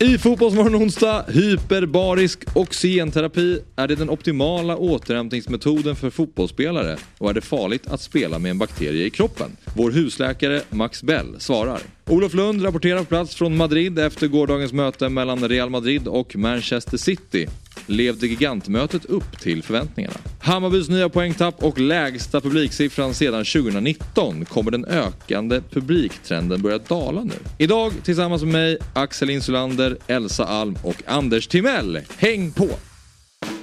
I 0.00 0.18
Fotbollsmorgon 0.18 0.74
onsdag, 0.74 1.24
hyperbarisk 1.28 2.56
oxygenterapi. 2.56 3.60
Är 3.76 3.88
det 3.88 3.94
den 3.94 4.10
optimala 4.10 4.76
återhämtningsmetoden 4.76 5.96
för 5.96 6.10
fotbollsspelare? 6.10 6.96
Och 7.18 7.30
är 7.30 7.34
det 7.34 7.40
farligt 7.40 7.86
att 7.86 8.00
spela 8.00 8.38
med 8.38 8.50
en 8.50 8.58
bakterie 8.58 9.06
i 9.06 9.10
kroppen? 9.10 9.56
Vår 9.76 9.90
husläkare 9.90 10.62
Max 10.70 11.02
Bell 11.02 11.34
svarar. 11.38 11.80
Olof 12.06 12.34
Lund 12.34 12.64
rapporterar 12.64 12.98
på 12.98 13.04
plats 13.04 13.34
från 13.34 13.56
Madrid 13.56 13.98
efter 13.98 14.28
gårdagens 14.28 14.72
möte 14.72 15.08
mellan 15.08 15.48
Real 15.48 15.70
Madrid 15.70 16.08
och 16.08 16.36
Manchester 16.36 16.96
City. 16.96 17.48
Levde 17.90 18.26
gigantmötet 18.26 19.04
upp 19.04 19.40
till 19.40 19.62
förväntningarna? 19.62 20.16
Hammarbys 20.40 20.88
nya 20.88 21.08
poängtapp 21.08 21.62
och 21.62 21.78
lägsta 21.78 22.40
publiksiffran 22.40 23.14
sedan 23.14 23.44
2019. 23.44 24.44
Kommer 24.44 24.70
den 24.70 24.84
ökande 24.84 25.60
publiktrenden 25.70 26.62
börja 26.62 26.78
dala 26.78 27.24
nu? 27.24 27.34
Idag 27.58 27.92
tillsammans 28.04 28.42
med 28.42 28.52
mig, 28.52 28.78
Axel 28.94 29.30
Insulander, 29.30 29.96
Elsa 30.06 30.44
Alm 30.44 30.76
och 30.82 31.02
Anders 31.06 31.46
Timell. 31.46 32.00
Häng 32.18 32.52
på! 32.52 32.68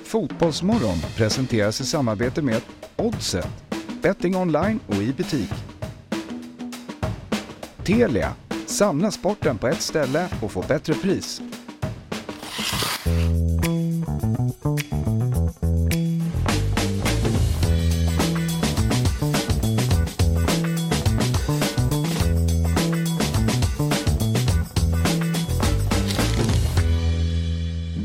Fotbollsmorgon 0.03 0.97
presenteras 1.15 1.81
i 1.81 1.85
samarbete 1.85 2.41
med 2.41 2.61
Oddset, 2.95 3.47
betting 4.01 4.35
online 4.35 4.79
och 4.87 4.95
i 4.95 5.13
butik. 5.17 5.51
Telia, 7.83 8.33
samla 8.65 9.11
sporten 9.11 9.57
på 9.57 9.67
ett 9.67 9.81
ställe 9.81 10.27
och 10.41 10.51
få 10.51 10.65
bättre 10.67 10.93
pris. 10.93 11.41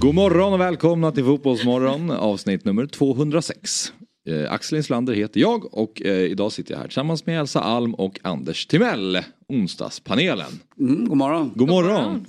God 0.00 0.14
morgon 0.14 0.52
och 0.52 0.60
välkomna 0.60 1.12
till 1.12 1.24
Fotbollsmorgon 1.24 2.10
avsnitt 2.10 2.64
nummer 2.64 2.86
206. 2.86 3.92
Eh, 4.28 4.52
Axel 4.52 4.76
Inslander 4.76 5.14
heter 5.14 5.40
jag 5.40 5.74
och 5.74 6.02
eh, 6.02 6.12
idag 6.12 6.52
sitter 6.52 6.72
jag 6.72 6.78
här 6.78 6.86
tillsammans 6.86 7.26
med 7.26 7.40
Elsa 7.40 7.60
Alm 7.60 7.94
och 7.94 8.20
Anders 8.22 8.66
Timell. 8.66 9.18
Onsdagspanelen. 9.48 10.60
Mm, 10.78 11.08
god 11.08 11.16
morgon. 11.16 11.52
God 11.54 11.68
morgon. 11.68 12.26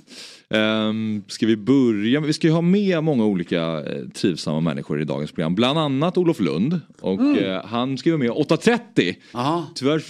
Um, 0.54 1.24
ska 1.28 1.46
vi 1.46 1.56
börja? 1.56 2.20
Vi 2.20 2.32
ska 2.32 2.46
ju 2.46 2.52
ha 2.52 2.60
med 2.60 3.04
många 3.04 3.24
olika 3.24 3.60
eh, 3.62 4.08
trivsamma 4.14 4.60
människor 4.60 5.00
i 5.00 5.04
dagens 5.04 5.32
program. 5.32 5.54
Bland 5.54 5.78
annat 5.78 6.18
Olof 6.18 6.40
Lund. 6.40 6.80
Och 7.00 7.20
Mm. 7.20 7.44
eh, 7.44 7.64
han 7.64 7.98
ska 7.98 8.10
vara 8.10 8.18
med 8.18 8.30
8.30. 8.30 9.14
Aha. 9.32 9.66
Tyvärr 9.74 10.02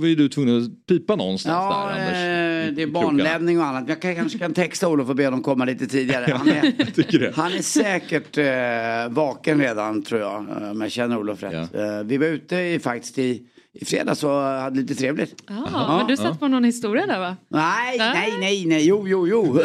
var 0.00 0.06
ju 0.08 0.14
du 0.14 0.28
tvungen 0.28 0.62
att 0.62 0.86
pipa 0.86 1.16
någonstans 1.16 1.54
Ja, 1.54 1.90
där 1.94 2.00
Anders. 2.02 2.68
eh, 2.68 2.74
det 2.74 2.82
är 2.82 2.86
barnlämning 2.86 3.58
och 3.60 3.64
annat. 3.66 3.84
Jag 3.88 4.02
kan, 4.02 4.14
kanske 4.14 4.38
kan 4.38 4.54
texta 4.54 4.88
Olof 4.88 5.08
och 5.08 5.16
be 5.16 5.24
honom 5.24 5.42
komma 5.42 5.64
lite 5.64 5.86
tidigare. 5.86 6.32
Han 6.36 6.48
är, 6.48 7.32
han 7.36 7.52
är 7.52 7.62
säkert 7.62 8.38
eh, 8.38 9.14
vaken 9.14 9.60
redan 9.60 10.02
tror 10.02 10.20
jag, 10.20 10.34
eh, 10.62 10.70
om 10.70 10.80
jag 10.80 10.92
känner 10.92 11.18
Olof 11.18 11.42
rätt. 11.42 11.74
Eh, 11.74 12.02
vi 12.04 12.16
var 12.18 12.26
ute 12.26 12.56
i, 12.56 12.78
faktiskt 12.78 13.18
i, 13.18 13.42
i 13.80 13.84
fredags 13.84 14.24
och 14.24 14.30
hade 14.30 14.80
lite 14.80 14.94
trevligt. 14.94 15.42
Ja, 15.46 15.96
men 15.98 16.06
du 16.06 16.16
satt 16.16 16.40
på 16.40 16.48
någon 16.48 16.64
historia 16.64 17.06
där 17.06 17.18
va? 17.18 17.36
Nej, 17.48 17.98
Nej. 17.98 18.12
nej, 18.14 18.32
nej, 18.40 18.66
nej, 18.66 18.86
jo, 18.86 19.08
jo, 19.08 19.26
jo. 19.28 19.44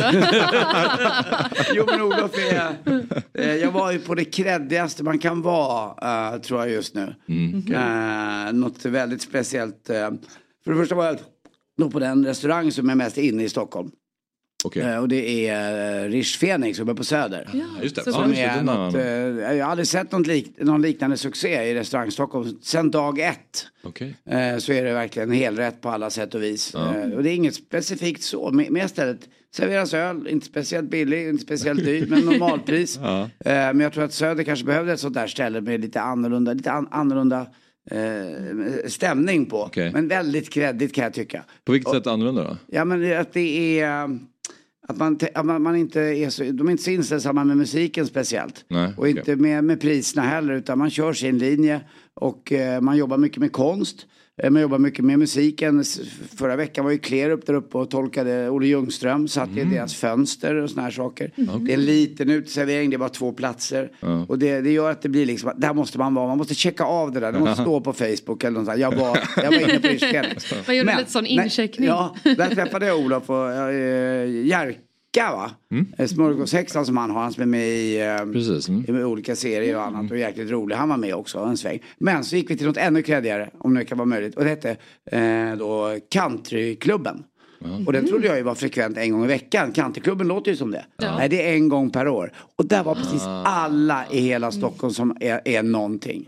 jo, 1.76 1.86
men 1.88 2.02
Olof 2.02 2.32
är... 2.38 2.76
Eh, 3.34 3.56
jag 3.56 3.72
var 3.72 3.92
ju 3.92 4.00
på 4.00 4.16
det 4.16 4.26
kreddigaste 4.26 5.04
man 5.04 5.20
kan 5.20 5.42
vara, 5.42 6.34
eh, 6.34 6.42
tror 6.42 6.60
jag 6.60 6.70
just 6.70 6.96
nu. 6.96 7.16
Eh, 7.74 8.54
något 8.54 8.86
väldigt 8.86 9.22
speciellt. 9.22 9.90
Eh, 9.90 10.10
för 10.64 10.72
det 10.72 10.78
första 10.78 10.96
var 10.96 11.06
jag 11.76 11.92
på 11.92 12.00
den 12.00 12.26
restaurang 12.26 12.72
som 12.72 12.90
är 12.90 12.96
mest 12.96 13.18
inne 13.18 13.44
i 13.44 13.50
Stockholm. 13.50 13.92
Okej. 14.66 14.82
Eh, 14.84 14.98
och 14.98 15.08
det 15.08 15.48
är 15.48 16.04
uh, 16.06 16.10
Rish 16.12 16.38
Fenix 16.40 16.78
som 16.78 16.90
är 16.90 16.94
på 16.94 17.04
Söder. 17.04 17.50
Ja, 17.54 17.84
just 17.84 17.96
det. 17.96 18.04
Ja, 18.06 18.12
Som 18.12 18.30
just 18.30 18.42
det, 18.42 18.44
är 18.44 18.64
något, 18.64 18.96
eh, 18.96 19.56
jag 19.58 19.66
har 19.66 19.72
aldrig 19.72 19.88
sett 19.88 20.12
något 20.12 20.28
lik, 20.28 20.54
någon 20.58 20.82
liknande 20.82 21.18
succé 21.18 21.64
i 21.64 21.76
restaurang 21.76 22.12
Stockholm 22.12 22.58
sen 22.62 22.92
dag 22.92 23.20
ett. 23.20 23.68
Eh, 24.26 24.58
så 24.58 24.74
är 24.74 24.84
det 24.84 24.94
verkligen 24.94 25.32
helrätt 25.32 25.82
på 25.82 25.90
alla 25.90 26.10
sätt 26.10 26.36
och 26.36 26.44
vis. 26.44 26.76
Eh, 26.76 27.12
och 27.12 27.24
det 27.24 27.30
är 27.30 27.36
inget 27.36 27.56
specifikt 27.56 28.24
så. 28.24 28.52
Med, 28.52 28.72
med 28.72 28.90
stället 28.90 29.20
serveras 29.56 29.94
öl, 29.94 30.28
inte 30.28 30.46
speciellt 30.46 30.90
billig, 30.90 31.30
inte 31.30 31.44
speciellt 31.44 31.86
dyr, 31.86 32.08
men 32.10 32.20
normalpris. 32.26 33.00
Ja. 33.04 33.22
eh, 33.22 33.30
men 33.54 33.80
jag 33.80 33.94
tror 33.94 34.04
att 34.04 34.14
Söder 34.14 34.44
kanske 34.44 34.66
behövde 34.66 34.94
ett 34.94 35.00
sånt 35.00 35.14
där 35.14 35.28
ställe 35.28 35.62
med 35.62 35.82
lite 35.82 36.02
annorlunda, 36.02 36.54
lite 36.54 36.72
an, 36.72 36.88
annorlunda 36.92 37.48
eh, 37.92 38.88
stämning 38.88 39.46
på. 39.46 39.64
Okej. 39.64 39.92
Men 39.94 40.08
väldigt 40.08 40.50
kreddigt 40.50 40.96
kan 40.96 41.04
jag 41.04 41.14
tycka. 41.14 41.44
På 41.66 41.72
vilket 41.72 41.92
sätt 41.92 42.08
annorlunda 42.08 42.44
då? 42.44 42.58
Ja 42.68 42.86
men 42.86 43.18
att 43.20 43.34
det 43.34 43.80
är 43.80 44.04
eh, 44.04 44.08
att 44.88 44.98
man, 44.98 45.20
att 45.34 45.46
man, 45.46 45.62
man 45.62 45.76
inte 45.76 46.02
är 46.02 46.30
så, 46.30 46.44
de 46.44 46.68
är 46.68 46.72
inte 46.72 46.84
så 46.84 46.92
inställsamma 46.92 47.44
med 47.44 47.58
musiken 47.58 48.08
speciellt. 48.08 48.66
Nej, 48.68 48.94
och 48.98 49.08
inte 49.08 49.36
med, 49.36 49.64
med 49.64 49.82
priserna 49.82 50.28
heller 50.28 50.54
utan 50.54 50.78
man 50.78 50.90
kör 50.90 51.14
sin 51.14 51.38
linje 51.38 51.82
och 52.14 52.52
eh, 52.52 52.82
man 52.82 52.98
jobbar 52.98 53.18
mycket 53.18 53.38
med 53.38 53.52
konst. 53.52 54.06
Eh, 54.44 54.50
Man 54.50 54.62
jobbar 54.62 54.78
mycket 54.80 55.06
med 55.06 55.20
musiken. 55.20 55.84
Förra 56.38 56.56
veckan 56.56 56.86
var 56.86 56.92
ju 56.92 56.98
Klerup 56.98 57.46
där 57.46 57.54
uppe 57.54 57.78
och 57.78 57.90
tolkade 57.90 58.50
Olle 58.50 58.68
Ljungström. 58.68 59.28
Satt 59.28 59.50
Mm. 59.50 59.72
i 59.72 59.76
deras 59.76 59.96
fönster 59.96 60.56
och 60.56 60.70
såna 60.70 60.82
här 60.82 60.92
saker. 60.92 61.32
Det 61.36 61.72
är 61.72 61.78
en 61.78 61.86
liten 61.86 62.30
uteservering, 62.30 62.90
det 62.90 62.96
är 62.96 62.98
bara 62.98 63.10
två 63.10 63.32
platser. 63.32 63.92
Och 64.28 64.40
det, 64.40 64.62
det 64.62 64.72
gör 64.72 64.92
att 64.92 65.02
det 65.02 65.10
blir 65.10 65.26
liksom, 65.26 65.52
där 65.58 65.74
måste 65.74 65.98
man 65.98 66.14
vara. 66.14 66.28
Man 66.28 66.38
måste 66.38 66.56
checka 66.56 66.84
av 66.84 67.12
det 67.12 67.20
där. 67.20 67.32
Det 67.32 67.40
måste 67.40 67.62
stå 67.62 67.82
på 67.82 67.94
Facebook 67.94 68.44
eller 68.44 68.58
något 68.60 68.66
sånt. 68.66 68.80
Jag 68.80 68.96
var, 68.96 69.20
jag 69.38 69.52
var 69.52 69.60
inne 69.70 69.80
på 69.80 69.88
Fenix. 70.12 70.54
Man 70.68 70.76
gjorde 70.78 70.86
Men- 70.86 70.98
lite 71.00 71.12
sån 71.12 71.26
incheckning. 71.26 71.88
Ja, 71.88 72.16
där 72.24 72.56
träffade 72.56 72.86
jag 72.88 73.00
Olof 73.00 73.30
och 73.30 73.52
äh, 73.52 74.30
Jerka 75.16 75.36
va? 75.36 75.52
Mm. 75.72 76.08
Smörgåshäxan 76.08 76.86
som 76.86 76.98
han 76.98 77.12
har, 77.12 77.22
han 77.22 77.34
som 77.34 77.44
är 77.44 77.48
med 77.48 77.68
i, 77.68 78.02
eh, 78.02 78.32
Precis. 78.34 78.70
Mm. 78.70 78.98
i 78.98 79.04
olika 79.04 79.36
serier 79.36 79.76
och 79.76 79.84
annat 79.84 80.12
och 80.12 80.18
jäkligt 80.18 80.52
rolig. 80.52 80.76
Han 80.76 80.90
var 80.90 80.98
med 80.98 81.16
också 81.16 81.40
en 81.40 81.58
sväng. 81.58 81.80
Men 81.98 82.24
så 82.24 82.36
gick 82.36 82.50
vi 82.50 82.58
till 82.58 82.68
något 82.68 82.78
ännu 82.78 83.02
kreddigare 83.02 83.50
om 83.58 83.74
det 83.74 83.86
kan 83.86 83.98
vara 83.98 84.06
möjligt 84.06 84.36
och 84.36 84.44
det 84.44 84.50
hette 84.50 84.78
eh, 85.12 85.58
då 85.58 86.00
Countryklubben. 86.10 87.24
Och 87.86 87.94
den 87.94 88.08
trodde 88.08 88.28
jag 88.28 88.38
ju 88.38 88.44
var 88.44 88.56
frekvent 88.56 88.98
en 88.98 89.12
gång 89.12 89.24
i 89.24 89.28
veckan. 89.28 89.72
Countryklubben 89.72 90.28
låter 90.28 90.52
ju 90.52 90.58
som 90.58 90.72
det. 90.72 90.86
Ja. 90.98 91.18
Nej, 91.18 91.30
det 91.30 91.50
är 91.50 91.54
en 91.54 91.70
gång 91.70 91.90
per 91.90 92.08
år. 92.08 92.32
Och 92.56 92.66
där 92.66 92.84
var 92.84 92.96
precis 92.96 93.22
alla 93.46 94.04
i 94.12 94.20
hela 94.20 94.52
Stockholm 94.52 94.94
som 94.94 95.18
är, 95.20 95.42
är 95.46 95.64
någonting. 95.64 96.28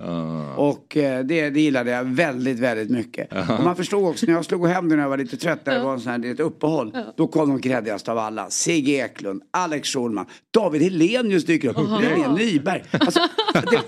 Och 0.56 0.98
eh, 0.98 1.24
det, 1.26 1.50
det 1.50 1.62
gillade 1.62 1.92
jag 1.92 2.04
väldigt, 2.04 2.60
väldigt 2.60 2.90
mycket. 2.90 3.32
Och 3.32 3.64
man 3.64 3.76
förstod 3.76 4.10
också 4.10 4.26
när 4.26 4.34
jag 4.34 4.46
slog 4.46 4.68
hem 4.68 4.90
det 4.90 4.96
när 4.96 5.04
jag 5.04 5.10
var 5.10 5.18
lite 5.18 5.38
trött, 5.38 5.66
när 5.66 5.76
det 5.78 5.84
var 5.84 5.94
en 5.94 6.00
sån 6.00 6.12
här, 6.12 6.32
ett 6.32 6.40
uppehåll. 6.40 6.98
Då 7.18 7.28
kom 7.28 7.50
de 7.50 7.62
kreddigast 7.62 8.10
av 8.10 8.18
alla. 8.18 8.50
Sigge 8.50 8.92
Eklund, 8.92 9.42
Alex 9.52 9.90
Schulman, 9.90 10.26
David 10.54 10.82
Helenius 10.82 11.46
dyker 11.46 11.70
upp, 11.70 11.78
Linnea 12.02 12.32
Nyberg. 12.32 12.84
Alltså, 12.92 13.20
det, 13.54 13.82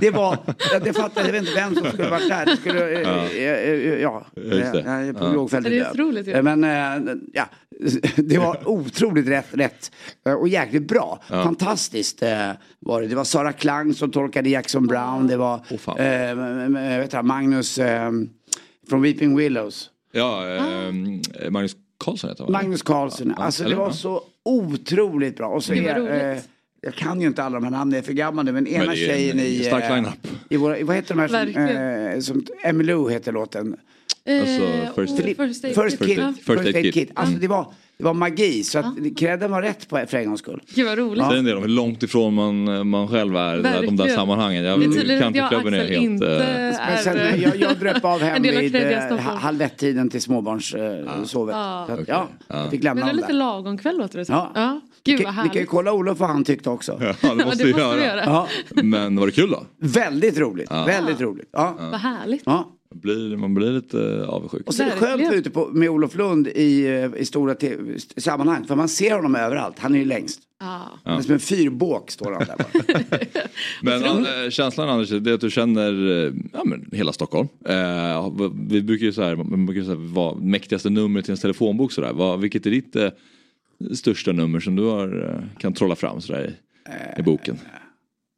det 0.00 0.10
var, 0.10 0.36
det 0.84 0.92
fattade 0.92 1.26
jag 1.26 1.32
vet 1.32 1.40
inte 1.42 1.54
vem 1.54 1.74
som 1.74 1.84
skulle 1.86 2.10
varit 2.10 2.28
där. 2.28 2.46
Det 2.46 2.56
skulle, 2.56 3.00
eh, 3.00 3.08
eh, 3.08 3.42
eh, 3.42 4.00
ja, 4.02 4.26
Just 4.36 4.72
det. 4.72 4.82
jag 4.86 5.08
är 5.08 5.12
på 5.12 5.24
lågfältet 5.26 5.72
Det 5.72 5.78
är 5.78 5.82
död. 5.84 5.90
otroligt 5.92 6.26
Eh, 6.96 7.00
Men 7.02 7.08
eh, 7.08 7.14
ja, 7.32 7.48
det 8.16 8.38
var 8.38 8.68
otroligt 8.68 9.28
rätt, 9.28 9.46
rätt 9.50 9.92
eh, 10.26 10.32
och 10.32 10.48
jäkligt 10.48 10.88
bra. 10.88 11.20
Fantastiskt 11.28 12.22
eh, 12.22 12.50
var 12.78 13.00
det. 13.02 13.06
Det 13.06 13.14
var 13.14 13.24
Sara 13.24 13.52
Klang 13.52 13.94
som 13.94 14.10
tolkade 14.10 14.48
Jackson 14.50 14.86
Brown. 14.86 15.26
Det 15.26 15.36
var 15.36 15.60
fan. 15.78 15.98
eh, 15.98 16.98
vet 16.98 17.12
jag, 17.12 17.24
Magnus 17.24 17.78
eh, 17.78 18.10
från 18.88 19.02
Weeping 19.02 19.36
Willows. 19.36 19.90
Ja, 20.12 20.46
ehm, 20.48 21.20
Magnus 21.50 21.76
Karlsson 22.04 22.30
heter 22.30 22.44
han? 22.44 22.52
Magnus 22.52 22.82
Carlsen. 22.82 23.34
Alltså 23.36 23.64
det 23.64 23.74
var 23.74 23.86
Ja. 23.86 23.92
så 23.92 24.22
otroligt 24.44 25.36
bra. 25.36 25.48
Och 25.48 25.64
så 25.64 25.72
Det 25.72 25.80
var 25.82 25.88
är, 25.88 26.00
roligt. 26.00 26.38
eh, 26.38 26.44
jag 26.82 26.94
kan 26.94 27.20
ju 27.20 27.26
inte 27.26 27.42
alla 27.44 27.54
de 27.54 27.64
här 27.64 27.70
namnen, 27.70 27.92
jag 27.96 28.02
är 28.02 28.06
för 28.06 28.12
gammal 28.12 28.44
nu. 28.44 28.52
Men 28.52 28.66
ena 28.66 28.84
det 28.84 28.88
är 28.88 28.90
en 28.90 28.96
tjejen 28.96 29.40
i... 29.40 29.64
stark 29.64 29.84
eh, 29.84 29.94
line-up. 29.94 30.26
i 30.48 30.56
våra, 30.56 30.84
vad 30.84 30.96
heter 30.96 31.14
de 31.14 31.20
här 31.20 31.28
som, 31.28 31.62
eh, 31.62 32.20
som 32.20 32.44
Emmylou 32.62 33.10
heter 33.10 33.32
låten? 33.32 33.76
Alltså, 34.26 34.62
Eh, 34.62 34.94
First 34.94 35.18
Aid- 35.20 35.36
First 35.36 35.64
Aid 35.64 35.74
First 35.74 35.98
Kit. 35.98 36.18
Ja. 36.18 36.32
First 36.46 36.74
Aid 36.76 36.94
Kit. 36.94 37.10
Alltså 37.14 37.36
det 37.38 37.48
var, 37.48 37.66
det 37.98 38.04
var 38.04 38.14
magi. 38.14 38.64
Så 38.64 38.78
att 38.78 38.86
credden 39.16 39.50
var 39.50 39.62
rätt 39.62 39.88
på, 39.88 40.04
för 40.08 40.16
en 40.18 40.26
gångs 40.26 40.40
skull. 40.40 40.60
Gud 40.74 40.86
vad 40.86 40.98
roligt. 40.98 41.28
Det 41.28 41.34
är 41.34 41.38
en 41.38 41.44
del 41.44 41.56
om 41.56 41.62
hur 41.62 41.68
långt 41.68 42.02
ifrån 42.02 42.34
man, 42.34 42.88
man 42.88 43.08
själv 43.08 43.36
är, 43.36 43.82
de 43.86 43.96
där 43.96 44.08
sammanhangen. 44.08 44.64
Jag, 44.64 44.80
Det 44.80 44.84
är 44.86 44.90
tydligt 44.90 45.22
att 45.22 45.34
jag 45.34 45.44
och 45.44 45.50
Countryklubben 45.50 45.74
är 45.74 45.80
Axel 45.84 45.94
helt... 46.00 46.04
inte 46.12 46.26
eh, 46.36 46.86
Men 46.88 46.98
sen, 47.04 47.16
är... 47.18 47.36
jag, 47.36 47.56
jag 47.56 47.78
dröp 47.78 48.04
av 48.04 48.20
hem 48.22 48.42
vid 48.42 48.74
eh, 48.74 49.18
halv 49.18 49.62
ett-tiden 49.62 50.10
till 50.10 50.22
småbarns 50.22 50.74
eh, 50.74 51.22
sovet. 51.24 51.54
Ja. 51.56 51.84
Så 51.86 51.92
att, 51.92 52.00
Okej. 52.00 52.14
ja, 52.14 52.28
jag 52.48 52.70
fick 52.70 52.82
lämna 52.84 53.06
Men 53.06 53.06
det 53.06 53.10
är 53.10 53.14
dem 53.14 53.20
lite 53.28 53.32
lagom 53.32 53.78
kväll 53.78 53.98
låter 53.98 54.18
det 54.18 54.24
som. 54.24 54.34
Ja. 54.34 54.50
Ja. 54.54 54.80
Vi 55.04 55.12
Gud 55.12 55.20
kan, 55.24 55.36
vad 55.36 55.44
vi 55.44 55.48
kan 55.50 55.60
ju 55.60 55.66
kolla 55.66 55.92
Olof 55.92 56.18
vad 56.18 56.28
han 56.28 56.44
tyckte 56.44 56.70
också. 56.70 56.92
Ja, 57.00 57.06
det 57.06 57.16
Ja, 57.22 57.34
måste 57.34 57.58
det 57.58 57.64
vi 57.64 57.72
måste 57.72 57.96
vi 57.96 58.02
göra. 58.04 58.16
göra. 58.16 58.22
Ja, 58.24 58.48
Men 58.82 59.16
var 59.16 59.26
det 59.26 59.32
kul 59.32 59.50
då? 59.50 59.66
väldigt 59.78 60.38
roligt. 60.38 60.70
Väldigt 60.70 61.20
roligt. 61.20 61.48
Ja. 61.52 61.76
Vad 61.90 62.00
härligt. 62.00 62.42
Ja. 62.46 62.70
Blir, 62.94 63.36
man 63.36 63.54
blir 63.54 63.70
lite 63.70 64.14
eh, 64.14 64.28
avundsjuk. 64.28 64.66
Och 64.66 64.74
så 64.74 64.82
är 64.82 64.86
det 64.86 64.92
skönt 64.92 65.22
att 65.22 65.28
vara 65.28 65.36
ute 65.36 65.50
på, 65.50 65.68
med 65.72 65.90
Olof 65.90 66.14
Lund 66.14 66.48
i, 66.48 66.86
eh, 66.86 67.20
i 67.20 67.24
stora 67.24 67.54
te- 67.54 67.76
sammanhang. 68.16 68.64
För 68.64 68.76
man 68.76 68.88
ser 68.88 69.14
honom 69.14 69.34
överallt. 69.36 69.78
Han 69.78 69.94
är 69.94 69.98
ju 69.98 70.04
längst. 70.04 70.40
Ja. 70.60 70.90
Han 71.04 71.18
är 71.18 71.22
som 71.22 71.32
en 71.32 71.40
fyrbåk 71.40 72.10
står 72.10 72.32
han 72.32 72.44
där 72.46 72.56
bara. 72.56 73.20
Men 74.02 74.26
äh, 74.44 74.50
känslan 74.50 74.88
Anders, 74.88 75.08
det 75.08 75.30
är 75.30 75.34
att 75.34 75.40
du 75.40 75.50
känner 75.50 76.10
eh, 76.10 76.32
ja, 76.52 76.64
men, 76.64 76.88
hela 76.92 77.12
Stockholm. 77.12 77.48
Eh, 77.64 78.32
vi 78.68 78.82
brukar 78.82 79.06
ju 79.06 79.12
så 79.12 79.22
här, 79.22 79.36
man 79.36 79.66
brukar 79.66 79.82
så 79.82 79.88
här, 79.88 80.12
vad 80.14 80.42
mäktigaste 80.42 80.90
numret 80.90 81.24
till 81.24 81.30
ens 81.32 81.40
telefonbok 81.40 81.92
sådär. 81.92 82.12
Vad, 82.12 82.40
vilket 82.40 82.66
är 82.66 82.70
ditt, 82.70 82.96
eh, 82.96 83.10
största 83.94 84.32
nummer 84.32 84.60
som 84.60 84.76
du 84.76 84.82
har, 84.84 85.28
eh, 85.28 85.60
kan 85.60 85.72
trolla 85.72 85.96
fram 85.96 86.20
sådär 86.20 86.56
i, 87.16 87.20
i 87.20 87.22
boken? 87.22 87.58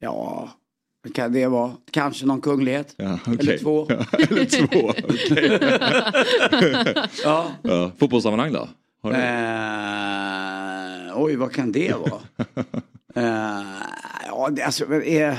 Ja, 0.01 0.51
kan 1.15 1.33
det 1.33 1.47
vara? 1.47 1.73
Kanske 1.91 2.27
någon 2.27 2.41
kunglighet? 2.41 2.95
Ja, 2.97 3.19
okej. 3.27 3.37
Eller 3.41 3.59
två? 3.59 3.89
Eller 4.13 4.45
två. 4.67 4.93
Ja. 7.25 7.51
ja. 7.63 7.91
Fotbollssammanhang 7.99 8.53
då? 8.53 8.69
Har 9.03 9.11
du? 9.13 9.17
Eh, 9.17 9.23
oj, 11.23 11.37
vad 11.37 11.53
kan 11.53 11.73
det 11.73 11.93
vara? 11.93 12.21
Eh, 13.15 13.63
ja, 14.27 14.49
det, 14.53 14.63
alltså, 14.63 14.85
men 14.89 15.03
är... 15.03 15.37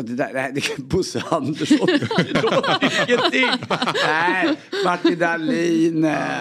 Det 0.00 0.16
där, 0.16 0.32
det, 0.32 0.40
är 0.70 0.82
Bosse 0.82 1.22
Andersson. 1.30 1.86
Det 2.80 3.06
ingenting. 3.08 3.66
Nej, 4.06 4.56
Martin 4.84 5.18
Dahlin. 5.18 6.04
eh, 6.04 6.40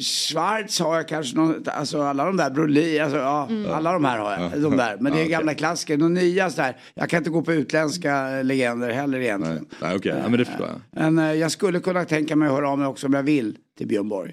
Schwarz 0.00 0.80
har 0.80 0.96
jag 0.96 1.08
kanske 1.08 1.36
någon, 1.36 1.64
alltså 1.66 2.02
alla 2.02 2.24
de 2.24 2.36
där, 2.36 2.50
Brolin, 2.50 3.02
alltså, 3.02 3.18
ja, 3.18 3.48
alla 3.72 3.92
de 3.92 4.04
här 4.04 4.18
har 4.18 4.32
jag. 4.52 4.62
De 4.62 4.76
där. 4.76 4.96
Men 5.00 5.12
det 5.12 5.22
är 5.22 5.26
gamla 5.28 5.54
klassiker. 5.54 5.96
De 5.96 6.14
nya 6.14 6.50
sådär, 6.50 6.76
jag 6.94 7.10
kan 7.10 7.18
inte 7.18 7.30
gå 7.30 7.42
på 7.42 7.52
utländska 7.52 8.42
legender 8.42 8.90
heller 8.90 9.20
egentligen. 9.20 9.66
Nej, 9.82 9.96
okej. 9.96 10.14
Ja, 10.22 10.28
men 10.28 10.38
det 10.38 10.44
förstår 10.44 10.66
jag. 10.66 10.80
Men 11.12 11.18
eh, 11.18 11.34
jag 11.34 11.50
skulle 11.50 11.80
kunna 11.80 12.04
tänka 12.04 12.36
mig 12.36 12.48
att 12.48 12.54
höra 12.54 12.70
av 12.70 12.78
mig 12.78 12.86
också 12.86 13.06
om 13.06 13.12
jag 13.14 13.22
vill 13.22 13.56
till 13.78 13.86
Björn 13.86 14.08
Borg. 14.08 14.32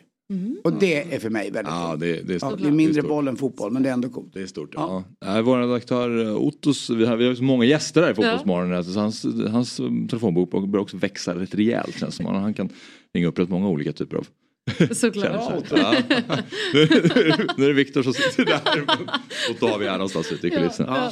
Och 0.63 0.73
det 0.73 1.15
är 1.15 1.19
för 1.19 1.29
mig 1.29 1.51
väldigt 1.51 1.73
Ja, 1.73 1.87
coolt. 1.89 1.99
det, 1.99 2.21
det 2.27 2.33
är 2.33 2.39
Ja, 2.41 2.55
det 2.59 2.67
är 2.67 2.71
mindre 2.71 2.93
stort. 3.01 3.07
boll 3.09 3.27
än 3.27 3.35
fotboll, 3.35 3.71
men 3.71 3.83
det 3.83 3.89
är 3.89 3.93
ändå 3.93 4.09
coolt. 4.09 4.33
Det 4.33 4.41
är 4.41 4.45
stort. 4.47 4.69
Ja. 4.75 5.03
Ja. 5.25 5.41
Vår 5.41 5.59
redaktör 5.59 6.25
eh, 6.25 6.35
Ottos, 6.35 6.89
vi 6.89 7.05
har, 7.05 7.17
vi 7.17 7.27
har 7.27 7.35
så 7.35 7.43
många 7.43 7.65
gäster 7.65 8.01
här 8.01 8.11
i 8.11 8.13
Fotbollsmorgon. 8.13 8.83
Så 8.83 8.99
hans, 8.99 9.25
hans 9.49 9.77
telefonbok 10.09 10.51
börjar 10.51 10.81
också 10.81 10.97
växa 10.97 11.35
rätt 11.35 11.55
rejält 11.55 11.99
känns 11.99 12.17
det 12.17 12.23
som. 12.23 12.35
Han 12.35 12.53
kan 12.53 12.69
ringa 13.13 13.27
upp 13.27 13.39
rätt 13.39 13.49
många 13.49 13.67
olika 13.69 13.91
typer 13.93 14.17
av 14.17 14.27
Såklart. 14.91 15.63
Ja. 15.71 15.93
Nu 16.73 16.87
nu 17.57 17.63
är 17.63 17.67
det 17.67 17.73
Viktor 17.73 18.03
som 18.03 18.13
sitter 18.13 18.45
där. 18.45 18.81
Och 19.49 19.55
då 19.59 19.67
har 19.67 19.79
vi 19.79 19.85
här 19.87 19.93
någonstans 19.93 20.31
ute 20.31 20.47
i 20.47 20.49
kulisserna. 20.49 21.11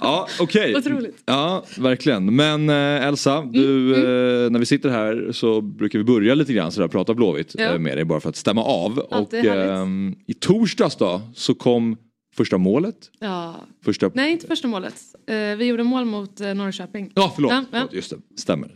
Ja, 0.00 0.28
okej. 0.40 0.76
Otroligt. 0.76 1.22
Ja, 1.26 1.64
verkligen. 1.78 2.36
Men 2.36 2.68
eh, 2.70 3.06
Elsa, 3.06 3.42
du, 3.52 3.94
eh, 3.94 4.50
när 4.50 4.58
vi 4.58 4.66
sitter 4.66 4.88
här 4.88 5.32
så 5.32 5.60
brukar 5.60 5.98
vi 5.98 6.04
börja 6.04 6.34
lite 6.34 6.52
grann 6.52 6.72
sådär, 6.72 6.88
prata 6.88 7.14
Blåvitt 7.14 7.54
Ja. 7.58 7.64
eh, 7.64 7.78
med 7.78 7.96
dig 7.98 8.04
bara 8.04 8.20
för 8.20 8.28
att 8.28 8.36
stämma 8.36 8.64
av. 8.64 8.98
Och 8.98 9.34
ehm, 9.34 10.14
i 10.26 10.34
torsdags 10.34 10.96
då 10.96 11.22
så 11.34 11.54
kom 11.54 11.96
första 12.36 12.58
målet. 12.58 12.96
Ja. 13.20 13.56
Första... 13.84 14.10
Nej, 14.14 14.32
inte 14.32 14.46
första 14.46 14.68
målet. 14.68 14.94
Eh, 15.30 15.36
vi 15.56 15.64
gjorde 15.64 15.82
mål 15.84 16.04
mot 16.04 16.40
eh, 16.40 16.54
Norrköping. 16.54 17.12
Ja, 17.14 17.32
förlåt. 17.34 17.52
Ja, 17.52 17.64
ja. 17.72 17.88
Just 17.92 18.10
det, 18.10 18.16
stämmer. 18.40 18.70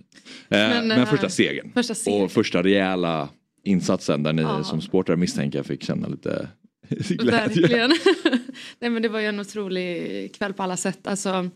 Men 0.49 0.89
Men, 0.89 1.07
första 1.07 1.29
segern. 1.29 1.71
första 1.75 1.95
segern. 1.95 2.23
Och 2.23 2.33
första 2.33 2.63
rejäla 2.63 3.29
insatsen 3.65 4.23
där 4.23 4.33
ni 4.33 4.43
Ja. 4.43 4.65
som 4.65 4.81
supportrar 4.81 5.17
misstänker 5.17 5.59
jag 5.59 5.67
fick 5.67 5.83
känna 5.83 6.09
lite 6.09 6.49
glädje. 6.89 7.31
Verkligen. 7.63 7.91
Nej 8.79 8.91
men 8.91 9.03
det 9.03 9.09
var 9.09 9.21
ju 9.21 9.27
en 9.27 9.41
otrolig 9.41 10.35
kväll 10.35 10.53
på 10.55 10.63
alla 10.63 10.77
sätt. 10.77 11.07
Alltså, 11.07 11.51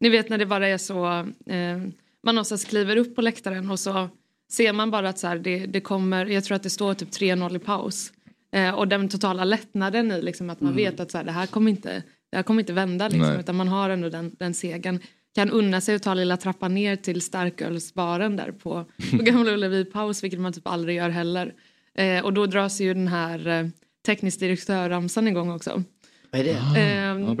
ni 0.00 0.08
vet 0.08 0.28
när 0.28 0.38
det 0.38 0.46
bara 0.46 0.68
är 0.68 0.78
så, 0.78 1.06
eh, 1.46 1.78
man 2.22 2.34
någonstans 2.34 2.64
kliver 2.64 2.96
upp 2.96 3.14
på 3.14 3.22
läktaren 3.22 3.70
och 3.70 3.80
så 3.80 4.08
ser 4.52 4.72
man 4.72 4.90
bara 4.90 5.08
att 5.08 5.18
så 5.18 5.26
här, 5.26 5.38
det, 5.38 5.66
det 5.66 5.80
kommer, 5.80 6.26
jag 6.26 6.44
tror 6.44 6.56
att 6.56 6.62
det 6.62 6.70
står 6.70 6.94
typ 6.94 7.10
3-0 7.10 7.56
i 7.56 7.58
paus. 7.58 8.12
Eh, 8.52 8.74
och 8.74 8.88
den 8.88 9.08
totala 9.08 9.44
lättnaden 9.44 10.12
i 10.12 10.22
liksom 10.22 10.50
att 10.50 10.60
man 10.60 10.76
vet 10.76 11.00
att 11.00 11.10
så 11.10 11.18
här, 11.18 11.24
det 11.24 11.32
här 11.32 11.46
kommer 11.46 11.70
inte, 11.70 12.02
det 12.30 12.36
här 12.36 12.42
kommer 12.42 12.62
inte 12.62 12.72
vända 12.72 13.08
liksom, 13.08 13.28
Nej. 13.28 13.40
utan 13.40 13.56
man 13.56 13.68
har 13.68 13.90
ändå 13.90 14.08
den, 14.08 14.36
den 14.38 14.54
segern. 14.54 14.98
Kan 15.34 15.50
unna 15.50 15.80
sig 15.80 15.94
att 15.94 16.02
ta 16.02 16.14
lilla 16.14 16.36
trappan 16.36 16.74
ner 16.74 16.96
till 16.96 17.20
starkölsbaren 17.22 18.36
där 18.36 18.52
på, 18.52 18.84
på 19.10 19.16
Gamla 19.24 19.52
Ullevi 19.52 19.84
paus, 19.84 20.24
vilket 20.24 20.40
man 20.40 20.52
typ 20.52 20.66
aldrig 20.66 20.96
gör 20.96 21.08
heller. 21.08 21.54
Eh, 21.94 22.24
och 22.24 22.32
då 22.32 22.46
dras 22.46 22.80
ju 22.80 22.94
den 22.94 23.08
här 23.08 23.46
eh, 23.48 23.66
teknisk 24.06 24.40
direktör-ramsan 24.40 25.28
igång 25.28 25.50
också. 25.50 25.82
Vad 26.30 26.40
är 26.40 26.44
det? 26.44 26.80
Ehm, 26.80 27.38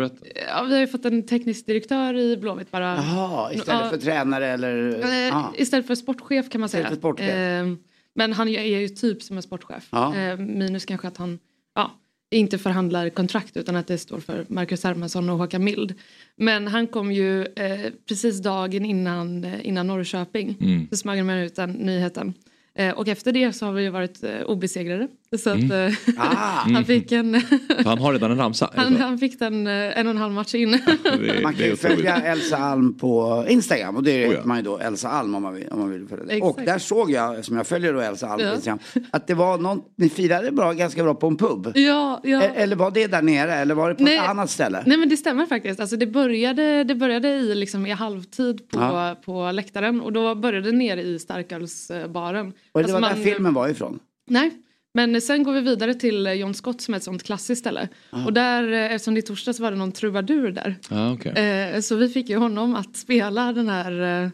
Ja, 0.48 0.62
vi 0.62 0.72
har 0.72 0.80
ju 0.80 0.86
fått 0.86 1.04
en 1.04 1.26
teknisk 1.26 1.66
direktör 1.66 2.16
i 2.16 2.36
Blåvitt 2.36 2.70
bara. 2.70 2.94
Jaha, 2.96 3.52
istället 3.52 3.82
Ja. 3.84 3.90
för 3.90 3.96
tränare 3.98 4.46
eller? 4.46 5.02
Eh, 5.28 5.36
Ah. 5.36 5.52
Istället 5.56 5.86
för 5.86 5.94
sportchef 5.94 6.50
kan 6.50 6.60
man 6.60 6.68
säga. 6.68 6.80
Istället 6.82 6.94
för 7.02 7.08
sportchef. 7.08 7.30
Ehm, 7.34 7.78
men 8.14 8.32
han 8.32 8.48
är 8.48 8.78
ju 8.80 8.88
typ 8.88 9.22
som 9.22 9.36
en 9.36 9.42
sportchef. 9.42 9.88
Ja. 9.92 10.14
Ehm, 10.14 10.58
minus 10.58 10.84
kanske 10.84 11.08
att 11.08 11.16
han 11.16 11.38
ja, 11.74 11.90
inte 12.30 12.58
förhandlar 12.58 13.08
kontrakt 13.08 13.56
utan 13.56 13.76
att 13.76 13.86
det 13.86 13.98
står 13.98 14.20
för 14.20 14.46
Marcus 14.48 14.84
Hermansson 14.84 15.30
och 15.30 15.38
Håkan 15.38 15.64
Mild. 15.64 15.94
Men 16.36 16.66
han 16.66 16.86
kom 16.86 17.12
ju 17.12 17.42
eh, 17.42 17.92
precis 18.08 18.42
dagen 18.42 18.84
innan, 18.84 19.44
eh, 19.44 19.66
innan 19.66 19.86
Norrköping. 19.86 20.56
Mm. 20.60 20.86
Så 20.90 20.96
smög 20.96 21.24
man 21.24 21.38
ut 21.38 21.56
den 21.56 21.70
nyheten. 21.70 22.34
Eh, 22.74 22.90
och 22.90 23.08
efter 23.08 23.32
det 23.32 23.52
så 23.52 23.66
har 23.66 23.72
vi 23.72 23.88
varit 23.88 24.24
eh, 24.24 24.40
obesegrade. 24.40 25.08
Så 25.38 25.50
att 25.50 25.56
Mm. 25.56 25.70
eh, 25.86 25.92
Ah. 26.16 26.24
han 26.74 26.84
fick 26.84 27.12
en... 27.12 27.40
Han 27.84 27.98
har 27.98 28.12
redan 28.12 28.30
en 28.30 28.38
ramsa. 28.38 28.70
Han, 28.76 28.96
han 28.96 29.18
fick 29.18 29.38
den 29.38 29.66
eh, 29.66 29.98
en 29.98 30.06
och 30.06 30.10
en 30.10 30.16
halv 30.16 30.32
match 30.32 30.54
in. 30.54 30.70
Det, 31.04 31.40
Man 31.42 31.54
kan 31.54 31.66
ju 31.66 31.76
följa. 31.76 32.16
Elsa 32.16 32.56
Alm 32.56 32.94
på 32.98 33.44
Instagram 33.48 33.96
och 33.96 34.02
det 34.02 34.28
Oh 34.28 34.34
ja. 34.34 34.40
man 34.44 34.56
ju 34.56 34.62
då 34.62 34.78
Elsa 34.78 35.08
Alm 35.08 35.34
om 35.34 35.42
man 35.42 35.54
vill, 35.54 35.68
om 35.70 35.78
man 35.78 35.90
vill 35.90 36.08
följa 36.08 36.24
det. 36.24 36.32
Exakt. 36.34 36.58
Och 36.58 36.64
där 36.64 36.78
såg 36.78 37.10
jag, 37.10 37.44
som 37.44 37.56
jag 37.56 37.66
följer 37.66 37.92
då 37.92 38.00
Elsa 38.00 38.26
Alm 38.28 38.38
på 38.38 38.44
Ja. 38.44 38.54
Instagram, 38.54 38.78
att 39.10 39.26
det 39.26 39.34
var 39.34 39.58
någon, 39.58 39.80
ni 39.96 40.08
firade 40.08 40.50
bra, 40.52 40.72
ganska 40.72 41.02
bra 41.02 41.14
på 41.14 41.26
en 41.26 41.36
pub. 41.36 41.72
ja, 41.74 42.20
ja. 42.24 42.42
E- 42.42 42.50
Eller 42.54 42.76
var 42.76 42.90
det 42.90 43.06
där 43.06 43.22
nere 43.22 43.54
eller 43.54 43.74
var 43.74 43.88
det 43.88 43.94
på 43.94 44.02
Nej. 44.02 44.16
ett 44.16 44.28
annat 44.28 44.50
ställe? 44.50 44.82
Nej 44.86 44.96
men 44.98 45.08
det 45.08 45.16
stämmer 45.16 45.46
faktiskt. 45.46 45.80
Alltså, 45.80 45.96
det, 45.96 46.06
började, 46.06 46.84
det 46.84 46.94
började 46.94 47.28
i, 47.28 47.54
liksom, 47.54 47.86
i 47.86 47.90
halvtid 47.90 48.68
på, 48.68 48.78
Ja. 48.80 49.16
på 49.24 49.50
läktaren 49.52 50.00
och 50.00 50.12
då 50.12 50.34
började 50.34 50.70
det 50.70 50.76
ner 50.76 50.96
i 50.96 51.18
starkölsbaren. 51.18 52.46
Och 52.46 52.52
det 52.72 52.78
Alltså, 52.78 52.92
var 52.94 53.00
där 53.00 53.14
man- 53.14 53.24
filmen 53.24 53.54
var 53.54 53.68
ifrån? 53.68 53.98
Nej, 54.30 54.50
men 54.94 55.20
sen 55.20 55.42
går 55.42 55.52
vi 55.52 55.60
vidare 55.60 55.94
till 55.94 56.26
eh, 56.26 56.32
John 56.32 56.54
Scott 56.54 56.80
som 56.80 56.94
är 56.94 56.98
ett 56.98 57.04
sånt 57.04 57.22
klassiskt 57.22 57.60
ställe. 57.60 57.88
Och 58.10 58.32
där, 58.32 58.72
eh, 58.72 58.92
eftersom 58.92 59.14
det 59.14 59.20
är 59.20 59.22
torsdag 59.22 59.52
så 59.52 59.62
var 59.62 59.70
det 59.70 59.76
någon 59.76 59.92
trubadur 59.92 60.50
där. 60.50 60.76
Ja, 60.90 61.12
okej. 61.12 61.32
Eh, 61.32 61.80
så 61.80 61.96
vi 61.96 62.08
fick 62.08 62.28
ju 62.28 62.36
honom 62.36 62.74
att 62.74 62.96
spela 62.96 63.52
den 63.52 63.68
här, 63.68 64.30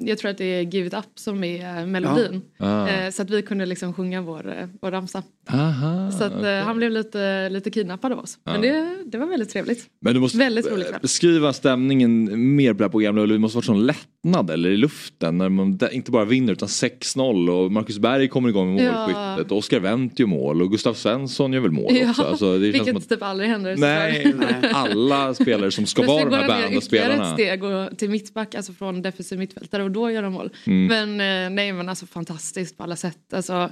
jag 0.00 0.18
tror 0.18 0.30
att 0.30 0.38
det 0.38 0.44
är 0.44 0.62
Give 0.62 0.86
It 0.86 0.94
Up 0.94 1.18
som 1.18 1.44
är 1.44 1.86
melodin. 1.86 2.42
Ah. 2.58 2.88
Eh, 2.88 3.10
så 3.10 3.22
att 3.22 3.30
vi 3.30 3.42
kunde 3.42 3.66
liksom 3.66 3.94
sjunga 3.94 4.20
vår, 4.20 4.68
vår 4.80 4.90
ramsa. 4.90 5.22
Aha, 5.52 6.10
Så 6.10 6.24
att, 6.24 6.32
eh, 6.32 6.38
okej. 6.38 6.60
han 6.60 6.76
blev 6.76 6.90
lite, 6.90 7.48
lite 7.48 7.70
kidnappad 7.70 8.12
av 8.12 8.18
oss. 8.18 8.38
Men 8.44 8.60
det, 8.60 8.96
det 9.06 9.18
var 9.18 9.26
väldigt 9.26 9.50
trevligt. 9.50 9.86
Men 10.00 10.14
du 10.14 10.20
måste 10.20 10.38
Väldigt 10.38 10.66
rolig 10.66 10.86
kväll. 10.86 10.98
beskriva 11.02 11.52
stämningen 11.52 12.30
mer 12.56 12.74
på 12.74 12.98
det 13.00 13.06
här 13.06 13.12
Ullevi. 13.18 13.32
Det 13.32 13.38
måste 13.38 13.56
varit 13.56 13.64
sån 13.64 13.86
lättnad 13.86 14.50
eller 14.50 14.70
i 14.70 14.76
luften 14.76 15.38
när 15.38 15.48
man 15.48 15.78
inte 15.92 16.10
bara 16.10 16.24
vinner 16.24 16.52
utan 16.52 16.68
6-0 16.68 17.48
och 17.50 17.72
Marcus 17.72 17.98
Berg 17.98 18.28
kommer 18.28 18.48
igång 18.48 18.74
med 18.74 18.84
Ja. 18.84 19.06
målskyttet 19.08 19.52
och 19.52 19.58
Oskar 19.58 19.80
Wendt 19.80 20.18
gör 20.18 20.26
mål 20.26 20.62
och 20.62 20.70
Gustav 20.70 20.94
Svensson 20.94 21.52
gör 21.52 21.60
väl 21.60 21.70
mål 21.70 21.96
också. 22.08 22.22
Alltså, 22.22 22.52
vilket 22.56 22.96
att, 22.96 23.08
typ 23.08 23.22
aldrig 23.22 23.48
händer. 23.50 23.76
nej, 23.78 24.34
alla 24.72 25.34
spelare 25.34 25.70
som 25.70 25.86
ska 25.86 26.02
vara 26.06 26.24
de 26.24 26.34
här 26.36 26.48
bärande 26.48 26.76
ytterligare 26.76 26.80
spelarna. 27.12 27.28
ett 27.28 27.34
steg 27.34 27.64
och 27.64 27.98
till 27.98 28.10
mittback, 28.10 28.54
alltså 28.54 28.72
från 28.72 29.02
defensiv 29.02 29.38
mittfältare 29.38 29.82
och 29.82 29.90
då 29.90 30.10
gör 30.10 30.22
de 30.22 30.32
mål. 30.32 30.50
Mm. 30.66 30.86
Men 31.16 31.44
eh, 31.44 31.50
nej 31.54 31.72
men 31.72 31.88
alltså 31.88 32.06
fantastiskt 32.06 32.76
på 32.76 32.82
alla 32.82 32.96
sätt. 32.96 33.34
Alltså, 33.34 33.52
eh, 33.52 33.68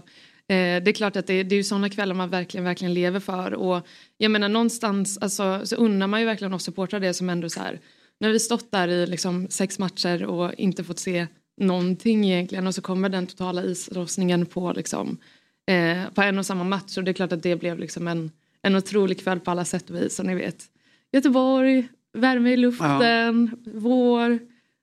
det 0.49 0.89
är 0.89 0.93
klart 0.93 1.17
att 1.17 1.27
det, 1.27 1.43
det 1.43 1.55
är 1.55 1.57
ju 1.57 1.65
sådana 1.65 1.89
kvällar 1.89 2.15
man 2.15 2.31
verkligen, 2.31 2.65
verkligen 2.65 2.95
lever 2.95 3.21
för. 3.21 3.55
Och 3.55 3.87
jag 4.17 4.31
menar 4.31 4.49
någonstans 4.49 5.19
alltså, 5.19 5.61
så 5.65 5.77
unnar 5.77 6.07
man 6.07 6.21
ju 6.21 6.27
verkligen 6.27 6.55
oss 6.55 6.65
supportrar 6.65 7.01
det 7.01 7.15
som 7.15 7.31
ändå 7.31 7.49
så 7.49 7.61
här, 7.61 7.81
när 8.21 8.31
vi 8.31 8.41
stått 8.41 8.73
där 8.73 8.89
i 8.89 9.07
liksom 9.07 9.49
sex 9.51 9.79
matcher 9.79 10.25
och 10.25 10.55
inte 10.55 10.85
fått 10.85 10.99
se 10.99 11.27
någonting 11.61 12.31
egentligen 12.31 12.67
och 12.67 12.75
så 12.75 12.83
kommer 12.83 13.09
den 13.09 13.27
totala 13.27 13.65
islossningen 13.65 14.47
på 14.47 14.73
liksom 14.73 15.19
eh, 15.67 16.11
på 16.15 16.23
en 16.23 16.39
och 16.39 16.47
samma 16.47 16.65
match 16.65 16.99
och 16.99 17.05
det 17.05 17.11
är 17.11 17.13
klart 17.13 17.33
att 17.33 17.43
det 17.43 17.57
blev 17.57 17.79
liksom 17.79 18.09
en, 18.09 18.31
en 18.63 18.77
otrolig 18.77 19.21
kväll 19.21 19.41
på 19.41 19.51
alla 19.51 19.65
sätt 19.65 19.91
och 19.91 19.97
vis. 19.97 20.19
Och 20.19 20.27
ni 20.27 20.35
vet, 20.35 20.65
Göteborg, 21.13 21.89
värme 22.13 22.53
i 22.53 22.57
luften, 22.57 23.51
vår. 23.75 24.39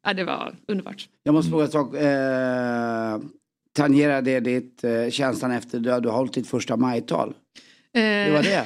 Ja, 0.05 0.13
det 0.13 0.24
var 0.24 0.55
underbart. 0.67 1.10
Jag 1.24 1.34
måste 1.34 1.50
fråga 1.50 1.65
en 1.65 1.72
sak. 1.72 1.96
Eh, 1.96 3.20
tangerar 3.73 4.21
det 4.21 4.39
ditt 4.39 4.83
eh, 4.83 5.09
känslan 5.09 5.51
efter 5.51 5.79
du, 5.79 5.99
du 5.99 6.09
har 6.09 6.15
hållit 6.17 6.33
ditt 6.33 6.47
första 6.47 6.77
majtal? 6.77 7.33
Det 7.93 8.31
var 8.31 8.43
det? 8.43 8.65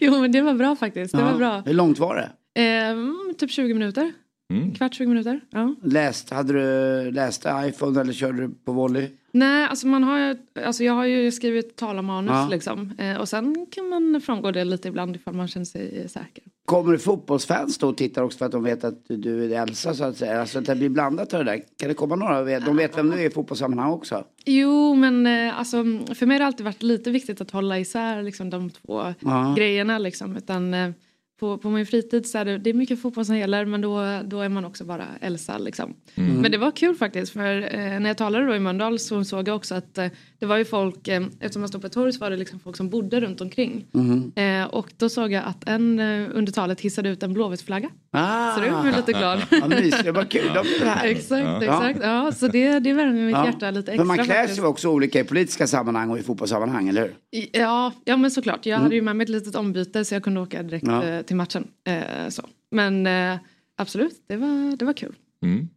jo 0.00 0.20
men 0.20 0.32
det 0.32 0.40
var 0.40 0.54
bra 0.54 0.76
faktiskt. 0.76 1.14
Det 1.14 1.20
Ja. 1.20 1.30
var 1.30 1.38
bra. 1.38 1.62
Hur 1.66 1.74
långt 1.74 1.98
var 1.98 2.16
det? 2.16 2.62
Eh, 2.62 2.96
typ 3.38 3.50
20 3.50 3.74
minuter. 3.74 4.12
Mm. 4.50 4.74
Kvart 4.74 4.94
20 4.94 5.06
minuter. 5.08 5.40
Ja. 5.50 5.74
Läst, 5.82 6.30
hade 6.30 6.52
du 6.52 7.10
läst 7.10 7.46
iPhone 7.68 8.00
eller 8.00 8.12
körde 8.12 8.38
du 8.46 8.48
på 8.64 8.72
volley? 8.72 9.08
Nej, 9.32 9.66
alltså 9.66 9.86
man 9.86 10.04
har 10.04 10.36
alltså 10.64 10.84
jag 10.84 10.92
har 10.92 11.04
ju 11.04 11.30
skrivit 11.32 11.76
talarmanus 11.76 12.30
Ja. 12.30 12.48
liksom. 12.50 12.92
Eh, 12.98 13.16
och 13.16 13.28
sen 13.28 13.66
kan 13.70 13.88
man 13.88 14.20
frångå 14.20 14.50
det 14.50 14.64
lite 14.64 14.88
ibland 14.88 15.16
ifall 15.16 15.34
man 15.34 15.48
känner 15.48 15.64
sig 15.64 16.08
säker. 16.08 16.44
Kommer 16.64 16.92
det 16.92 16.98
fotbollsfans 16.98 17.78
då 17.78 17.88
och 17.88 17.96
tittar 17.96 18.22
också 18.22 18.38
för 18.38 18.46
att 18.46 18.52
de 18.52 18.62
vet 18.64 18.84
att 18.84 19.04
du 19.08 19.44
är 19.54 19.62
Elsa 19.62 19.94
så 19.94 20.04
att 20.04 20.16
säga? 20.16 20.40
Alltså 20.40 20.58
att 20.58 20.64
det 20.64 20.76
blir 20.76 20.88
blandat 20.88 21.34
av 21.34 21.44
det 21.44 21.50
där. 21.50 21.62
Kan 21.76 21.88
det 21.88 21.94
komma 21.94 22.16
några? 22.16 22.60
De 22.60 22.76
vet 22.76 22.98
vem 22.98 23.10
du 23.10 23.16
är 23.22 23.26
i 23.26 23.30
fotbollssammanhang 23.30 23.90
också? 23.90 24.24
Jo, 24.44 24.94
men 24.94 25.26
eh, 25.26 25.58
alltså, 25.58 25.76
för 26.14 26.26
mig 26.26 26.34
har 26.34 26.38
det 26.38 26.46
alltid 26.46 26.64
varit 26.64 26.82
lite 26.82 27.10
viktigt 27.10 27.40
att 27.40 27.50
hålla 27.50 27.78
isär 27.78 28.22
liksom, 28.22 28.50
de 28.50 28.70
två 28.70 29.02
Ja. 29.20 29.54
grejerna. 29.56 29.98
Liksom, 29.98 30.36
utan, 30.36 30.74
eh, 30.74 30.90
på, 31.38 31.58
på 31.58 31.70
min 31.70 31.86
fritid 31.86 32.26
så 32.26 32.38
är 32.38 32.44
det, 32.44 32.58
det 32.58 32.70
är 32.70 32.74
mycket 32.74 33.02
fotboll 33.02 33.24
som 33.24 33.36
gäller 33.36 33.64
men 33.64 33.80
då, 33.80 34.20
då 34.24 34.40
är 34.40 34.48
man 34.48 34.64
också 34.64 34.84
bara 34.84 35.04
Elsa 35.20 35.58
liksom. 35.58 35.94
Mm. 36.14 36.36
Men 36.36 36.50
det 36.50 36.58
var 36.58 36.70
kul 36.70 36.94
faktiskt 36.94 37.32
för 37.32 37.74
eh, 37.74 38.00
när 38.00 38.06
jag 38.06 38.16
talade 38.18 38.46
då 38.46 38.54
i 38.54 38.58
Mölndal 38.58 38.98
så 38.98 39.24
såg 39.24 39.48
jag 39.48 39.56
också 39.56 39.74
att 39.74 39.98
eh, 39.98 40.06
det 40.38 40.46
var 40.46 40.56
ju 40.56 40.64
folk, 40.64 41.08
eh, 41.08 41.22
eftersom 41.40 41.62
man 41.62 41.68
stod 41.68 41.80
på 41.80 41.86
ett 41.86 41.92
torg 41.92 42.12
så 42.12 42.18
var 42.20 42.30
det 42.30 42.36
liksom 42.36 42.60
folk 42.60 42.76
som 42.76 42.88
bodde 42.90 43.20
runt 43.20 43.40
omkring. 43.40 43.84
Mm. 43.94 44.32
Eh, 44.34 44.68
och 44.68 44.88
då 44.96 45.08
såg 45.08 45.32
jag 45.32 45.44
att 45.46 45.68
en 45.68 45.98
eh, 46.00 46.28
under 46.34 46.52
talet 46.52 46.80
hissade 46.80 47.08
ut 47.08 47.22
en 47.22 47.32
blåvitflagga. 47.32 47.90
Ah. 48.10 48.54
Så 48.54 48.60
det 48.60 48.70
var 48.70 48.86
jag 48.86 48.96
lite 48.96 49.12
glad. 49.12 49.40
Ja, 49.50 49.68
mysigt. 49.68 50.04
Det 50.04 50.12
var 50.12 50.24
kul. 50.24 50.46
De 50.54 50.58
är 50.58 50.86
här. 50.86 51.06
exakt, 51.08 51.62
exakt. 51.62 51.98
Ja, 52.02 52.32
så 52.32 52.48
det, 52.48 52.78
det 52.78 52.92
värmer 52.92 53.26
mitt 53.26 53.36
Ja. 53.36 53.46
hjärta 53.46 53.70
lite 53.70 53.92
extra. 53.92 54.04
Men 54.04 54.16
man 54.16 54.26
klär 54.26 54.46
sig 54.46 54.64
också 54.64 54.88
olika 54.88 55.20
i 55.20 55.24
politiska 55.24 55.66
sammanhang 55.66 56.10
och 56.10 56.18
i 56.18 56.22
fotbollssammanhang, 56.22 56.88
eller 56.88 57.02
hur? 57.02 57.14
Ja, 57.52 57.92
ja 58.04 58.16
men 58.16 58.30
såklart. 58.30 58.66
Jag 58.66 58.78
hade 58.78 58.94
ju 58.94 59.02
med 59.02 59.16
mig 59.16 59.24
ett 59.24 59.30
litet 59.30 59.54
ombyte 59.54 60.04
så 60.04 60.14
jag 60.14 60.22
kunde 60.22 60.40
åka 60.40 60.62
direkt 60.62 60.88
Mm. 60.88 61.08
Ja. 61.08 61.22
Till 61.28 61.36
matchen. 61.36 61.68
Eh, 61.84 62.28
så. 62.28 62.42
Men 62.70 63.06
eh, 63.06 63.36
absolut, 63.76 64.22
det 64.26 64.36
var, 64.36 64.76
det 64.76 64.84
var 64.84 64.92
kul. 64.92 65.14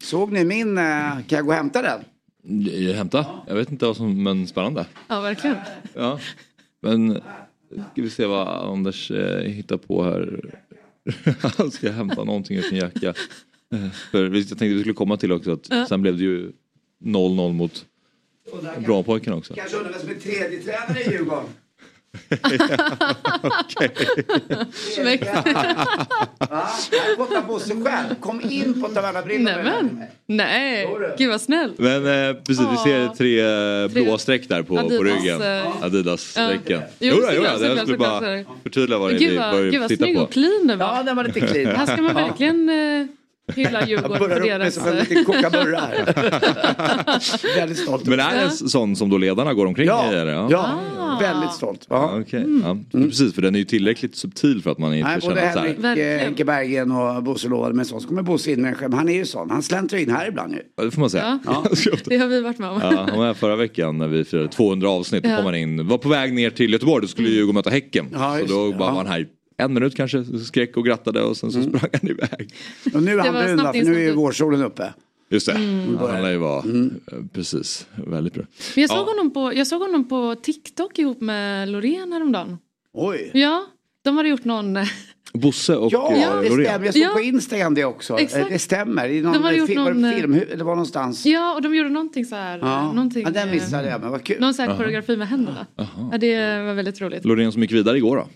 Såg 0.04 0.32
ni 0.32 0.46
min, 0.46 0.78
eh, 0.78 0.84
kan 1.12 1.24
jag 1.38 1.46
gå 1.46 1.50
och 1.52 1.56
hämta 1.58 1.82
den? 1.82 2.02
Jag 2.88 2.94
hämta? 2.94 3.26
Jag 3.48 3.56
vet 3.56 3.72
inte 3.72 3.86
vad 3.86 3.98
som, 3.98 4.24
men 4.24 4.48
spännande. 4.48 4.86
Ja, 5.08 5.22
verkligen. 5.22 5.56
Ja. 5.94 6.20
Men 6.82 7.22
ska 7.92 8.02
vi 8.02 8.10
se 8.10 8.26
vad 8.26 8.48
Anders 8.48 9.12
eh, 9.12 9.42
hittar 9.42 9.78
på 9.78 10.04
här. 10.04 10.50
Han 11.58 11.72
ska 11.72 11.92
hämta 11.92 12.24
någonting 12.24 12.58
ur 12.58 12.62
sin 12.62 12.78
jacka. 12.78 13.14
För 14.12 14.24
vi- 14.26 14.40
jag 14.40 14.48
tänkte 14.48 14.66
vi 14.68 14.80
skulle 14.80 14.94
komma 14.94 15.18
till 15.18 15.32
också 15.32 15.52
att 15.52 15.88
sen 15.90 16.02
blev 16.02 16.18
det 16.18 16.24
ju 16.24 16.52
0-0 17.04 17.54
mot 17.54 17.86
Bra-pojkarna 18.86 19.38
också. 19.38 19.54
Kanske 19.54 19.78
undrar 19.78 19.92
vem 19.92 20.02
som 20.02 20.10
är 20.10 20.14
tredje 20.16 20.60
tränare 20.60 21.02
i 21.04 21.12
Djurgården? 21.12 21.44
Snyggt. 24.96 25.26
Va? 25.26 26.68
Här 26.92 27.18
borta 27.18 27.42
Bosse 27.48 27.74
själv. 27.74 28.16
Kom 28.20 28.42
in 28.50 28.82
på 28.82 28.88
Tavernabrillorna. 28.88 29.58
Nämen. 29.64 30.04
Nej, 30.28 30.88
gud 31.18 31.30
vad 31.30 31.42
snällt. 31.42 31.80
Men 31.80 32.30
eh, 32.30 32.36
precis, 32.44 32.66
vi 32.72 32.78
ser 32.78 33.08
tre 33.08 33.40
eh, 33.84 33.88
blå 34.06 34.18
streck 34.18 34.50
där 34.50 34.64
på, 34.64 34.76
på 34.76 34.80
Adidas, 34.80 35.02
ryggen. 35.02 35.42
eh, 35.42 35.84
Adidas-strecken. 35.84 36.82
Ja. 36.82 36.88
Jo, 37.00 37.16
Jo, 37.18 37.24
jo, 37.24 37.28
jo, 37.36 37.44
såklart, 37.44 37.62
jag 37.62 37.80
skulle 37.80 37.98
bara 37.98 38.44
förtydliga 38.64 39.00
vad 39.00 39.12
det 39.12 39.16
är 39.16 39.20
vi 39.30 39.38
vad, 39.38 39.52
börjar 39.52 39.72
gud 39.72 39.82
vad 39.82 39.92
snygg 39.92 40.16
på. 40.16 40.22
och 40.22 40.32
clean 40.32 40.68
det 40.68 40.76
var. 40.76 40.96
Ja, 40.96 41.04
den 41.04 41.16
var 41.16 41.24
lite 41.24 41.40
clean. 41.42 41.76
Här 41.76 41.86
ska 41.86 42.02
man 42.02 42.16
verkligen 42.16 42.70
eh, 42.70 43.06
hylla 43.56 43.88
Djurgården 43.88 44.18
för 44.18 44.32
upp 44.32 44.40
mig 44.40 44.50
deras... 44.50 44.74
som 44.74 44.88
en 44.88 44.96
liten 44.98 45.26
kookaburra 45.26 45.80
här. 45.80 47.56
Väldigt 47.56 47.78
stolt. 47.78 48.06
Men 48.06 48.20
är 48.20 48.36
det 48.36 48.42
en 48.42 48.52
sån 48.52 48.96
som 48.96 49.10
då 49.10 49.18
ledarna 49.18 49.54
går 49.54 49.66
omkring 49.66 49.88
ja, 49.88 50.14
i? 50.14 50.16
Ja, 50.16 50.48
Ja. 50.52 51.18
väldigt 51.22 51.52
stolt. 51.54 51.86
Ja, 51.90 52.12
Ja. 52.16 52.22
Okej, 52.22 52.46
ja. 52.64 52.78
Precis 52.92 53.36
för 53.36 53.42
den 53.42 53.56
är 53.56 53.60
ju 53.60 53.66
tillräckligt 53.66 54.16
subtil 54.16 54.62
för 54.62 54.72
att 54.72 54.78
man 54.78 54.94
inte 54.94 55.10
Nej, 55.10 55.20
både 55.22 55.36
känna 55.36 55.48
att 55.48 55.54
så 55.54 55.60
Henrik, 55.60 55.84
här. 55.84 55.98
eh. 56.16 56.20
Henke 56.20 56.46
Berggren 56.46 56.92
och 56.92 57.24
Bosse 57.24 57.48
lovade 57.48 57.74
med 57.76 57.88
sånt. 57.88 58.02
Så 58.02 58.08
kommer 58.08 58.22
Bosse 58.22 58.52
in 58.52 58.62
med 58.62 58.70
en 58.70 58.76
skämt. 58.76 58.96
Han 58.96 59.10
är 59.10 59.14
ju 59.14 59.26
sån. 59.26 59.50
Han 59.50 59.64
släntrar 59.64 60.00
in 60.00 60.12
här 60.12 60.28
ibland 60.28 60.54
ju. 60.54 60.60
Ja, 60.78 60.84
det 60.84 60.92
får 60.92 61.00
man 61.02 61.10
säga. 61.10 61.40
Ja. 61.46 61.64
Det 62.06 62.18
har 62.18 62.28
vi 62.28 62.42
varit 62.42 62.60
med 62.60 62.70
om. 62.70 62.80
Ja, 62.84 63.06
han 63.10 63.20
var 63.20 63.26
här 63.26 63.34
förra 63.34 63.56
veckan 63.56 63.98
när 63.98 64.08
vi 64.08 64.24
firade 64.26 64.48
200 64.48 64.90
avsnitt. 64.90 65.24
Då 65.24 65.30
Ja. 65.30 65.36
kom 65.36 65.46
han 65.46 65.56
in, 65.56 65.88
var 65.88 65.98
på 65.98 66.10
väg 66.10 66.34
ner 66.34 66.50
till 66.50 66.72
Göteborg, 66.74 67.02
då 67.02 67.08
skulle 67.08 67.30
ju 67.30 67.42
gå 67.44 67.48
och 67.50 67.56
möta 67.56 67.70
Häcken. 67.70 68.06
Ja, 68.14 68.40
så 68.48 68.54
då 68.54 68.72
det, 68.72 68.78
bara 68.78 68.90
ja. 68.90 68.92
var 68.92 68.98
han 68.98 69.08
här 69.08 69.26
en 69.62 69.74
minut 69.74 69.96
kanske, 69.96 70.26
så 70.26 70.40
skrek 70.40 70.78
och 70.78 70.86
grattade 70.86 71.22
och 71.24 71.38
sen 71.38 71.52
så 71.52 71.62
sprang 71.64 71.90
han 72.02 72.10
iväg. 72.12 72.54
Och 72.94 73.04
nu 73.04 73.12
är 73.14 73.18
han 73.18 73.34
var 73.34 73.44
brun 73.44 73.58
För 73.60 73.92
nu 73.92 73.96
är 73.96 74.00
ju 74.00 74.12
vårsolen 74.12 74.62
uppe. 74.64 74.94
Just 75.30 75.46
det, 75.48 75.54
han 76.00 76.22
lär 76.22 76.32
ju 76.32 76.38
vara, 76.38 76.58
eh, 76.58 77.18
precis, 77.34 77.88
väldigt 77.96 78.34
bra. 78.34 78.44
Men 78.76 78.82
jag 78.82 78.90
såg, 78.90 79.00
Ja. 79.00 79.04
honom 79.04 79.34
på, 79.34 79.54
jag 79.54 79.68
såg 79.68 79.82
honom 79.82 80.10
på 80.10 80.36
TikTok 80.36 81.00
ihop 81.00 81.22
med 81.22 81.70
Loreen 81.70 82.12
häromdagen. 82.14 82.58
Oj. 82.94 83.32
Ja, 83.34 83.66
de 84.04 84.18
hade 84.18 84.30
gjort 84.30 84.44
någon... 84.46 84.78
Bosse 85.34 85.76
och 85.76 85.94
Ja, 85.94 86.12
eh, 86.14 86.42
det 86.42 86.50
Loreen. 86.50 86.66
stämmer. 86.66 86.86
Jag 86.86 86.94
såg 86.94 87.04
Ja. 87.04 87.10
på 87.14 87.20
Instagram 87.22 87.74
det 87.74 87.86
också. 87.86 88.20
Exakt. 88.20 88.50
Det 88.50 88.60
stämmer. 88.60 89.08
I 89.10 89.22
någon, 89.22 89.34
De 89.34 89.44
hade 89.44 89.58
gjort 89.58 89.68
film, 89.68 89.84
var 89.84 89.92
någon, 89.94 90.02
det 90.02 90.10
eh, 90.10 90.16
film, 90.16 90.40
det 90.58 90.64
var 90.64 90.76
någonstans. 90.76 91.26
Ja, 91.26 91.54
och 91.56 91.62
de 91.62 91.76
gjorde 91.76 91.90
någonting 91.90 92.26
så 92.26 92.36
här. 92.36 92.58
Ja, 92.60 92.94
Någonting, 92.94 93.24
ja 93.24 93.30
den 93.30 93.48
eh, 93.48 93.54
missade 93.54 93.90
jag, 93.90 94.02
men 94.02 94.12
vad 94.12 94.24
kul. 94.24 94.38
Någon 94.40 94.54
sån 94.54 94.68
här 94.68 94.78
koreografi 94.78 95.18
med 95.18 95.28
händerna. 95.28 95.68
Ja, 95.76 96.18
det 96.20 96.62
var 96.64 96.74
väldigt 96.74 97.02
roligt. 97.02 97.26
Loreen 97.26 97.52
som 97.52 97.62
gick 97.62 97.72
vidare 97.72 97.98
igår 97.98 98.18
då. 98.18 98.28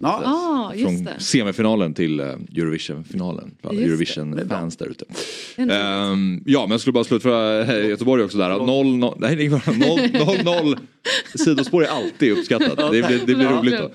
Ah, 0.00 0.72
Från 0.72 1.08
semifinalen 1.18 1.94
till 1.94 2.20
eh, 2.20 2.26
Eurovision-finalen. 2.26 3.54
Eurovision-fans 3.62 4.76
där 4.76 4.86
ute. 4.86 5.04
Ehm, 5.56 6.42
ja, 6.46 6.60
men 6.60 6.70
jag 6.70 6.80
skulle 6.80 6.92
bara 6.92 7.04
slutföra 7.04 7.64
eh, 7.64 7.88
Göteborg 7.88 8.24
också 8.24 8.38
där. 8.38 8.50
0-0 8.50 9.14
nej, 9.18 9.36
det 9.36 9.42
är 9.42 9.46
inget 9.46 9.64
bra. 9.64 9.74
0-0 9.74 10.78
sidospår 11.34 11.84
är 11.84 11.88
alltid 11.88 12.32
uppskattat. 12.32 12.76
Det 12.76 13.06
blir, 13.06 13.18
det 13.26 13.34
blir 13.34 13.48
roligt 13.48 13.74
då. 13.78 13.90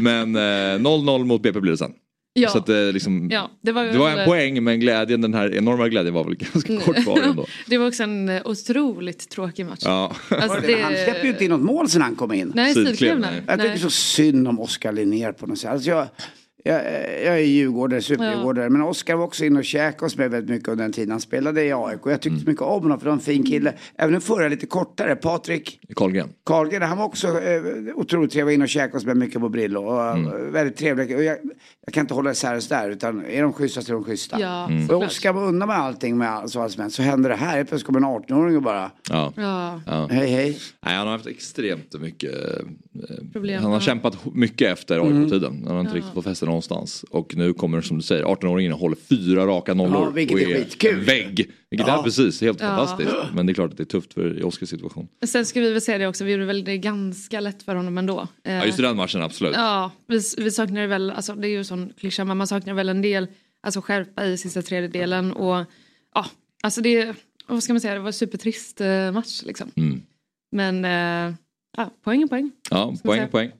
Men 0.00 0.36
eh, 0.36 0.40
0-0 0.40 1.24
mot 1.24 1.42
BP 1.42 1.60
blir 1.60 1.72
det 1.72 1.78
sen. 1.78 1.92
Ja. 2.36 2.48
Så 2.48 2.58
att, 2.58 2.68
eh, 2.68 2.92
liksom, 2.92 3.28
Ja, 3.30 3.50
det 3.60 3.72
var, 3.72 3.84
det 3.84 3.98
var 3.98 4.10
väl- 4.10 4.18
en 4.18 4.26
poäng 4.26 4.64
men 4.64 4.80
glädjen, 4.80 5.20
den 5.20 5.34
här 5.34 5.54
enorma 5.54 5.88
glädjen 5.88 6.14
var 6.14 6.24
väl 6.24 6.34
ganska 6.36 6.80
kort 6.80 7.02
kvar 7.02 7.20
ändå. 7.22 7.46
det 7.66 7.78
var 7.78 7.86
också 7.86 8.02
en 8.02 8.28
eh, 8.28 8.42
otroligt 8.44 9.28
tråkig 9.28 9.66
match. 9.66 9.82
Ja. 9.84 10.16
Alltså, 10.28 10.60
Det... 10.66 10.82
Han 10.82 10.92
släppte 10.92 11.20
ju 11.22 11.28
inte 11.28 11.44
in 11.44 11.50
något 11.50 11.60
mål 11.60 11.88
sen 11.88 12.02
han 12.02 12.16
kom 12.16 12.32
in. 12.32 12.52
Nej, 12.54 12.74
nej. 12.74 13.42
Jag 13.46 13.60
tycker 13.60 13.76
så 13.78 13.90
synd 13.90 14.48
om 14.48 14.60
Oskar 14.60 14.92
Linnér 14.92 15.32
på 15.32 15.46
något 15.46 15.58
sätt. 15.58 15.70
Alltså 15.70 15.90
jag, 15.90 16.06
jag, 16.66 16.80
jag 17.24 17.34
är 17.34 17.44
djurgårdare, 17.44 18.02
superdjurgårdare. 18.02 18.70
Men 18.70 18.82
Oskar 18.82 19.16
var 19.16 19.24
också 19.24 19.44
inne 19.44 19.58
och 19.58 19.64
käkade 19.64 20.04
hos 20.04 20.16
mig 20.16 20.28
väldigt 20.28 20.50
mycket 20.50 20.68
under 20.68 20.84
den 20.84 20.92
tiden 20.92 21.10
han 21.10 21.20
spelade 21.20 21.64
i 21.64 21.72
AIK. 21.72 22.06
Och 22.06 22.12
jag 22.12 22.20
tyckte 22.20 22.40
så 22.40 22.48
mycket 22.50 22.62
om 22.62 22.82
honom 22.82 23.00
för 23.00 23.06
han 23.06 23.16
var 23.16 23.20
en 23.20 23.24
fin 23.24 23.42
kille. 23.44 23.72
Även 23.98 24.12
den 24.12 24.20
förra 24.20 24.48
lite 24.48 24.66
kortare, 24.66 25.16
Patrik 25.16 25.80
Karlgren. 25.96 26.28
Karlgren, 26.46 26.82
han 26.82 26.98
var 26.98 27.04
också 27.04 27.28
eh, 27.28 27.62
otroligt 27.94 28.30
trevlig. 28.32 28.44
Var 28.44 28.52
inne 28.52 28.64
och 28.64 28.68
käkade 28.68 28.92
hos 28.96 29.04
mig 29.06 29.14
mycket 29.14 29.40
på 29.40 29.48
Brillo. 29.48 29.80
Och, 29.84 30.18
eh, 30.18 30.26
Väldigt 30.52 30.76
trevlig. 30.76 31.16
Och 31.16 31.22
jag, 31.24 31.38
jag 31.86 31.94
kan 31.94 32.00
inte 32.00 32.14
hålla 32.14 32.30
isär 32.30 32.56
oss 32.56 32.68
där. 32.68 32.90
Utan 32.90 33.24
är 33.26 33.42
de 33.42 33.52
schyssta 33.52 33.80
så 33.82 33.92
är 33.92 33.94
de 33.94 34.04
schyssta. 34.04 34.40
Ja, 34.40 34.64
Och 34.64 34.70
såklart. 34.80 35.04
Oskar 35.10 35.32
var 35.32 35.44
undan 35.44 35.68
med 35.68 35.76
allting 35.78 36.18
med 36.18 36.30
all- 36.30 36.48
så, 36.48 36.68
som 36.68 36.80
hänt. 36.82 36.92
så 36.94 37.02
händer 37.02 37.30
det 37.30 37.36
här. 37.36 37.54
Plötsligt 37.64 37.84
kommer 37.86 37.98
en 37.98 38.04
18-åring 38.04 38.56
och 38.56 38.62
bara 38.62 38.90
Ja. 39.10 39.32
Ja, 39.36 39.80
Ja. 39.86 40.08
hej 40.10 40.26
hej. 40.30 40.58
Nej, 40.86 40.94
han 40.96 41.06
har 41.06 41.12
haft 41.12 41.26
extremt 41.26 42.00
mycket 42.00 42.34
eh, 42.34 42.64
Problem, 43.32 43.62
Han 43.62 43.70
har 43.72 43.76
ja. 43.78 43.80
kämpat 43.80 44.34
mycket 44.34 44.72
efter 44.72 44.98
AIK-tiden. 45.00 45.62
Han 45.66 45.74
har 45.74 45.80
inte 45.80 45.94
riktigt 45.94 46.14
fått 46.14 46.24
fäste 46.24 46.46
någonstans. 46.54 47.04
Och 47.10 47.36
nu 47.36 47.52
kommer 47.54 47.80
som 47.80 47.96
du 47.96 48.02
säger 48.02 48.24
18-åringen 48.24 48.72
och 48.72 48.78
håller 48.78 48.96
fyra 48.96 49.46
raka 49.46 49.74
nollor. 49.74 50.02
Ja, 50.04 50.10
vilket 50.10 50.34
och 50.34 50.40
är 50.42 50.46
skitkul. 50.46 50.98
en 50.98 51.04
vägg. 51.04 51.50
Vilket 51.70 51.88
Ja. 51.88 51.98
är 51.98 52.02
precis 52.02 52.40
helt 52.40 52.60
Ja. 52.60 52.66
fantastiskt. 52.66 53.12
Men 53.34 53.46
det 53.46 53.52
är 53.52 53.54
klart 53.54 53.70
att 53.70 53.76
det 53.76 53.82
är 53.82 53.84
tufft 53.84 54.14
för 54.14 54.38
i 54.38 54.42
Oskars 54.42 54.68
situation. 54.68 55.08
Sen 55.26 55.46
ska 55.46 55.60
vi 55.60 55.72
väl 55.72 55.80
säga 55.80 55.98
det 55.98 56.06
också, 56.06 56.24
vi 56.24 56.32
gjorde 56.32 56.44
väl 56.44 56.64
det 56.64 56.78
ganska 56.78 57.40
lätt 57.40 57.62
för 57.62 57.74
honom 57.74 57.98
ändå. 57.98 58.28
Ja, 58.42 58.64
just 58.66 58.78
i 58.78 58.82
den 58.82 58.96
matchen 58.96 59.22
absolut. 59.22 59.54
Ja, 59.56 59.90
vi, 60.06 60.20
vi 60.38 60.50
saknar 60.50 60.86
väl, 60.86 61.10
alltså 61.10 61.34
det 61.34 61.48
är 61.48 61.50
ju 61.50 61.58
en 61.58 61.64
sån 61.64 61.92
klyscha, 62.00 62.24
men 62.24 62.36
man 62.36 62.46
saknar 62.46 62.74
väl 62.74 62.88
en 62.88 63.02
del 63.02 63.26
alltså 63.62 63.80
skärpa 63.80 64.24
i 64.24 64.36
sista 64.36 64.62
tredjedelen 64.62 65.32
och 65.32 65.64
ja, 66.14 66.26
alltså 66.62 66.80
det, 66.80 67.14
vad 67.46 67.62
ska 67.62 67.72
man 67.72 67.80
säga, 67.80 67.94
det 67.94 68.00
var 68.00 68.06
en 68.06 68.12
supertrist 68.12 68.80
eh, 68.80 69.12
match 69.12 69.42
liksom. 69.44 69.70
Mm. 69.76 70.02
Men 70.52 70.84
eh, 70.84 71.34
ja, 71.76 71.90
poäng 72.04 72.22
är 72.22 72.26
poäng. 72.26 72.50
Ja, 72.70 72.94
poäng, 73.04 73.20
se. 73.20 73.26
poäng. 73.26 73.50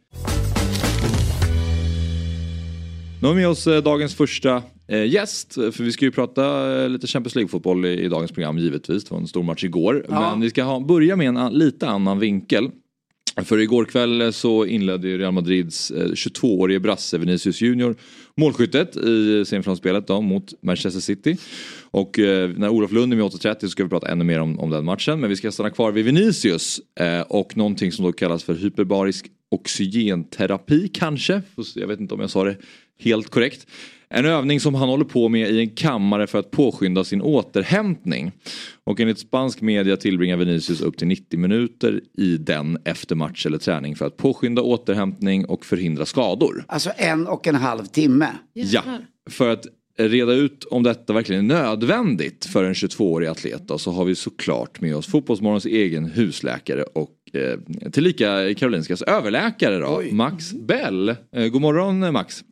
Nu 3.25 3.29
har 3.29 3.35
vi 3.35 3.41
med 3.41 3.51
oss 3.51 3.67
eh, 3.67 3.83
dagens 3.83 4.15
första 4.15 4.63
eh, 4.89 5.05
gäst. 5.05 5.55
För 5.55 5.83
vi 5.83 5.93
ska 5.93 6.05
ju 6.05 6.11
prata 6.11 6.75
eh, 6.83 6.89
lite 6.89 7.07
Champions 7.07 7.35
League-fotboll 7.35 7.87
i, 7.87 8.09
dagens 8.09 8.33
program 8.33 8.59
givetvis. 8.59 9.05
Det 9.05 9.15
var 9.15 9.21
en 9.21 9.27
stor 9.27 9.43
match 9.43 9.65
igår. 9.65 10.07
Ja. 10.09 10.31
Men 10.31 10.41
vi 10.41 10.51
ska 10.51 10.63
ha, 10.63 10.81
börja 10.81 11.17
med 11.17 11.29
en 11.29 11.53
lite 11.53 11.89
annan 11.89 12.19
vinkel. 12.19 12.71
För 13.43 13.59
igår 13.59 13.85
kväll 13.85 14.21
eh, 14.21 14.31
så 14.31 14.67
inledde 14.67 15.09
ju 15.09 15.19
Real 15.19 15.33
Madrids 15.33 15.91
eh, 15.91 16.07
22-årige 16.07 16.81
brasse 16.81 17.19
Vinicius 17.19 17.61
Junior 17.61 17.97
målskyttet 18.37 18.97
i 18.97 19.45
semifinalspelet 19.47 20.07
då 20.07 20.21
mot 20.21 20.63
Manchester 20.63 21.01
City. 21.01 21.37
Och 21.91 22.19
eh, 22.19 22.51
när 22.57 22.69
Olof 22.69 22.93
Lund 22.93 23.13
är 23.13 23.17
med 23.17 23.27
8.30 23.27 23.61
så 23.61 23.69
ska 23.69 23.83
vi 23.83 23.89
prata 23.89 24.09
ännu 24.09 24.25
mer 24.25 24.41
om, 24.41 24.61
om 24.61 24.71
den 24.71 24.85
matchen. 24.85 25.21
Men 25.21 25.31
vi 25.31 25.37
ska 25.37 25.53
stanna 25.53 25.71
kvar 25.71 25.93
vid 25.93 26.05
Vinicius 26.05 26.81
eh, 27.01 27.21
och 27.21 27.57
någonting 27.57 27.93
som 27.93 28.05
då 28.05 28.13
kallas 28.13 28.45
för 28.45 28.55
hyperbarisk 28.55 29.27
oxygenterapi 29.51 30.89
kanske. 30.89 31.43
Jag 31.75 31.87
vet 31.87 32.01
inte 32.01 32.15
om 32.15 32.21
jag 32.21 32.31
sa 32.31 32.45
det 32.45 32.57
helt 32.99 33.31
korrekt. 33.31 33.67
En 34.17 34.27
övning 34.27 34.61
som 34.61 34.75
han 34.75 34.89
håller 34.89 35.05
på 35.05 35.29
med 35.29 35.51
i 35.51 35.61
en 35.61 35.71
kammare 35.71 36.27
för 36.27 36.39
att 36.39 36.51
påskynda 36.51 37.05
sin 37.05 37.23
återhämtning. 37.23 38.33
Och 38.85 39.01
enligt 39.01 39.19
spansk 39.19 39.61
media 39.61 39.97
tillbringar 39.97 40.37
Vinicius 40.37 40.81
upp 40.81 40.97
till 40.97 41.07
90 41.07 41.39
minuter 41.39 42.01
i 42.19 42.37
den 42.37 42.79
efter 42.85 43.17
match 43.17 43.47
eller 43.47 43.59
träning 43.59 43.97
för 43.97 44.07
att 44.07 44.17
påskynda 44.17 44.63
återhämtning 44.63 45.45
och 45.45 45.65
förhindra 45.65 46.07
skador. 46.07 46.65
Alltså 46.69 46.91
en 46.97 47.27
och 47.27 47.47
en 47.47 47.55
halv 47.55 47.85
timme. 47.85 48.29
Ja, 48.53 48.83
för 49.31 49.49
att 49.49 49.67
reda 49.99 50.33
ut 50.33 50.65
om 50.65 50.83
detta 50.83 51.13
verkligen 51.13 51.51
är 51.51 51.55
nödvändigt 51.55 52.45
för 52.45 52.65
en 52.65 52.75
22-årig 52.75 53.29
atlet 53.29 53.69
då, 53.69 53.79
så 53.79 53.91
har 53.91 54.05
vi 54.05 54.15
såklart 54.15 54.81
med 54.81 54.97
oss 54.97 55.07
Fotbollsmorgons 55.07 55.67
egen 55.67 56.05
husläkare 56.05 56.83
och 56.83 57.11
eh, 57.33 57.91
tillika 57.91 58.55
Karolinskas 58.55 59.03
överläkare 59.03 59.79
då, 59.79 59.97
Oj. 59.99 60.13
Max 60.13 60.53
Bell. 60.53 61.09
Eh, 61.09 61.47
god 61.47 61.61
morgon 61.61 62.03
eh, 62.03 62.13
Max. 62.13 62.45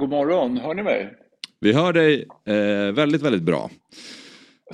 God 0.00 0.10
morgon, 0.10 0.56
hör 0.56 0.74
ni 0.74 0.82
mig? 0.82 1.12
Vi 1.60 1.72
hör 1.72 1.92
dig 1.92 2.26
eh, 2.48 2.92
väldigt, 2.94 3.22
väldigt 3.22 3.42
bra. 3.42 3.70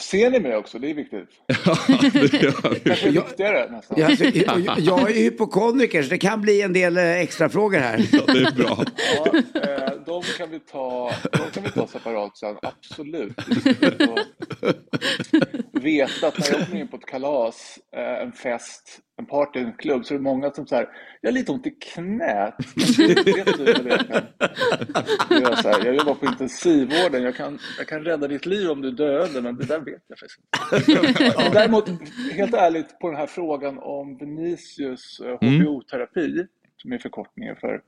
Ser 0.00 0.30
ni 0.30 0.40
mig 0.40 0.56
också? 0.56 0.78
Det 0.78 0.90
är 0.90 0.94
viktigt. 0.94 1.28
Ja, 1.64 1.76
det 1.88 2.42
gör 2.42 2.70
vi. 2.74 2.80
Kanske 2.80 3.10
viktigare 3.10 3.70
nästan. 3.70 4.00
Ja, 4.00 4.06
alltså, 4.06 4.24
jag, 4.24 4.78
jag 4.78 5.10
är 5.10 5.14
hypokondriker 5.14 6.02
så 6.02 6.10
det 6.10 6.18
kan 6.18 6.40
bli 6.40 6.62
en 6.62 6.72
del 6.72 6.96
eh, 6.96 7.20
extra 7.20 7.48
frågor 7.48 7.78
här. 7.78 8.08
Ja, 8.12 8.20
det 8.26 8.38
är 8.40 8.52
bra. 8.56 8.84
Ja, 9.16 9.32
eh, 9.60 9.92
de 10.11 10.23
kan 10.23 10.50
vi 10.50 10.61
ta, 10.61 11.11
de 11.33 11.50
kan 11.50 11.62
vi 11.62 11.71
ta 11.71 11.87
separat 11.87 12.37
sen, 12.37 12.57
absolut. 12.62 13.33
Veta 15.73 16.26
att 16.26 16.38
när 16.38 16.59
jag 16.59 16.67
kommer 16.67 16.81
in 16.81 16.88
på 16.88 16.97
ett 16.97 17.07
kalas, 17.07 17.79
eh, 17.97 18.23
en 18.23 18.33
fest, 18.33 19.00
en 19.19 19.26
party, 19.26 19.61
en 19.61 19.73
klubb 19.73 20.07
så 20.07 20.14
är 20.14 20.19
det 20.19 20.25
många 20.25 20.50
som 20.50 20.67
säger 20.67 20.88
jag 21.21 21.31
har 21.31 21.35
lite 21.35 21.52
ont 21.52 21.67
i 21.67 21.71
knät. 21.71 22.55
Vet 22.99 23.59
du 23.59 23.73
vad 23.73 23.85
det 23.85 23.90
är? 23.90 24.33
Jag, 25.31 25.59
så 25.59 25.69
här, 25.69 25.85
jag 25.85 25.95
jobbar 25.95 26.14
på 26.14 26.26
intensivvården, 26.26 27.23
jag 27.23 27.37
kan, 27.37 27.59
jag 27.79 27.87
kan 27.87 28.05
rädda 28.05 28.29
ditt 28.29 28.47
liv 28.47 28.71
om 28.71 28.83
du 28.83 28.90
dödar 28.90 29.40
men 29.40 29.57
det 29.57 29.67
där 29.67 29.81
vet 29.81 30.02
jag 30.07 30.19
faktiskt 30.19 30.40
inte. 30.40 31.50
Däremot, 31.52 31.88
helt 32.33 32.55
ärligt, 32.55 32.99
på 32.99 33.09
den 33.11 33.17
här 33.17 33.26
frågan 33.26 33.79
om 33.79 34.17
Vinicius 34.17 35.21
eh, 35.21 35.35
HBO-terapi, 35.35 36.47
som 36.76 36.93
är 36.93 36.99
förkortningen 36.99 37.57
för 37.57 37.83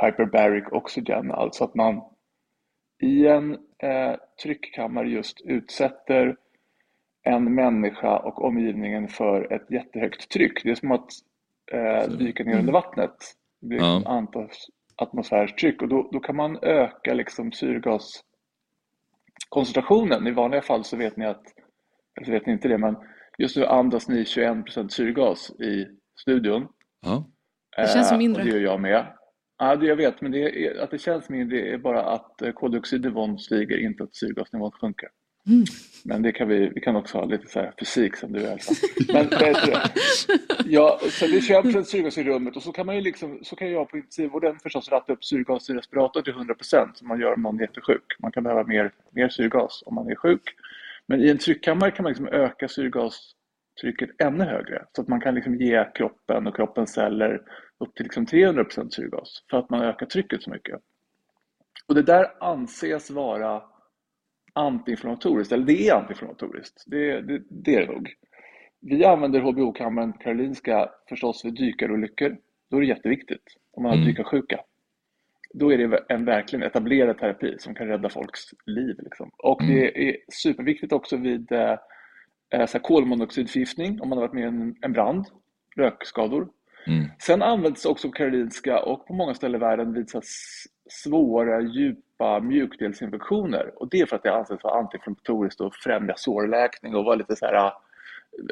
hyperbaric 0.00 0.64
oxygen, 0.72 1.32
alltså 1.32 1.64
att 1.64 1.74
man 1.74 2.00
i 3.02 3.26
en 3.26 3.52
eh, 3.78 4.14
tryckkammare 4.42 5.08
just 5.08 5.40
utsätter 5.44 6.36
en 7.22 7.54
människa 7.54 8.18
och 8.18 8.44
omgivningen 8.44 9.08
för 9.08 9.52
ett 9.52 9.70
jättehögt 9.70 10.28
tryck. 10.30 10.64
Det 10.64 10.70
är 10.70 10.74
som 10.74 10.92
att 10.92 11.08
eh, 11.72 12.02
dyka 12.08 12.44
ner 12.44 12.58
under 12.58 12.72
vattnet. 12.72 13.16
Det 13.60 13.74
är 13.76 13.78
Ja. 13.78 14.02
ja. 14.04 14.26
atmosfäriskt 14.96 15.58
tryck 15.58 15.82
och 15.82 15.88
då, 15.88 16.08
då 16.12 16.20
kan 16.20 16.36
man 16.36 16.58
öka 16.62 17.14
liksom 17.14 17.52
syrgaskoncentrationen. 17.52 20.26
I 20.26 20.30
vanliga 20.30 20.62
fall 20.62 20.84
så 20.84 20.96
vet 20.96 21.16
ni 21.16 21.26
att, 21.26 21.42
eller 22.16 22.26
så 22.26 22.32
vet 22.32 22.46
ni 22.46 22.52
inte 22.52 22.68
det, 22.68 22.78
men 22.78 22.96
just 23.38 23.56
nu 23.56 23.66
andas 23.66 24.08
ni 24.08 24.22
21% 24.24 24.88
syrgas 24.88 25.50
i 25.50 25.86
studion. 26.20 26.68
Ja. 27.00 27.24
Det 27.76 27.88
känns 27.92 28.08
som 28.08 28.14
Eh, 28.14 28.18
mindre. 28.18 28.42
Och 28.42 28.48
det 28.48 28.54
gör 28.54 28.60
jag 28.60 28.80
med. 28.80 29.06
Ja, 29.62 29.76
det 29.76 29.86
jag 29.86 29.96
vet, 29.96 30.20
men 30.20 30.32
det 30.32 30.66
är, 30.66 30.80
att 30.80 30.90
det 30.90 30.98
känns 30.98 31.28
mindre 31.28 31.60
är 31.60 31.78
bara 31.78 32.02
att 32.02 32.42
eh, 32.42 32.52
koldioxidnivån 32.52 33.38
stiger, 33.38 33.78
inte 33.78 34.02
att 34.02 34.14
syrgasnivån 34.14 34.70
sjunker. 34.70 35.08
Mm. 35.46 35.64
Men 36.04 36.22
det 36.22 36.32
kan 36.32 36.48
vi, 36.48 36.70
vi 36.74 36.80
kan 36.80 36.96
också 36.96 37.18
ha 37.18 37.24
lite 37.24 37.46
så 37.46 37.60
här 37.60 37.72
fysik 37.78 38.16
som 38.16 38.32
du 38.32 38.40
fall. 38.40 38.58
Men 39.12 39.28
det. 39.28 39.90
Ja, 40.64 41.00
så 41.10 41.26
det 41.26 41.36
är 41.36 41.62
21% 41.62 41.82
syrgas 41.82 42.18
i 42.18 42.24
rummet 42.24 42.56
och 42.56 42.62
så 42.62 42.72
kan 42.72 42.86
man 42.86 42.94
ju 42.94 43.00
liksom, 43.00 43.40
så 43.42 43.56
kan 43.56 43.70
jag 43.70 43.88
på 43.88 43.96
intensivvården 43.96 44.58
förstås 44.62 44.88
ratta 44.88 45.12
upp 45.12 45.24
syrgas 45.24 45.70
i 45.70 45.72
respirator 45.72 46.22
till 46.22 46.34
100% 46.34 46.94
som 46.94 47.08
man 47.08 47.20
gör 47.20 47.34
om 47.34 47.42
någon 47.42 47.56
är 47.56 47.62
jättesjuk. 47.62 48.16
Man 48.18 48.32
kan 48.32 48.42
behöva 48.42 48.64
mer, 48.64 48.92
mer 49.10 49.28
syrgas 49.28 49.82
om 49.86 49.94
man 49.94 50.10
är 50.10 50.14
sjuk. 50.14 50.42
Men 51.06 51.20
i 51.20 51.28
en 51.30 51.38
tryckkammare 51.38 51.90
kan 51.90 52.02
man 52.02 52.10
liksom 52.10 52.28
öka 52.28 52.68
syrgastrycket 52.68 54.10
ännu 54.18 54.44
högre 54.44 54.84
så 54.92 55.02
att 55.02 55.08
man 55.08 55.20
kan 55.20 55.34
liksom 55.34 55.54
ge 55.54 55.84
kroppen 55.94 56.46
och 56.46 56.56
kroppens 56.56 56.92
celler 56.92 57.40
upp 57.82 57.94
till 57.94 58.04
liksom 58.04 58.26
300% 58.26 58.90
syrgas 58.90 59.44
för 59.50 59.56
att 59.58 59.70
man 59.70 59.82
ökar 59.82 60.06
trycket 60.06 60.42
så 60.42 60.50
mycket. 60.50 60.80
Och 61.86 61.94
det 61.94 62.02
där 62.02 62.26
anses 62.40 63.10
vara 63.10 63.62
antiinflammatoriskt, 64.52 65.52
eller 65.52 65.64
det 65.64 65.88
är 65.88 65.94
antiinflammatoriskt. 65.94 66.84
Det, 66.86 67.20
det, 67.20 67.42
det 67.50 67.74
är 67.74 67.80
det 67.86 67.92
nog. 67.92 68.14
Vi 68.80 69.04
använder 69.04 69.40
HBO-kammaren 69.40 70.12
Karolinska 70.12 70.90
förstås 71.08 71.44
vid 71.44 71.54
dykarolyckor. 71.54 72.36
Då 72.70 72.76
är 72.76 72.80
det 72.80 72.86
jätteviktigt 72.86 73.44
om 73.72 73.82
man 73.82 73.90
har 73.90 73.96
Mm. 73.96 74.08
dykarsjuka. 74.08 74.60
Då 75.54 75.72
är 75.72 75.78
det 75.78 76.04
en 76.08 76.24
verkligen 76.24 76.62
etablerad 76.62 77.18
terapi 77.18 77.56
som 77.58 77.74
kan 77.74 77.86
rädda 77.86 78.08
folks 78.08 78.40
liv. 78.66 78.96
Liksom. 78.98 79.30
Och 79.38 79.62
det 79.66 80.08
är 80.08 80.16
superviktigt 80.32 80.92
också 80.92 81.16
vid 81.16 81.52
eh, 81.52 81.76
eh, 82.50 82.66
kolmonoxidförgiftning 82.82 84.00
om 84.00 84.08
man 84.08 84.18
har 84.18 84.26
varit 84.26 84.34
med 84.34 84.44
i 84.44 84.46
en, 84.46 84.76
en 84.82 84.92
brand, 84.92 85.26
rökskador. 85.76 86.48
Mm. 86.86 87.08
Sen 87.18 87.42
används 87.42 87.84
också 87.84 88.08
på 88.08 88.12
Karolinska 88.12 88.82
och 88.82 89.06
på 89.06 89.14
många 89.14 89.34
ställen 89.34 89.60
i 89.60 89.64
världen 89.64 89.92
vid 89.92 90.10
svåra, 90.90 91.60
djupa 91.60 92.40
mjukdelsinfektioner. 92.40 93.72
Och 93.76 93.88
det 93.90 94.00
är 94.00 94.06
för 94.06 94.16
att 94.16 94.22
det 94.22 94.34
anses 94.34 94.64
vara 94.64 94.78
antiinflammatoriskt 94.78 95.60
och 95.60 95.74
främja 95.74 96.14
sårläkning 96.16 96.94
och 96.94 97.04
vara 97.04 97.14
lite 97.14 97.36
så 97.36 97.46
här 97.46 97.54
äh, 97.54 97.72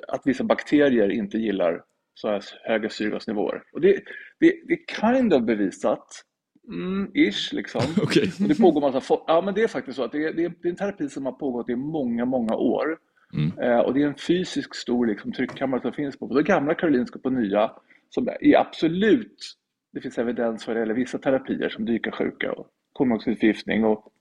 att 0.09 0.23
vissa 0.25 0.45
bakterier 0.45 1.09
inte 1.09 1.39
gillar 1.39 1.83
så 2.15 2.29
här 2.29 2.45
höga 2.63 2.89
syrgasnivåer. 2.91 3.63
Och 3.73 3.81
det, 3.81 3.93
det, 4.41 4.55
det 4.67 4.73
är 4.75 5.13
kind 5.17 5.35
of 5.35 5.43
bevisat, 5.43 6.25
mm, 6.69 7.11
ish 7.15 7.53
liksom. 7.53 7.83
Okej. 8.03 8.33
Och 8.43 8.49
det 8.49 8.55
pågår 8.55 8.81
massa 8.81 9.00
for- 9.00 9.25
Ja, 9.26 9.41
men 9.41 9.54
det 9.54 9.63
är 9.63 9.69
faktiskt 9.69 9.97
så 9.97 10.04
att 10.04 10.13
det 10.13 10.25
är, 10.25 10.33
det 10.33 10.45
är, 10.45 10.52
det 10.63 10.69
är 10.69 10.71
en 10.71 10.76
terapi 10.76 11.09
som 11.09 11.26
har 11.26 11.33
pågått 11.33 11.69
i 11.69 11.76
många, 11.76 12.25
många 12.25 12.54
år. 12.54 12.99
Mm. 13.35 13.59
Eh, 13.59 13.78
och 13.78 13.95
det 13.95 14.02
är 14.02 14.07
en 14.07 14.15
fysisk 14.15 14.75
stor 14.75 15.07
liksom, 15.07 15.33
tryckkammare 15.33 15.81
som 15.81 15.93
finns 15.93 16.19
på 16.19 16.26
både 16.26 16.43
gamla 16.43 16.75
Karolinska 16.75 17.17
och 17.17 17.23
på 17.23 17.31
nya. 17.31 17.71
Som 18.11 18.29
är 18.29 18.57
absolut, 18.57 19.57
det 19.93 20.01
finns 20.01 20.19
evidens 20.19 20.65
för 20.65 20.75
det, 20.75 20.83
eller 20.83 20.95
vissa 20.95 21.19
terapier 21.19 21.69
som 21.69 21.85
dykarsjuka 21.85 22.53
och 22.53 22.67
kolmonoxidförgiftning 22.93 23.85
och 23.85 24.13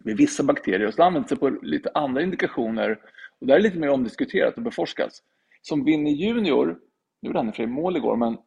med 0.00 0.16
vissa 0.16 0.42
bakterier. 0.42 0.86
Och 0.86 0.94
så 0.94 1.02
används 1.02 1.28
det 1.28 1.36
på 1.36 1.50
lite 1.50 1.90
andra 1.94 2.22
indikationer. 2.22 2.98
Och 3.38 3.46
där 3.46 3.54
är 3.54 3.58
det 3.58 3.62
lite 3.62 3.78
mer 3.78 3.90
omdiskuterat 3.90 4.56
och 4.56 4.62
beforskas. 4.62 5.22
Som 5.62 5.84
Vinnie 5.84 6.26
Junior, 6.26 6.78
nu 7.22 7.26
gjorde 7.28 7.38
han 7.38 7.46
i 7.46 7.50
och 7.50 7.54
för 7.54 7.62
sig 7.62 7.66
mål 7.66 7.96
igår, 7.96 8.16
men 8.16 8.38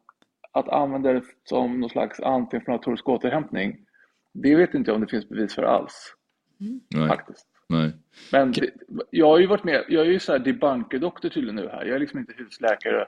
att 0.52 0.68
använda 0.68 1.12
det 1.12 1.22
som 1.44 1.80
någon 1.80 1.90
slags 1.90 2.20
antiinflammatorisk 2.20 3.08
återhämtning, 3.08 3.86
det 4.32 4.56
vet 4.56 4.74
inte 4.74 4.90
jag 4.90 4.94
om 4.94 5.00
det 5.00 5.10
finns 5.10 5.28
bevis 5.28 5.54
för 5.54 5.62
alls. 5.62 6.14
Nej. 6.88 7.08
Faktiskt. 7.08 7.46
Nej. 7.68 7.92
Men 8.32 8.52
det, 8.52 8.70
jag 9.10 9.26
har 9.26 9.38
ju 9.38 9.46
varit 9.46 9.64
med, 9.64 9.84
jag 9.88 10.06
är 10.06 10.10
ju 10.10 10.18
så 10.18 10.32
här 10.32 10.38
debunker-doktor 10.38 11.28
tydligen 11.28 11.56
nu 11.56 11.68
här. 11.68 11.84
Jag 11.84 11.94
är 11.94 11.98
liksom 11.98 12.18
inte 12.18 12.32
husläkare 12.36 13.06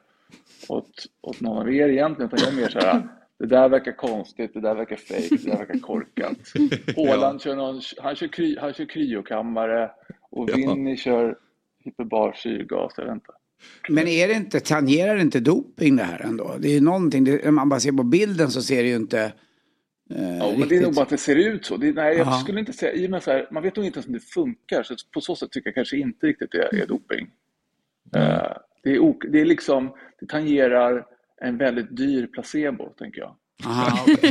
åt, 0.69 1.07
åt 1.21 1.41
någon 1.41 1.59
av 1.59 1.75
er 1.75 1.89
egentligen, 1.89 2.31
utan 2.35 2.45
jag 2.45 2.53
är 2.53 2.63
mer 2.63 2.69
så 2.69 2.79
här, 2.79 3.09
det 3.39 3.47
där 3.47 3.69
verkar 3.69 3.93
konstigt, 3.93 4.55
det 4.55 4.61
där 4.61 4.75
verkar 4.75 4.97
fake, 4.97 5.37
det 5.43 5.51
där 5.51 5.59
verkar 5.59 5.79
korkat. 5.79 6.39
Håland 6.97 7.43
kör 7.43 7.57
någon, 7.57 7.81
han 7.99 8.17
kör, 8.17 8.27
kry, 8.29 8.57
han 8.61 8.75
kör 8.75 8.85
kryokammare 8.85 9.91
och 10.31 10.51
Ja. 10.51 10.57
Vinny 10.57 10.97
kör 10.97 11.39
hyperbar 11.85 12.33
syrgas, 12.33 12.93
jag 12.97 13.05
vet 13.05 13.15
inte. 13.15 13.33
Men 13.89 14.09
är 14.09 14.29
det 14.29 14.35
inte, 14.35 14.61
tangerar 14.61 15.15
det 15.15 15.23
inte 15.23 15.41
doping 15.41 15.97
det 15.97 16.03
här 16.03 16.21
ändå? 16.21 16.57
Det 16.59 16.69
är 16.69 16.73
ju 16.73 16.81
någonting, 16.81 17.25
det, 17.25 17.49
om 17.49 17.55
man 17.55 17.69
bara 17.69 17.81
ser 17.81 17.93
på 17.93 18.03
bilden 18.03 18.51
så 18.51 18.63
ser 18.63 18.83
det 18.83 18.89
ju 18.89 18.97
inte 18.97 19.33
eh, 20.11 20.39
Ja, 20.39 20.55
men 20.59 20.69
det 20.69 20.77
är 20.77 20.83
nog 20.83 20.95
bara 20.95 21.03
att 21.03 21.09
det 21.09 21.19
ser 21.19 21.37
ut 21.37 21.67
så. 21.67 21.77
Det, 21.77 21.93
nej, 21.93 22.17
jag 22.17 22.27
Aha. 22.27 22.39
skulle 22.39 22.61
inte 22.61 22.73
säga, 22.73 22.93
i 22.93 23.07
och 23.07 23.11
med 23.11 23.23
så 23.23 23.31
här, 23.31 23.49
man 23.51 23.63
vet 23.63 23.77
nog 23.77 23.87
inte 23.87 23.97
ens 23.97 24.07
om 24.07 24.13
det 24.13 24.21
funkar, 24.21 24.83
så 24.83 24.95
på 25.13 25.21
så 25.21 25.37
sätt 25.37 25.51
tycker 25.51 25.69
jag 25.69 25.75
kanske 25.75 25.97
inte 25.97 26.27
riktigt 26.27 26.51
det 26.53 26.83
är 26.83 26.87
doping. 26.87 27.31
Eh, 28.15 28.53
det, 28.87 28.95
är 28.95 28.99
ok, 28.99 29.25
det 29.29 29.41
är 29.41 29.45
liksom, 29.45 29.93
det 30.21 30.27
tangerar 30.27 31.07
en 31.41 31.59
väldigt 31.59 31.97
dyr 31.97 32.27
placebo, 32.27 32.89
tänker 32.99 33.21
jag. 33.21 33.37
Aha. 33.65 34.07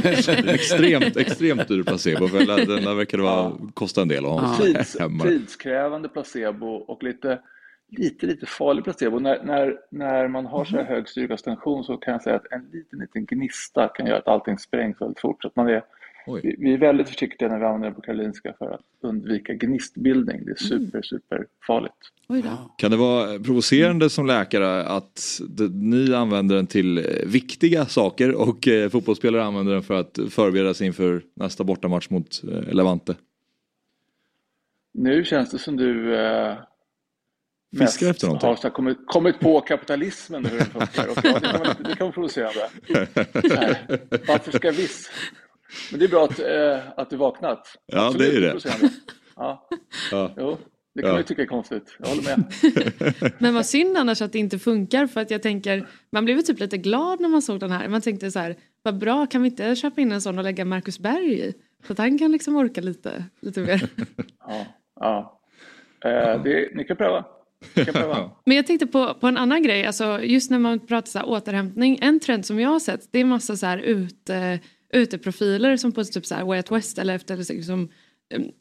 Extremt, 0.47 1.17
extremt 1.17 1.67
dyr 1.67 1.83
placebo. 1.83 2.27
För 2.27 2.37
den 2.67 2.83
där 2.83 2.95
verkar 2.95 3.17
det 3.17 3.23
vara, 3.23 3.53
kosta 3.73 4.01
en 4.01 4.07
del 4.07 4.25
att 4.25 4.31
ha 4.31 4.57
Tids, 4.57 4.99
hemma. 4.99 5.23
tidskrävande 5.23 6.09
placebo 6.09 6.67
och 6.67 7.03
lite, 7.03 7.39
lite, 7.97 8.25
lite 8.25 8.45
farlig 8.45 8.83
placebo. 8.83 9.19
När, 9.19 9.43
när, 9.43 9.75
när 9.91 10.27
man 10.27 10.45
har 10.45 10.65
så 10.65 10.75
här 10.75 10.83
hög 10.83 11.09
syrgastension 11.09 11.83
så 11.83 11.97
kan 11.97 12.11
jag 12.11 12.23
säga 12.23 12.35
att 12.35 12.51
en 12.51 12.69
liten, 12.73 12.99
liten 12.99 13.25
gnista 13.25 13.87
kan 13.87 14.07
göra 14.07 14.17
att 14.17 14.27
allting 14.27 14.57
sprängs 14.57 15.01
väldigt 15.01 15.19
fort. 15.19 15.41
Så 15.41 15.47
att 15.47 15.55
man 15.55 15.67
är. 15.67 15.83
Vi, 16.27 16.55
vi 16.59 16.73
är 16.73 16.77
väldigt 16.77 17.09
försiktiga 17.09 17.49
när 17.49 17.59
vi 17.59 17.65
använder 17.65 17.89
det 17.89 17.95
på 17.95 18.01
Karolinska 18.01 18.53
för 18.57 18.71
att 18.71 18.81
undvika 19.01 19.53
gnistbildning. 19.53 20.45
Det 20.45 20.51
är 20.51 20.55
super, 20.55 21.01
super 21.01 21.45
farligt. 21.67 21.91
Oj 22.27 22.41
då. 22.41 22.75
Kan 22.77 22.91
det 22.91 22.97
vara 22.97 23.39
provocerande 23.39 24.09
som 24.09 24.25
läkare 24.25 24.83
att 24.83 25.39
ni 25.71 26.13
använder 26.13 26.55
den 26.55 26.67
till 26.67 26.97
eh, 26.97 27.03
viktiga 27.25 27.85
saker 27.85 28.35
och 28.35 28.67
eh, 28.67 28.89
fotbollsspelare 28.89 29.43
använder 29.43 29.73
den 29.73 29.83
för 29.83 29.99
att 29.99 30.19
förbereda 30.29 30.73
sig 30.73 30.87
inför 30.87 31.21
nästa 31.33 31.63
bortamatch 31.63 32.09
mot 32.09 32.43
eh, 32.43 32.73
Levante? 32.73 33.15
Nu 34.93 35.23
känns 35.23 35.51
det 35.51 35.57
som 35.57 35.77
du 35.77 36.15
eh, 36.15 36.57
Fiskar 37.77 38.09
efter 38.09 38.27
någonting. 38.27 38.49
har 38.49 38.69
kommit, 38.69 38.97
kommit 39.07 39.39
på 39.39 39.61
kapitalismen 39.61 40.45
och 40.45 40.51
hur 40.51 40.57
den 40.57 40.67
funkar. 40.67 41.07
Och 41.07 41.17
ja, 41.23 41.39
det, 41.39 41.95
kan 41.95 42.05
vara, 42.05 42.11
provocerande. 42.11 42.69
Varför 44.27 44.51
ska 44.51 44.71
viss... 44.71 45.11
Men 45.91 45.99
det 45.99 46.05
är 46.05 46.09
bra 46.09 46.23
att, 46.25 46.39
eh, 46.39 46.99
att 46.99 47.09
du 47.09 47.15
vaknat. 47.15 47.75
Ja, 47.85 48.07
Absolut, 48.07 48.31
det 48.31 48.37
är 48.37 48.41
det. 48.81 48.89
Ja, 49.35 49.67
Ja. 50.11 50.31
jo, 50.37 50.57
det 50.95 51.01
kan 51.01 51.07
Ja. 51.07 51.13
man 51.13 51.17
ju 51.19 51.23
tycka 51.23 51.41
är 51.41 51.45
konstigt. 51.45 51.95
Jag 51.99 52.07
håller 52.07 52.23
med. 52.23 53.33
Men 53.39 53.53
vad 53.53 53.65
synd 53.65 53.97
annars 53.97 54.21
att 54.21 54.31
det 54.31 54.39
inte 54.39 54.59
funkar 54.59 55.07
för 55.07 55.21
att 55.21 55.31
jag 55.31 55.41
tänker 55.41 55.87
man 56.11 56.25
blev 56.25 56.41
typ 56.41 56.59
lite 56.59 56.77
glad 56.77 57.21
när 57.21 57.29
man 57.29 57.41
såg 57.41 57.59
den 57.59 57.71
här. 57.71 57.87
Man 57.87 58.01
tänkte 58.01 58.31
så 58.31 58.39
här 58.39 58.55
vad 58.83 58.97
bra 58.97 59.25
kan 59.27 59.41
vi 59.41 59.49
inte 59.49 59.75
köpa 59.75 60.01
in 60.01 60.11
en 60.11 60.21
sån 60.21 60.37
och 60.37 60.43
lägga 60.43 60.65
Marcus 60.65 60.99
Berg 60.99 61.39
i? 61.39 61.53
Så 61.87 61.93
att 61.93 61.99
han 61.99 62.17
kan 62.19 62.31
liksom 62.31 62.55
orka 62.55 62.81
lite, 62.81 63.23
lite 63.41 63.59
mer. 63.59 63.89
Ja, 64.47 64.65
ja. 64.99 65.41
Eh, 66.09 66.43
det, 66.43 66.75
ni 66.75 66.83
kan 66.83 66.97
pröva. 66.97 67.25
Men 68.45 68.55
jag 68.57 68.67
tänkte 68.67 68.87
på, 68.87 69.13
på 69.13 69.27
en 69.27 69.37
annan 69.37 69.63
grej, 69.63 69.85
alltså 69.85 70.19
just 70.23 70.51
när 70.51 70.59
man 70.59 70.79
pratar 70.87 71.07
så 71.09 71.19
här, 71.19 71.27
återhämtning. 71.29 71.99
En 72.01 72.19
trend 72.19 72.45
som 72.45 72.59
jag 72.59 72.69
har 72.69 72.79
sett 72.79 73.07
det 73.11 73.19
är 73.19 73.25
massa 73.25 73.55
så 73.57 73.65
här 73.65 73.77
ute, 73.77 74.59
uteprofiler 74.95 75.77
som 75.77 75.91
på 75.91 76.03
typ 76.03 76.25
så 76.25 76.35
här 76.35 76.43
Way 76.43 76.57
Out 76.57 76.71
West 76.71 76.97
eller 76.97 77.15
efter 77.15 77.37
liksom, 77.37 77.89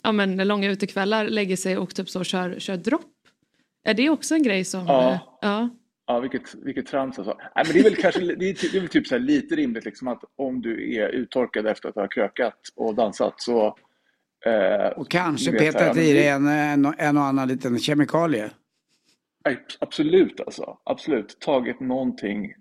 ja, 0.03 0.13
men, 0.13 0.37
långa 0.37 0.71
utekvällar 0.71 1.29
lägger 1.29 1.57
sig 1.57 1.79
och 1.79 1.95
typ 1.95 2.11
så 2.11 2.25
kör, 2.25 2.59
kör 2.59 2.77
dropp. 2.77 3.13
Är 3.85 3.95
det 3.95 4.11
också 4.11 4.35
en 4.35 4.43
grej 4.43 4.65
som... 4.65 4.87
Ja. 4.87 5.13
eh, 5.13 5.19
ja. 5.41 5.69
Ja, 6.07 6.21
vilket, 6.21 6.55
vilket 6.55 6.87
trams 6.87 7.19
alltså. 7.19 7.37
Nej, 7.55 7.65
men 7.67 7.75
det 7.75 7.79
är 7.79 7.85
väl 7.85 7.97
kanske 7.97 8.21
det 8.21 8.33
är, 8.33 8.73
det 8.73 8.77
är 8.77 8.81
väl 8.81 8.89
typ 8.89 9.07
så 9.07 9.19
lite 9.19 9.55
rimligt 9.57 9.85
liksom 9.85 10.09
att 10.09 10.23
om 10.37 10.63
du 10.63 10.95
är 10.97 11.09
uttorkad 11.09 11.67
efter 11.67 11.89
att 11.89 11.95
ha 11.95 12.09
krökat 12.09 12.59
och 12.75 12.95
dansat 12.95 13.35
så... 13.37 13.77
Eh, 14.47 14.87
och 14.97 15.11
kanske 15.11 15.53
petat 15.53 15.97
i 15.97 16.13
dig 16.13 16.29
en, 16.29 16.47
en, 16.47 16.95
en 16.99 17.17
och 17.17 17.25
annan 17.25 17.49
liten 17.49 17.79
kemikalie. 17.79 18.51
Absolut 19.81 20.41
alltså, 20.41 20.79
absolut. 20.85 21.41
Tagit 21.41 21.81
någonting 21.81 22.55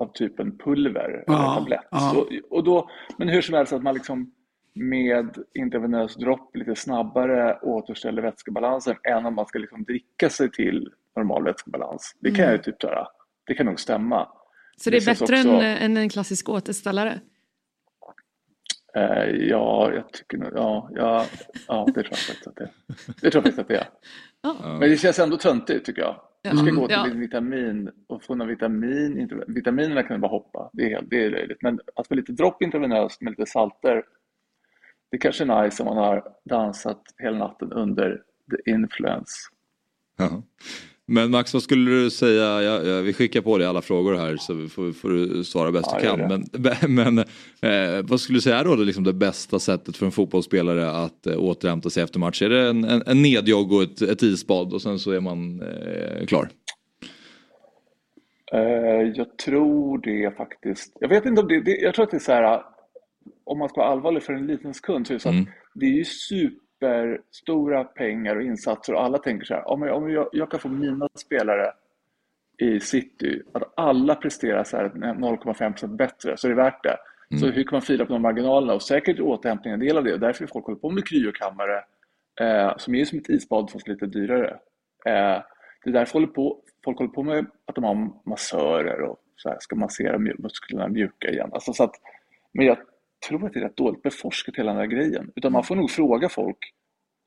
av 0.00 0.12
typen 0.12 0.58
pulver 0.58 1.24
ja, 1.26 1.34
eller 1.34 1.54
tablett. 1.54 1.88
Ja. 1.90 1.98
Så, 2.14 2.28
och 2.50 2.64
då, 2.64 2.90
men 3.18 3.28
hur 3.28 3.42
som 3.42 3.54
helst 3.54 3.72
att 3.72 3.82
man 3.82 3.94
liksom 3.94 4.32
med 4.74 5.38
intravenös 5.54 6.14
dropp 6.14 6.56
lite 6.56 6.74
snabbare 6.74 7.58
återställer 7.62 8.22
vätskebalansen 8.22 8.96
än 9.04 9.26
om 9.26 9.34
man 9.34 9.46
ska 9.46 9.58
liksom 9.58 9.84
dricka 9.84 10.30
sig 10.30 10.50
till 10.50 10.92
normal 11.16 11.44
vätskebalans. 11.44 12.16
Det 12.20 12.30
kan 12.30 12.44
mm. 12.44 12.50
jag 12.50 12.62
typ 12.62 12.82
göra. 12.82 13.06
Det 13.46 13.54
kan 13.54 13.66
nog 13.66 13.80
stämma. 13.80 14.28
Så 14.76 14.90
det, 14.90 14.98
det 14.98 15.04
är 15.04 15.06
bättre 15.06 15.36
också... 15.36 15.48
än, 15.48 15.60
än 15.60 15.96
en 15.96 16.08
klassisk 16.08 16.48
återställare? 16.48 17.20
Uh, 18.96 19.48
ja, 19.48 19.92
jag 19.94 20.12
tycker 20.12 20.38
nog, 20.38 20.52
ja, 20.54 20.90
ja, 20.94 21.26
ja, 21.68 21.84
det 21.86 21.92
tror 21.92 22.06
jag 22.10 22.18
faktiskt 22.18 22.46
att 22.46 22.56
det 22.56 22.70
Det 23.20 23.30
tror 23.30 23.44
jag 23.46 23.54
faktiskt 23.54 23.58
att 23.58 23.68
det 23.68 23.76
är. 23.76 23.88
Oh. 24.42 24.78
Men 24.78 24.90
det 24.90 24.96
känns 24.96 25.18
ändå 25.18 25.36
töntigt 25.36 25.86
tycker 25.86 26.02
jag. 26.02 26.20
Du 26.42 26.56
ska 26.56 26.70
gå 26.70 26.86
till 26.86 26.96
ja. 26.96 27.10
vitamin 27.14 27.90
och 28.06 28.24
få 28.24 28.34
någon 28.34 28.48
vitamin. 28.48 29.30
Vitaminerna 29.46 30.02
kan 30.02 30.16
du 30.16 30.20
bara 30.20 30.30
hoppa. 30.30 30.70
Det 30.72 30.82
är, 30.84 30.88
helt, 30.88 31.10
det 31.10 31.24
är 31.24 31.30
löjligt. 31.30 31.62
Men 31.62 31.80
att 31.94 32.08
få 32.08 32.14
lite 32.14 32.32
dropp 32.32 32.62
intravenöst 32.62 33.20
med 33.20 33.30
lite 33.30 33.46
salter. 33.46 34.02
Det 35.10 35.18
kanske 35.18 35.44
är 35.44 35.62
nice 35.62 35.82
om 35.82 35.86
man 35.86 36.04
har 36.04 36.34
dansat 36.44 37.02
hela 37.18 37.38
natten 37.38 37.72
under 37.72 38.22
the 38.50 38.70
influence. 38.70 39.32
Ja. 40.16 40.42
Men 41.10 41.30
Max, 41.30 41.54
vad 41.54 41.62
skulle 41.62 41.90
du 41.90 42.10
säga? 42.10 42.62
Jag, 42.62 42.86
jag, 42.86 43.02
vi 43.02 43.12
skickar 43.12 43.40
på 43.40 43.58
dig 43.58 43.66
alla 43.66 43.82
frågor 43.82 44.14
här 44.14 44.36
så 44.36 44.68
får, 44.68 44.92
får 44.92 45.08
du 45.08 45.44
svara 45.44 45.72
bäst 45.72 45.90
ja, 45.92 46.16
du 46.16 46.28
kan. 46.28 46.28
Men, 46.88 46.94
men 46.94 47.18
eh, 47.62 48.04
vad 48.04 48.20
skulle 48.20 48.36
du 48.36 48.40
säga 48.40 48.62
då 48.62 48.76
det, 48.76 48.84
liksom 48.84 49.04
det 49.04 49.12
bästa 49.12 49.58
sättet 49.58 49.96
för 49.96 50.06
en 50.06 50.12
fotbollsspelare 50.12 50.90
att 50.90 51.26
eh, 51.26 51.38
återhämta 51.38 51.90
sig 51.90 52.02
efter 52.02 52.18
match? 52.18 52.42
Är 52.42 52.48
det 52.48 52.68
en, 52.68 52.84
en, 52.84 53.02
en 53.06 53.22
nedjogg 53.22 53.72
och 53.72 53.82
ett, 53.82 54.02
ett 54.02 54.22
isbad 54.22 54.72
och 54.72 54.82
sen 54.82 54.98
så 54.98 55.10
är 55.10 55.20
man 55.20 55.62
eh, 55.62 56.26
klar? 56.26 56.48
Uh, 58.54 59.12
jag 59.14 59.38
tror 59.38 59.98
det 59.98 60.36
faktiskt. 60.36 60.96
Jag 61.00 61.08
vet 61.08 61.26
inte 61.26 61.40
om 61.40 61.48
det, 61.48 61.60
det, 61.60 61.76
jag 61.76 61.94
tror 61.94 62.04
att 62.04 62.10
det 62.10 62.16
är 62.16 62.18
så 62.18 62.32
här 62.32 62.62
om 63.44 63.58
man 63.58 63.68
ska 63.68 63.80
vara 63.80 63.90
allvarlig 63.90 64.22
för 64.22 64.32
en 64.32 64.46
liten 64.46 64.74
sekund 64.74 65.06
så 65.06 65.12
är 65.12 65.14
det 65.14 65.20
så 65.20 65.28
att 65.28 65.34
mm. 65.34 65.46
det 65.74 65.86
är 65.86 65.90
ju 65.90 66.04
super 66.04 66.67
superstora 66.78 67.84
pengar 67.84 68.36
och 68.36 68.42
insatser 68.42 68.94
och 68.94 69.04
alla 69.04 69.18
tänker 69.18 69.46
så 69.46 69.54
här, 69.54 69.68
om 69.68 69.82
jag, 69.82 69.96
om 69.96 70.10
jag, 70.10 70.28
jag 70.32 70.50
kan 70.50 70.60
få 70.60 70.68
mina 70.68 71.08
spelare 71.14 71.72
i 72.58 72.80
city, 72.80 73.42
att 73.52 73.72
alla 73.76 74.14
presterar 74.14 74.64
så 74.64 74.76
här 74.76 74.88
0,5% 74.88 75.96
bättre 75.96 76.36
så 76.36 76.46
är 76.46 76.48
det 76.48 76.56
värt 76.56 76.82
det. 76.82 76.96
Mm. 77.30 77.40
Så 77.40 77.46
hur 77.46 77.64
kan 77.64 77.76
man 77.76 77.82
fila 77.82 78.06
på 78.06 78.12
de 78.12 78.22
marginalerna? 78.22 78.74
Och 78.74 78.82
säkert 78.82 79.20
återhämtning 79.20 79.72
en 79.72 79.80
del 79.80 79.98
av 79.98 80.04
det. 80.04 80.12
Och 80.12 80.20
därför 80.20 80.46
folk 80.46 80.66
håller 80.66 80.78
på 80.78 80.90
med 80.90 81.08
kryokammare 81.08 81.84
eh, 82.40 82.76
som 82.76 82.94
är 82.94 83.04
som 83.04 83.18
ett 83.18 83.28
isbad 83.28 83.70
fast 83.70 83.88
lite 83.88 84.06
dyrare. 84.06 84.50
Eh, 85.04 85.42
det 85.84 85.90
är 85.90 85.92
därför 85.92 86.12
håller 86.12 86.26
på, 86.26 86.58
folk 86.84 86.98
håller 86.98 87.12
på 87.12 87.22
med 87.22 87.46
att 87.66 87.74
de 87.74 87.84
har 87.84 88.10
massörer 88.24 89.00
och 89.00 89.16
så 89.36 89.48
här, 89.48 89.56
ska 89.60 89.76
massera 89.76 90.18
musklerna 90.18 90.88
mjuka 90.88 91.30
igen. 91.30 91.50
Alltså, 91.52 91.72
så 91.72 91.84
att, 91.84 91.94
men 92.52 92.66
jag 92.66 92.78
tror 93.28 93.46
att 93.46 93.52
det 93.52 93.58
är 93.60 93.64
rätt 93.64 93.76
dåligt 93.76 94.02
beforskat 94.02 94.56
hela 94.56 94.70
den 94.70 94.80
här 94.80 94.86
grejen. 94.86 95.30
Utan 95.36 95.52
man 95.52 95.64
får 95.64 95.76
nog 95.76 95.90
fråga 95.90 96.28
folk. 96.28 96.58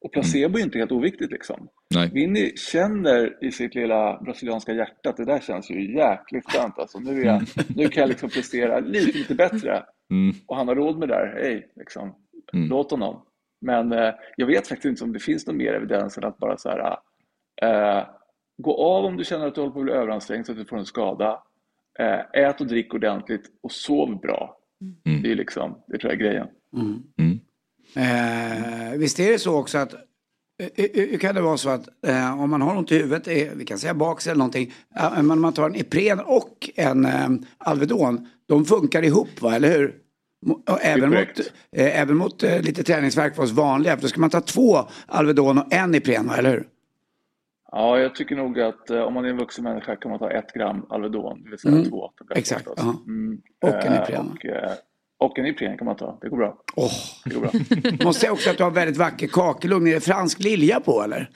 Och 0.06 0.12
placebo 0.12 0.47
mm. 0.47 0.56
är 0.56 0.63
inte 0.63 0.77
helt 0.77 0.91
oviktigt 0.91 1.32
liksom. 1.32 1.67
Nej. 1.95 2.10
Vinny 2.13 2.56
känner 2.56 3.43
i 3.45 3.51
sitt 3.51 3.75
lilla 3.75 4.21
brasilianska 4.21 4.73
hjärta 4.73 5.10
att 5.10 5.17
det 5.17 5.25
där 5.25 5.39
känns 5.39 5.71
ju 5.71 5.97
jäkligt 5.97 6.51
skönt. 6.51 6.80
Alltså, 6.80 6.99
nu, 6.99 7.21
är 7.21 7.25
jag, 7.25 7.41
nu 7.75 7.89
kan 7.89 8.01
jag 8.01 8.10
liksom 8.10 8.30
prestera 8.30 8.80
lite, 8.80 9.17
lite 9.17 9.36
bättre. 9.36 9.84
Mm. 10.12 10.36
Och 10.47 10.58
han 10.58 10.67
har 10.67 10.75
råd 10.75 10.97
med 10.97 11.10
det 11.10 11.15
där. 11.15 11.41
Hej, 11.43 11.71
liksom. 11.75 12.15
Mm. 12.54 12.69
låt 12.69 12.91
honom. 12.91 13.25
Men 13.62 13.91
eh, 13.91 14.13
jag 14.36 14.47
vet 14.47 14.67
faktiskt 14.67 14.86
inte 14.86 15.04
om 15.04 15.13
det 15.13 15.19
finns 15.19 15.47
någon 15.47 15.58
mer 15.58 15.73
evidens 15.73 16.17
än 16.17 16.23
att 16.23 16.38
bara 16.38 16.58
så 16.58 16.69
här, 16.69 16.97
eh, 17.62 18.08
gå 18.58 18.77
av 18.77 19.06
om 19.06 19.17
du 19.17 19.23
känner 19.23 19.47
att 19.47 19.56
du 19.56 19.62
håller 19.62 19.73
på 19.73 19.80
att 19.80 19.86
bli 19.86 19.93
överansträngd 19.93 20.45
så 20.45 20.51
att 20.51 20.58
du 20.58 20.65
får 20.65 20.77
en 20.77 20.86
skada. 20.86 21.43
Eh, 21.99 22.43
ät 22.43 22.62
och 22.62 22.67
drick 22.67 22.93
ordentligt 22.93 23.51
och 23.63 23.71
sov 23.71 24.19
bra. 24.19 24.58
Mm. 25.06 25.22
Det 25.24 25.32
är 25.32 25.36
liksom, 25.36 25.76
det 25.88 25.98
tror 25.98 26.13
jag 26.13 26.22
är 26.22 26.26
grejen. 26.26 26.48
Mm. 26.76 27.04
mm. 27.20 27.39
Eh, 27.96 28.98
visst 28.98 29.20
är 29.20 29.32
det 29.32 29.39
så 29.39 29.56
också 29.56 29.78
att 29.78 29.94
eh, 29.94 30.00
eh, 30.76 30.86
eh, 30.86 31.10
hur 31.10 31.17
kan 31.17 31.36
det 31.36 31.41
vara 31.41 31.58
så 31.58 31.70
att 31.70 31.88
eh, 32.08 32.41
om 32.41 32.50
man 32.50 32.62
har 32.62 32.78
ont 32.78 32.91
i 32.91 32.98
huvudet, 32.98 33.28
eh, 33.28 33.48
vi 33.56 33.65
kan 33.65 33.78
säga 33.78 33.94
baks 33.94 34.28
eller 34.28 34.38
någonting, 34.38 34.74
eh, 35.00 35.24
men 35.24 35.39
man 35.39 35.54
tar 35.54 35.70
en 35.70 35.76
Ipren 35.76 36.20
och 36.20 36.70
en 36.76 37.06
eh, 37.06 37.30
Alvedon, 37.58 38.28
de 38.48 38.65
funkar 38.65 39.04
ihop 39.04 39.41
va, 39.41 39.56
eller 39.56 39.78
hur? 39.78 39.96
Även 40.82 41.10
mot, 41.10 41.52
även 41.72 42.17
mot 42.17 42.41
lite 42.41 42.84
träningsverk 42.84 43.36
för 43.36 43.44
oss 43.44 43.52
vanliga, 43.52 43.96
för 43.96 44.02
då 44.02 44.08
ska 44.08 44.20
man 44.20 44.30
ta 44.30 44.41
två 44.41 44.80
Alvedon 45.06 45.58
och 45.58 45.74
en 45.74 45.96
Ipren 45.96 46.28
va, 46.28 46.38
eller 46.38 46.52
hur? 46.52 46.67
Ja, 47.71 47.99
jag 47.99 48.15
tycker 48.15 48.36
nog 48.36 48.60
att 48.60 48.89
om 48.89 49.13
man 49.13 49.25
är 49.25 49.29
en 49.29 49.38
vuxen 49.38 49.63
människa 49.63 49.95
kan 49.95 50.12
man 50.12 50.19
ta 50.19 50.31
ett 50.31 50.53
gram 50.53 50.86
Alvedon, 50.89 51.43
det 51.43 51.49
vill 51.49 51.60
säga 51.60 51.73
mm. 51.73 51.89
två. 51.89 52.12
Exakt. 52.36 52.67
Mm. 53.07 53.41
Och 53.62 53.86
en 53.86 54.03
Ipren. 54.03 54.38
Och, 55.19 55.27
och 55.27 55.39
en 55.39 55.45
Ipren 55.45 55.77
kan 55.77 55.86
man 55.86 55.95
ta, 55.95 56.17
det 56.21 56.29
går 56.29 56.38
bra. 56.38 56.57
Oh. 56.75 56.91
Det 57.25 57.36
går 57.36 57.41
bra. 57.41 57.51
Måste 58.05 58.25
jag 58.25 58.34
också 58.34 58.49
att 58.49 58.57
du 58.57 58.63
har 58.63 58.71
väldigt 58.71 58.97
vacker 58.97 59.27
kakelugn. 59.27 59.88
Är 59.88 59.93
det 59.93 60.01
fransk 60.01 60.39
lilja 60.39 60.79
på 60.79 61.01
eller? 61.01 61.29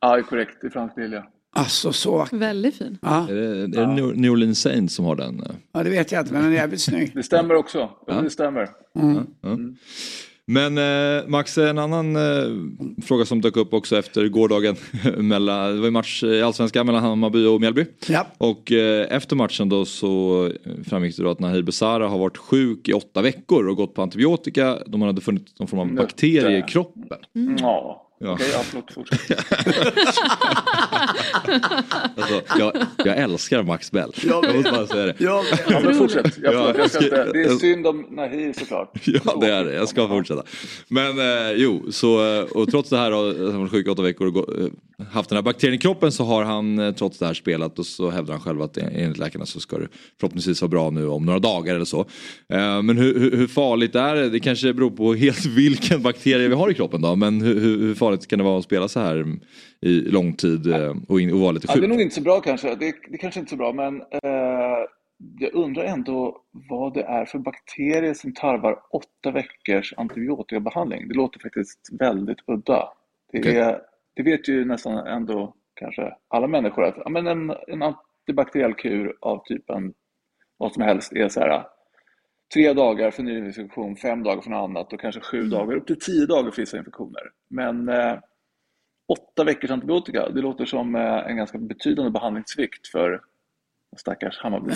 Ja, 0.00 0.12
det 0.12 0.20
är 0.20 0.22
korrekt. 0.22 0.58
Det 0.60 0.66
är 0.66 0.70
fransk 0.70 0.96
lilja. 0.96 1.26
Alltså 1.56 1.92
så 1.92 2.26
Väldigt 2.32 2.76
fin. 2.76 2.98
Ja. 3.02 3.28
Är 3.28 3.34
det, 3.34 3.62
är 3.62 3.66
det 3.66 3.80
ja. 3.80 4.12
New 4.14 4.32
Orleans 4.32 4.60
Saints 4.60 4.94
som 4.94 5.04
har 5.04 5.16
den? 5.16 5.42
Ja, 5.72 5.82
det 5.82 5.90
vet 5.90 6.12
jag 6.12 6.22
inte, 6.22 6.32
men 6.32 6.42
den 6.42 6.52
är 6.52 6.56
jävligt 6.56 6.80
snygg. 6.80 7.14
Det 7.14 7.22
stämmer 7.22 7.54
också. 7.54 7.90
Ja. 8.06 8.20
Det 8.20 8.30
stämmer. 8.30 8.68
Mm. 8.96 9.76
Men 10.46 10.78
eh, 10.78 11.26
Max, 11.26 11.58
en 11.58 11.78
annan 11.78 12.16
eh, 12.16 13.02
fråga 13.04 13.24
som 13.24 13.40
dök 13.40 13.56
upp 13.56 13.74
också 13.74 13.98
efter 13.98 14.28
gårdagen. 14.28 14.76
mellan, 15.16 15.74
det 15.74 15.78
var 15.78 15.84
ju 15.84 15.90
match 15.90 16.22
i 16.24 16.42
Allsvenskan 16.42 16.86
mellan 16.86 17.02
Hammarby 17.02 17.46
och 17.46 17.60
Mjällby. 17.60 17.86
Ja. 18.08 18.26
Och 18.38 18.72
eh, 18.72 19.16
efter 19.16 19.36
matchen 19.36 19.68
då 19.68 19.84
så 19.84 20.50
framgick 20.88 21.16
det 21.16 21.22
då 21.22 21.30
att 21.30 21.40
Nahir 21.40 21.62
Besara 21.62 22.08
har 22.08 22.18
varit 22.18 22.36
sjuk 22.36 22.88
i 22.88 22.92
åtta 22.92 23.22
veckor 23.22 23.68
och 23.68 23.76
gått 23.76 23.94
på 23.94 24.02
antibiotika. 24.02 24.78
De 24.86 25.02
hade 25.02 25.20
funnit 25.20 25.58
någon 25.58 25.68
form 25.68 25.80
av 25.80 25.94
bakterie 25.94 26.58
i 26.58 26.62
kroppen. 26.62 27.18
Mm. 27.34 27.56
Ja. 27.60 28.03
Ja. 28.24 28.32
Okej, 28.32 28.46
okay, 28.48 28.62
förlåt, 28.64 28.92
fortsätt. 28.92 29.20
alltså, 32.16 32.42
jag, 32.58 32.72
jag 33.04 33.18
älskar 33.18 33.62
Max 33.62 33.92
Bell. 33.92 34.12
Jag, 34.22 34.44
jag 34.44 34.56
måste 34.56 34.70
bara 34.70 34.86
säga 34.86 35.06
det. 35.06 35.14
Jag, 35.18 35.44
ja, 35.68 35.80
men 35.80 35.94
fortsätt. 35.94 36.38
Jag, 36.42 36.54
ja, 36.54 36.74
jag 36.78 36.90
ska 36.90 37.04
inte, 37.04 37.32
det 37.32 37.42
är 37.42 37.58
synd 37.58 37.86
om 37.86 38.06
Nahir 38.10 38.52
såklart. 38.52 39.00
Ja, 39.04 39.36
det 39.40 39.52
är 39.52 39.64
det. 39.64 39.74
Jag 39.74 39.88
ska 39.88 40.08
fortsätta. 40.08 40.42
Men 40.88 41.18
eh, 41.18 41.52
jo, 41.56 41.84
så, 41.90 42.36
eh, 42.36 42.42
och 42.42 42.70
trots 42.70 42.90
det 42.90 42.96
här 42.96 43.10
har 43.10 43.50
han 43.50 43.60
varit 43.60 43.70
sjuk 43.70 43.86
i 43.86 43.90
åtta 43.90 44.02
veckor 44.02 44.26
och 44.26 44.58
eh, 44.58 44.66
haft 45.10 45.28
den 45.28 45.36
här 45.36 45.42
bakterien 45.42 45.74
i 45.74 45.78
kroppen 45.78 46.12
så 46.12 46.24
har 46.24 46.44
han 46.44 46.78
eh, 46.78 46.94
trots 46.94 47.18
det 47.18 47.26
här 47.26 47.34
spelat 47.34 47.78
och 47.78 47.86
så 47.86 48.10
hävdar 48.10 48.34
han 48.34 48.42
själv 48.42 48.62
att 48.62 48.76
enligt 48.76 49.18
läkarna 49.18 49.46
så 49.46 49.60
ska 49.60 49.78
det 49.78 49.88
förhoppningsvis 50.20 50.62
vara 50.62 50.68
bra 50.68 50.90
nu 50.90 51.08
om 51.08 51.26
några 51.26 51.38
dagar 51.38 51.74
eller 51.74 51.84
så. 51.84 52.00
Eh, 52.48 52.82
men 52.82 52.98
hur, 52.98 53.18
hur, 53.18 53.36
hur 53.36 53.46
farligt 53.46 53.94
är 53.94 54.14
det? 54.14 54.28
Det 54.28 54.40
kanske 54.40 54.72
beror 54.72 54.90
på 54.90 55.14
helt 55.14 55.46
vilken 55.46 56.02
bakterie 56.02 56.48
vi 56.48 56.54
har 56.54 56.70
i 56.70 56.74
kroppen 56.74 57.02
då. 57.02 57.16
Men 57.16 57.40
hur, 57.40 57.60
hur 57.60 57.94
farligt 57.94 58.13
kan 58.16 58.38
det 58.38 58.44
vara 58.44 58.58
att 58.58 58.64
spela 58.64 58.88
så 58.88 59.00
här 59.00 59.38
i 59.80 60.00
lång 60.00 60.32
tid 60.32 60.66
eh, 60.66 60.94
och, 61.08 61.20
in, 61.20 61.32
och 61.32 61.40
vara 61.40 61.52
lite 61.52 61.66
sjuk? 61.66 61.76
Ja, 61.76 61.80
det 61.80 61.86
är 61.86 61.88
nog 61.88 62.00
inte 62.00 62.14
så 62.14 62.20
bra 62.20 62.40
kanske. 62.40 62.74
Det, 62.74 62.94
det 63.08 63.18
kanske 63.18 63.40
inte 63.40 63.48
är 63.48 63.50
så 63.50 63.56
bra 63.56 63.72
men 63.72 64.00
eh, 64.00 64.86
jag 65.38 65.54
undrar 65.54 65.84
ändå 65.84 66.42
vad 66.50 66.94
det 66.94 67.02
är 67.02 67.24
för 67.24 67.38
bakterier 67.38 68.14
som 68.14 68.32
tarvar 68.32 68.80
åtta 68.90 69.30
veckors 69.30 69.94
antibiotikabehandling. 69.96 71.08
Det 71.08 71.14
låter 71.14 71.40
faktiskt 71.40 71.88
väldigt 71.98 72.38
udda. 72.46 72.88
Det, 73.32 73.38
okay. 73.38 73.56
är, 73.56 73.80
det 74.14 74.22
vet 74.22 74.48
ju 74.48 74.64
nästan 74.64 75.06
ändå 75.06 75.54
kanske 75.74 76.14
alla 76.28 76.46
människor 76.46 76.84
att 76.84 76.94
ja, 76.96 77.10
men 77.10 77.26
en, 77.26 77.54
en 77.68 77.82
antibakteriell 77.82 78.74
kur 78.74 79.16
av 79.20 79.44
typen 79.44 79.94
vad 80.56 80.72
som 80.72 80.82
helst 80.82 81.12
är 81.12 81.28
så 81.28 81.40
här 81.40 81.64
tre 82.54 82.72
dagar 82.72 83.10
för 83.10 83.22
nyinfektion, 83.22 83.96
fem 83.96 84.22
dagar 84.22 84.42
för 84.42 84.50
något 84.50 84.70
annat 84.70 84.92
och 84.92 85.00
kanske 85.00 85.20
sju 85.20 85.38
mm. 85.38 85.50
dagar, 85.50 85.76
upp 85.76 85.86
till 85.86 86.00
tio 86.00 86.26
dagar 86.26 86.50
för 86.50 86.62
vissa 86.62 86.78
infektioner. 86.78 87.22
Men 87.50 87.88
eh, 87.88 88.18
åtta 89.08 89.44
veckors 89.44 89.70
antibiotika, 89.70 90.28
det 90.28 90.40
låter 90.40 90.64
som 90.64 90.94
eh, 90.94 91.02
en 91.02 91.36
ganska 91.36 91.58
betydande 91.58 92.10
behandlingssvikt 92.10 92.86
för 92.86 93.20
stackars 93.96 94.38
Hammarby. 94.38 94.72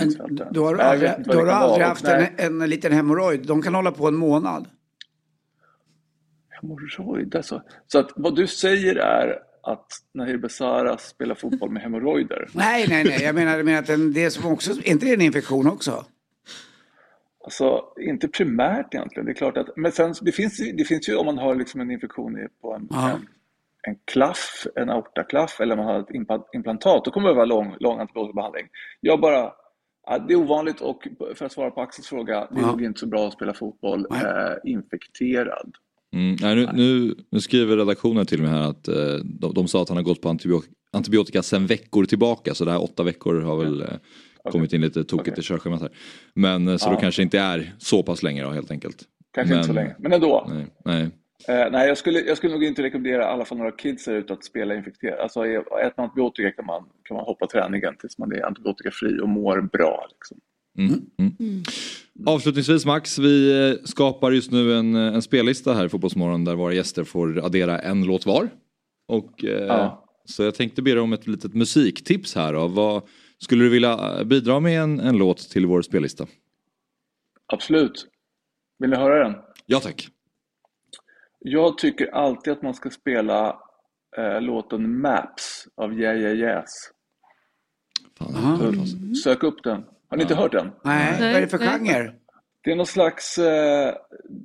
Då 0.50 0.64
har 0.64 0.74
du 0.74 0.80
aldrig, 0.80 1.10
har 1.10 1.44
du 1.44 1.50
aldrig 1.50 1.86
haft 1.86 2.04
en, 2.04 2.26
en 2.38 2.70
liten 2.70 2.92
hemorrojd, 2.92 3.46
de 3.46 3.62
kan 3.62 3.74
hålla 3.74 3.92
på 3.92 4.08
en 4.08 4.16
månad. 4.16 4.68
Hemorrojd 6.48 7.36
alltså. 7.36 7.62
Så 7.86 7.98
att 7.98 8.12
vad 8.16 8.36
du 8.36 8.46
säger 8.46 8.96
är 8.96 9.38
att 9.62 9.86
Nahir 10.14 10.38
Besara 10.38 10.98
spelar 10.98 11.34
fotboll 11.34 11.70
med 11.70 11.82
hemorrojder? 11.82 12.48
nej, 12.52 12.86
nej, 12.88 13.04
nej. 13.04 13.22
Jag 13.22 13.34
menar, 13.34 13.56
jag 13.56 13.64
menar 13.64 13.78
att 13.78 13.86
den, 13.86 14.12
det 14.12 14.24
är 14.24 14.30
som 14.30 14.52
också, 14.52 14.70
är 14.70 14.88
inte 14.88 15.06
det 15.06 15.14
en 15.14 15.20
infektion 15.20 15.66
också? 15.66 16.04
Alltså, 17.48 17.84
inte 18.00 18.28
primärt 18.28 18.94
egentligen. 18.94 19.26
Det 19.26 19.32
är 19.32 19.34
klart 19.34 19.56
att, 19.56 19.76
men 19.76 19.92
sen, 19.92 20.14
det 20.22 20.32
finns, 20.32 20.58
det 20.74 20.84
finns 20.84 21.08
ju 21.08 21.16
om 21.16 21.26
man 21.26 21.38
har 21.38 21.54
liksom 21.54 21.80
en 21.80 21.90
infektion 21.90 22.48
på 22.60 22.74
en, 22.74 22.88
en 22.98 23.26
en 23.82 23.96
klaff, 24.04 24.66
en 24.76 24.90
aortaklaff 24.90 25.60
eller 25.60 25.76
man 25.76 25.86
har 25.86 26.00
ett 26.00 26.40
implantat, 26.54 27.04
då 27.04 27.10
kommer 27.10 27.28
det 27.28 27.34
vara 27.34 27.44
lång, 27.44 27.74
lång 27.80 28.00
antibiotikabehandling. 28.00 28.66
Jag 29.00 29.20
bara, 29.20 29.52
ja, 30.06 30.18
det 30.28 30.34
är 30.34 30.36
ovanligt 30.36 30.80
och 30.80 31.08
för 31.34 31.46
att 31.46 31.52
svara 31.52 31.70
på 31.70 31.80
Axels 31.80 32.08
fråga, 32.08 32.48
det 32.50 32.60
är 32.60 32.66
nog 32.66 32.82
inte 32.82 33.00
så 33.00 33.06
bra 33.06 33.26
att 33.26 33.32
spela 33.32 33.54
fotboll 33.54 34.06
eh, 34.10 34.70
infekterad. 34.70 35.72
Mm, 36.12 36.36
nej, 36.40 36.56
nu, 36.56 36.68
nu, 36.72 37.14
nu, 37.30 37.40
skriver 37.40 37.76
redaktionen 37.76 38.26
till 38.26 38.42
mig 38.42 38.50
här 38.50 38.70
att 38.70 38.88
eh, 38.88 39.14
de, 39.24 39.54
de, 39.54 39.68
sa 39.68 39.82
att 39.82 39.88
han 39.88 39.96
har 39.96 40.04
gått 40.04 40.22
på 40.22 40.28
antibiotika, 40.28 40.72
antibiotika 40.92 41.42
sedan 41.42 41.66
veckor 41.66 42.04
tillbaka 42.04 42.54
så 42.54 42.64
det 42.64 42.70
här 42.70 42.82
åtta 42.82 43.02
veckor 43.02 43.40
har 43.40 43.56
väl 43.56 43.80
eh, 43.82 43.88
kommit 44.50 44.72
in 44.72 44.80
lite 44.80 45.04
tokigt 45.04 45.28
okay. 45.28 45.40
i 45.40 45.42
körschemat 45.42 45.80
här. 45.80 45.90
Men 46.34 46.68
eh, 46.68 46.76
så 46.76 46.88
ja. 46.88 46.94
då 46.94 47.00
kanske 47.00 47.22
inte 47.22 47.38
är 47.38 47.74
så 47.78 48.02
pass 48.02 48.22
länge 48.22 48.42
då 48.42 48.50
helt 48.50 48.70
enkelt. 48.70 49.04
Kanske 49.34 49.54
men, 49.54 49.58
inte 49.58 49.66
så 49.68 49.74
länge, 49.74 49.96
men 49.98 50.12
ändå. 50.12 50.46
Nej, 50.48 50.66
nej. 50.84 51.10
Eh, 51.48 51.70
nej, 51.70 51.88
jag 51.88 51.98
skulle, 51.98 52.20
jag 52.20 52.36
skulle 52.36 52.52
nog 52.52 52.64
inte 52.64 52.82
rekommendera 52.82 53.22
i 53.22 53.26
alla 53.26 53.44
fall 53.44 53.58
några 53.58 53.72
kids 53.72 54.04
där 54.04 54.14
ute 54.14 54.32
att 54.32 54.44
spela 54.44 54.74
infekterat. 54.74 55.18
Alltså, 55.20 55.46
äter 55.46 55.92
man 55.96 56.04
antibiotika 56.04 56.50
kan 56.50 56.66
man, 56.66 56.84
kan 57.04 57.16
man 57.16 57.24
hoppa 57.24 57.46
träningen 57.46 57.96
tills 58.00 58.18
man 58.18 58.32
är 58.32 58.46
antibiotikafri 58.46 59.20
och 59.20 59.28
mår 59.28 59.60
bra. 59.60 60.06
Liksom. 60.10 60.38
Mm. 60.78 61.00
Mm. 61.18 61.36
Mm. 61.40 61.62
Avslutningsvis 62.26 62.86
Max, 62.86 63.18
vi 63.18 63.68
eh, 63.70 63.84
skapar 63.84 64.32
just 64.32 64.50
nu 64.50 64.74
en, 64.74 64.94
eh, 64.94 65.14
en 65.14 65.22
spellista 65.22 65.74
här 65.74 65.86
i 65.86 65.88
Fotbollsmorgon 65.88 66.44
där 66.44 66.54
våra 66.54 66.72
gäster 66.72 67.04
får 67.04 67.44
addera 67.44 67.78
en 67.78 68.04
låt 68.04 68.26
var. 68.26 68.48
Och, 69.08 69.44
eh, 69.44 69.66
ja. 69.66 70.04
Så 70.24 70.42
jag 70.42 70.54
tänkte 70.54 70.82
be 70.82 70.90
dig 70.90 71.00
om 71.00 71.12
ett 71.12 71.26
litet 71.26 71.54
musiktips 71.54 72.34
här. 72.34 72.52
Då. 72.52 72.68
Vad, 72.68 73.02
skulle 73.38 73.64
du 73.64 73.70
vilja 73.70 74.24
bidra 74.24 74.60
med 74.60 74.80
en, 74.82 75.00
en 75.00 75.18
låt 75.18 75.38
till 75.38 75.66
vår 75.66 75.82
spellista? 75.82 76.26
Absolut. 77.46 78.06
Vill 78.78 78.90
ni 78.90 78.96
höra 78.96 79.28
den? 79.28 79.36
Ja 79.66 79.80
tack. 79.80 80.08
Jag 81.38 81.78
tycker 81.78 82.14
alltid 82.14 82.52
att 82.52 82.62
man 82.62 82.74
ska 82.74 82.90
spela 82.90 83.58
eh, 84.16 84.40
låten 84.40 85.00
Maps 85.00 85.68
av 85.74 86.00
Yeah 86.00 86.18
Yeah 86.18 86.36
Yes. 86.36 86.70
Fan, 88.18 89.14
Sök 89.24 89.42
upp 89.42 89.62
den. 89.62 89.84
Har 90.08 90.16
ni 90.16 90.22
inte 90.22 90.34
hört 90.34 90.52
den? 90.52 90.70
Nej, 90.84 91.12
vad 91.20 91.30
är 91.30 91.40
det 91.40 91.48
för 91.48 91.58
genre? 91.58 92.12
Det 92.60 92.72
är 92.72 92.76
någon 92.76 92.86
slags, 92.86 93.38
eh, 93.38 93.94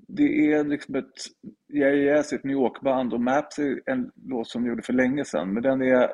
det 0.07 0.53
är 0.53 0.63
liksom 0.63 0.95
ett, 0.95 1.05
Yeah 1.73 1.93
Yeah 1.93 2.17
Yes 2.17 2.31
är 2.31 2.37
ett 2.37 2.43
New 2.43 2.53
York-band 2.57 3.13
och 3.13 3.21
Maps 3.21 3.59
är 3.59 3.81
en 3.85 4.11
låt 4.27 4.47
som 4.47 4.63
de 4.63 4.69
gjorde 4.69 4.81
för 4.81 4.93
länge 4.93 5.25
sedan. 5.25 5.53
Men 5.53 5.63
den 5.63 5.81
är, 5.81 6.01
eh, 6.03 6.09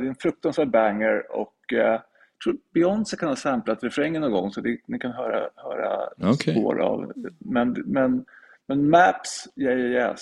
det 0.00 0.06
är 0.06 0.08
en 0.08 0.14
fruktansvärd 0.14 0.70
banger 0.70 1.32
och 1.32 1.72
eh, 1.72 2.00
tror 2.44 2.56
Beyoncé 2.74 3.16
kan 3.16 3.28
ha 3.28 3.36
samplat 3.36 3.84
refrängen 3.84 4.22
någon 4.22 4.32
gång 4.32 4.50
så 4.50 4.60
det, 4.60 4.78
ni 4.86 4.98
kan 4.98 5.12
höra, 5.12 5.48
höra 5.56 6.08
okay. 6.32 6.54
spår 6.54 6.80
av. 6.80 7.12
Men, 7.38 7.82
men 7.86 8.24
men 8.68 8.90
Maps, 8.90 9.48
yeah, 9.56 9.78
yeah, 9.78 10.10
yes. 10.10 10.20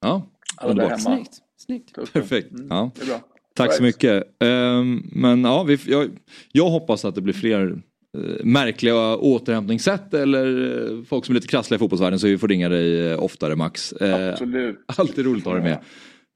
Ja, 0.00 0.26
Alla 0.56 0.74
där 0.74 0.82
hemma. 0.82 0.98
Snyggt. 0.98 1.38
Snyggt. 1.56 2.12
Perfekt. 2.12 2.50
Mm. 2.50 2.66
Ja. 2.70 2.90
Det 2.94 3.02
är 3.02 3.06
bra. 3.06 3.20
Tack 3.54 3.72
så 3.72 3.82
mycket. 3.82 4.24
Um, 4.40 5.10
men 5.12 5.44
ja, 5.44 5.62
vi, 5.62 5.78
jag, 5.86 6.10
jag, 6.52 6.70
hoppas 6.70 7.04
att 7.04 7.14
det 7.14 7.20
blir 7.20 7.34
fler 7.34 7.82
uh, 8.18 8.44
märkliga 8.44 9.16
återhämtningssätt 9.16 10.14
eller 10.14 10.46
uh, 10.46 11.04
folk 11.04 11.24
som 11.24 11.32
är 11.32 11.34
lite 11.34 11.48
krassliga 11.48 11.76
i 11.76 11.78
fotbollsvärlden 11.78 12.18
så 12.18 12.26
vi 12.26 12.38
får 12.38 12.48
ringa 12.48 12.68
dig 12.68 13.12
uh, 13.12 13.22
oftare 13.22 13.56
Max. 13.56 13.92
Absolut. 13.92 14.84
Alltid 14.98 15.26
roligt 15.26 15.46
att 15.46 15.52
ha 15.52 15.60
dig 15.60 15.78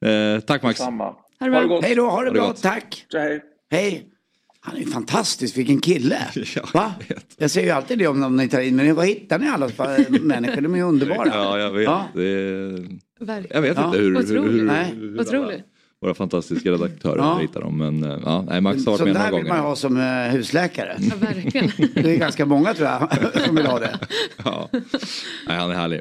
med. 0.01 0.46
tack 0.46 0.62
Max. 0.62 0.79
Samma. 0.79 1.05
Ha 1.05 1.16
det, 1.38 1.51
ha 1.51 1.61
det 1.61 1.68
gott. 1.68 1.85
Hej 1.85 1.94
då, 1.94 2.03
ha 2.03 2.11
det, 2.11 2.16
ha 2.16 2.25
det 2.25 2.31
bra. 2.31 2.46
Gott. 2.46 2.62
Tack. 2.62 3.07
Hej. 3.12 3.42
Hej. 3.70 4.07
Han 4.62 4.77
är 4.77 4.81
ju 4.81 4.87
fantastisk, 4.87 5.57
vilken 5.57 5.81
kille! 5.81 6.18
Ja, 6.55 6.62
Va? 6.75 6.94
Jag 7.37 7.51
säger 7.51 7.66
ju 7.66 7.73
alltid 7.73 7.99
det 7.99 8.07
om 8.07 8.37
ni 8.37 8.49
tar 8.49 8.61
in, 8.61 8.77
men 8.77 8.94
var 8.94 9.05
hittar 9.05 9.38
ni 9.38 9.49
alla 9.49 9.68
människor? 10.20 10.61
De 10.61 10.75
är 10.75 10.79
ju 10.79 10.85
underbara. 10.85 11.29
Ja, 11.29 11.59
jag 11.59 11.70
vet. 11.70 11.85
Ja. 11.85 12.09
Är... 12.14 12.88
Jag 13.51 13.62
vet 13.62 13.79
inte 13.79 13.99
hur, 13.99 14.27
hur, 14.27 14.42
hur, 14.42 14.68
hur, 14.94 15.20
Otroligt. 15.20 15.62
våra 16.01 16.14
fantastiska 16.14 16.70
redaktörer 16.70 17.18
ja. 17.18 17.38
hittar 17.38 17.61
dem. 17.61 17.79
Men 17.79 18.05
eh, 18.05 18.18
ja, 18.25 18.44
nej, 18.49 18.61
Max 18.61 18.87
har 18.87 18.92
varit 18.92 19.05
med 19.05 19.14
några 19.14 19.31
gånger. 19.31 19.44
Vill 19.44 19.53
man 19.53 19.61
ha 19.61 19.77
som 19.77 19.96
uh, 19.96 20.29
husläkare. 20.33 20.96
Ja, 20.99 21.14
verkligen. 21.20 21.70
Det 21.94 22.14
är 22.14 22.18
ganska 22.18 22.46
många 22.46 22.75
tror 22.75 22.88
jag 22.88 23.09
som 23.46 23.57
vill 23.57 23.66
ha 23.66 23.79
det. 23.79 23.99
Ja, 24.44 24.68
nej, 25.46 25.59
han 25.59 25.70
är 25.70 25.75
härlig. 25.75 26.01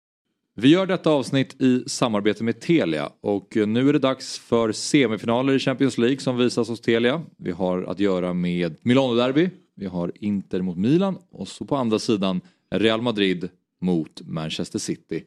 Vi 0.61 0.67
gör 0.67 0.85
detta 0.85 1.09
avsnitt 1.09 1.61
i 1.61 1.83
samarbete 1.87 2.43
med 2.43 2.59
Telia 2.59 3.11
och 3.21 3.57
nu 3.67 3.89
är 3.89 3.93
det 3.93 3.99
dags 3.99 4.39
för 4.39 4.71
semifinaler 4.71 5.53
i 5.53 5.59
Champions 5.59 5.97
League 5.97 6.19
som 6.19 6.37
visas 6.37 6.67
hos 6.67 6.81
Telia. 6.81 7.21
Vi 7.37 7.51
har 7.51 7.83
att 7.83 7.99
göra 7.99 8.33
med 8.33 8.75
Milano-derby, 8.81 9.49
vi 9.75 9.85
har 9.85 10.11
Inter 10.15 10.61
mot 10.61 10.77
Milan 10.77 11.17
och 11.31 11.47
så 11.47 11.65
på 11.65 11.75
andra 11.75 11.99
sidan 11.99 12.41
Real 12.69 13.01
Madrid 13.01 13.49
mot 13.79 14.21
Manchester 14.21 14.79
City. 14.79 15.23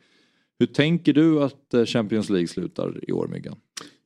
Hur 0.59 0.67
tänker 0.67 1.13
du 1.13 1.43
att 1.43 1.75
eh, 1.75 1.85
Champions 1.85 2.31
League 2.31 2.49
slutar 2.49 3.01
i 3.09 3.13
år 3.13 3.27
Myggan? 3.27 3.57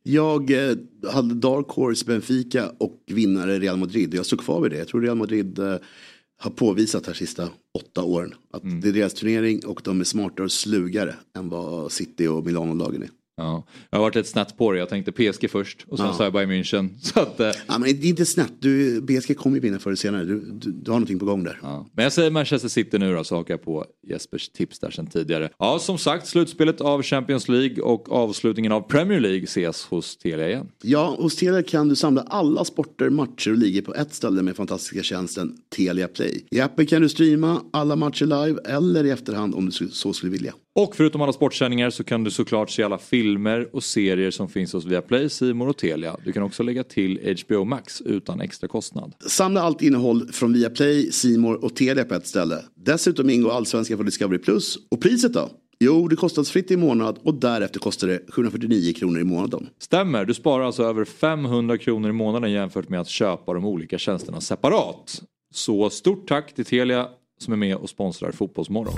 Jag 0.03 0.51
eh, 0.51 0.77
hade 1.13 1.35
Dark 1.35 1.69
Horse 1.69 2.05
Benfica 2.07 2.73
och 2.79 3.03
vinnare 3.07 3.59
Real 3.59 3.77
Madrid. 3.77 4.15
Jag 4.15 4.27
står 4.27 4.37
kvar 4.37 4.61
vid 4.61 4.71
det. 4.71 4.79
Jag 4.79 4.89
tror 4.89 5.01
Real 5.01 5.17
Madrid 5.17 5.59
eh, 5.59 5.75
har 6.39 6.51
påvisat 6.51 7.07
här 7.07 7.15
sista 7.15 7.49
åtta 7.75 8.03
åren. 8.03 8.35
Att 8.51 8.63
mm. 8.63 8.81
det 8.81 8.89
är 8.89 8.93
deras 8.93 9.15
turnering 9.15 9.67
och 9.67 9.81
de 9.85 10.01
är 10.01 10.05
smartare 10.05 10.45
och 10.45 10.53
slugare 10.53 11.15
än 11.37 11.49
vad 11.49 11.93
City 11.93 12.27
och 12.27 12.47
Milano-lagen 12.47 13.03
är. 13.03 13.11
Ja. 13.39 13.67
Jag 13.91 13.99
har 13.99 14.05
varit 14.05 14.15
lite 14.15 14.29
snett 14.29 14.57
på 14.57 14.73
det. 14.73 14.79
Jag 14.79 14.89
tänkte 14.89 15.13
PSG 15.13 15.51
först 15.51 15.85
och 15.89 15.99
sen 15.99 16.07
ja. 16.07 16.13
sa 16.13 16.25
jag 16.25 16.33
Bayern 16.33 16.51
München. 16.51 16.89
Så 17.01 17.21
att, 17.21 17.41
eh. 17.41 17.51
ja, 17.67 17.79
men 17.79 17.83
det 17.83 18.07
är 18.07 18.09
inte 18.09 18.27
snett. 18.27 18.53
Du, 18.59 19.03
PSG 19.03 19.37
kommer 19.37 19.57
ju 19.57 19.61
vinna 19.61 19.79
förr 19.79 19.91
eller 19.91 19.97
senare. 19.97 20.25
Du, 20.25 20.41
du, 20.41 20.73
du, 20.73 20.91
har 20.91 20.99
någonting 20.99 21.19
på 21.19 21.25
gång 21.25 21.45
där. 21.45 21.59
Ja. 21.63 21.87
Men 21.93 22.03
jag 22.03 22.13
säger 22.13 22.31
Manchester 22.31 22.69
City 22.69 22.99
nu 22.99 23.15
då 23.15 23.25
så 23.25 23.37
hakar 23.37 23.55
jag 23.55 23.63
på 23.63 23.85
Jespers 24.09 24.49
tips 24.49 24.79
där 24.79 24.91
sen 24.91 25.07
tidigare. 25.07 25.51
Ja 25.59 25.79
som 25.79 25.99
sagt 25.99 26.27
slutspelet 26.27 26.81
av 26.81 27.03
Champions 27.03 27.49
League 27.49 27.83
och 27.83 28.13
avslutningen 28.13 28.73
av 28.73 28.81
Premier 28.81 29.21
League 29.21 29.45
ses 29.45 29.85
hos 29.85 30.17
Telia 30.17 30.49
igen. 30.49 30.69
Ja, 30.83 31.17
hos 31.19 31.37
Telia 31.37 31.63
kan 31.63 31.89
du 31.89 31.97
samla 31.97 32.23
alla 32.23 32.65
sporter, 32.65 33.11
matcher 33.11 33.51
och 33.51 33.59
ligor 33.59 33.83
på 33.83 33.95
ett 33.95 34.15
ställe 34.15 34.43
med 34.43 34.57
fantastiska 34.57 35.03
tjänsten 35.03 35.57
Telia 35.77 36.09
Play. 36.09 36.47
I 36.51 36.61
appen 36.61 36.87
kan 36.87 37.03
du 37.03 37.09
streama 37.09 37.63
alla 37.73 37.97
matcher 37.97 38.25
live 38.25 38.61
eller 38.65 39.05
i 39.05 39.11
efterhand 39.11 39.55
om 39.55 39.67
du 39.67 39.89
så 39.89 40.13
skulle 40.13 40.33
vilja. 40.33 40.55
Och 40.75 40.97
förutom 40.97 41.23
alla 41.23 41.33
sportsändningar 41.33 41.91
så 41.91 42.05
kan 42.05 42.25
du 42.25 42.31
såklart 42.31 42.71
se 42.71 42.83
alla 42.83 42.99
filmer 42.99 43.69
och 43.73 43.85
serier 43.85 44.31
som 44.31 44.49
finns 44.49 44.73
hos 44.73 44.85
Viaplay, 44.85 45.29
Simor 45.29 45.69
och 45.69 45.77
Telia. 45.77 46.17
Du 46.25 46.33
kan 46.33 46.43
också 46.43 46.63
lägga 46.63 46.85
till 46.85 47.37
HBO 47.45 47.65
Max 47.65 48.01
utan 48.01 48.41
extra 48.41 48.69
kostnad. 48.69 49.15
Samla 49.29 49.63
allt 49.63 49.83
innehåll 49.83 50.33
från 50.33 50.53
Viaplay, 50.53 51.13
Simor 51.13 51.65
och 51.65 51.77
Telia 51.77 52.05
på 52.05 52.15
ett 52.15 52.27
ställe. 52.27 52.59
Dessutom 52.75 53.31
ingår 53.31 53.51
Allsvenskan 53.51 53.99
på 53.99 54.03
Discovery 54.03 54.39
Plus. 54.39 54.79
Och 54.91 55.01
priset 55.01 55.33
då? 55.33 55.51
Jo, 55.81 56.09
det 56.09 56.17
kostnadsfritt 56.17 56.71
i 56.71 56.77
månad 56.77 57.19
och 57.23 57.35
därefter 57.35 57.81
kostar 57.81 58.09
det 58.09 58.21
749 58.29 58.93
kronor 58.93 59.21
i 59.21 59.25
månaden. 59.25 59.69
Stämmer, 59.79 60.25
du 60.25 60.35
sparar 60.35 60.65
alltså 60.65 60.83
över 60.83 61.05
500 61.05 61.79
kronor 61.79 62.11
i 62.11 62.13
månaden 62.13 62.53
jämfört 62.53 62.89
med 62.89 63.01
att 63.01 63.09
köpa 63.09 63.55
de 63.55 63.65
olika 63.65 63.99
tjänsterna 63.99 64.41
separat. 64.41 65.23
Så 65.55 65.91
stort 65.91 66.29
tack 66.29 66.55
till 66.55 66.65
Telia 66.65 67.09
som 67.39 67.53
är 67.53 67.57
med 67.57 67.77
och 67.77 67.89
sponsrar 67.89 68.33
Fotbollsmorgon. 68.33 68.95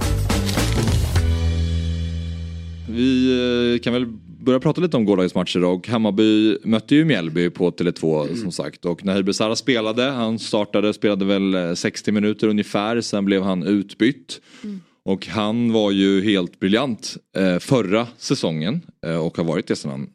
Vi 2.88 3.74
eh, 3.74 3.82
kan 3.82 3.92
väl 3.92 4.06
börja 4.40 4.60
prata 4.60 4.80
lite 4.80 4.96
om 4.96 5.04
gårdagens 5.04 5.34
matcher 5.34 5.64
och 5.64 5.88
Hammarby 5.88 6.58
mötte 6.64 6.94
ju 6.94 7.04
Mjällby 7.04 7.50
på 7.50 7.70
Tele2 7.70 8.24
mm. 8.24 8.36
som 8.36 8.52
sagt 8.52 8.84
och 8.84 9.04
Nahir 9.04 9.22
Besara 9.22 9.56
spelade, 9.56 10.02
han 10.02 10.38
startade, 10.38 10.92
spelade 10.92 11.24
väl 11.24 11.54
eh, 11.54 11.74
60 11.74 12.12
minuter 12.12 12.48
ungefär, 12.48 13.00
sen 13.00 13.24
blev 13.24 13.42
han 13.42 13.62
utbytt. 13.62 14.40
Mm. 14.64 14.80
Och 15.04 15.26
han 15.26 15.72
var 15.72 15.90
ju 15.90 16.24
helt 16.24 16.60
briljant 16.60 17.16
eh, 17.36 17.58
förra 17.58 18.06
säsongen 18.18 18.80
eh, 19.06 19.26
och 19.26 19.36
har 19.36 19.44
varit 19.44 19.66
det 19.66 19.76
sedan 19.76 19.90
han 19.90 20.08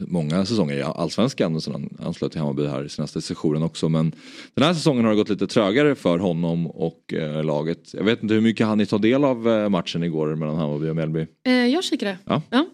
många 0.00 0.46
säsonger 0.46 0.76
i 0.76 0.82
Allsvenskan 0.82 1.54
och 1.54 1.62
sen 1.62 1.98
anslöt 1.98 2.32
till 2.32 2.40
Hammarby 2.40 2.66
här 2.66 2.84
i 2.84 2.88
senaste 2.88 3.20
sessionen 3.20 3.62
också. 3.62 3.88
Men 3.88 4.12
den 4.54 4.64
här 4.64 4.74
säsongen 4.74 5.04
har 5.04 5.10
det 5.10 5.16
gått 5.16 5.28
lite 5.28 5.46
trögare 5.46 5.94
för 5.94 6.18
honom 6.18 6.66
och 6.66 7.14
eh, 7.14 7.44
laget. 7.44 7.94
Jag 7.94 8.04
vet 8.04 8.22
inte 8.22 8.34
hur 8.34 8.40
mycket 8.40 8.66
han 8.66 8.78
ni 8.78 8.86
ta 8.86 8.98
del 8.98 9.24
av 9.24 9.48
eh, 9.48 9.68
matchen 9.68 10.02
igår 10.02 10.34
mellan 10.34 10.56
Hammarby 10.56 10.88
och 10.88 10.96
Mjällby? 10.96 11.26
Eh, 11.46 11.52
jag 11.52 11.84
kikade. 11.84 12.18
Ja. 12.24 12.42
ja. 12.50 12.66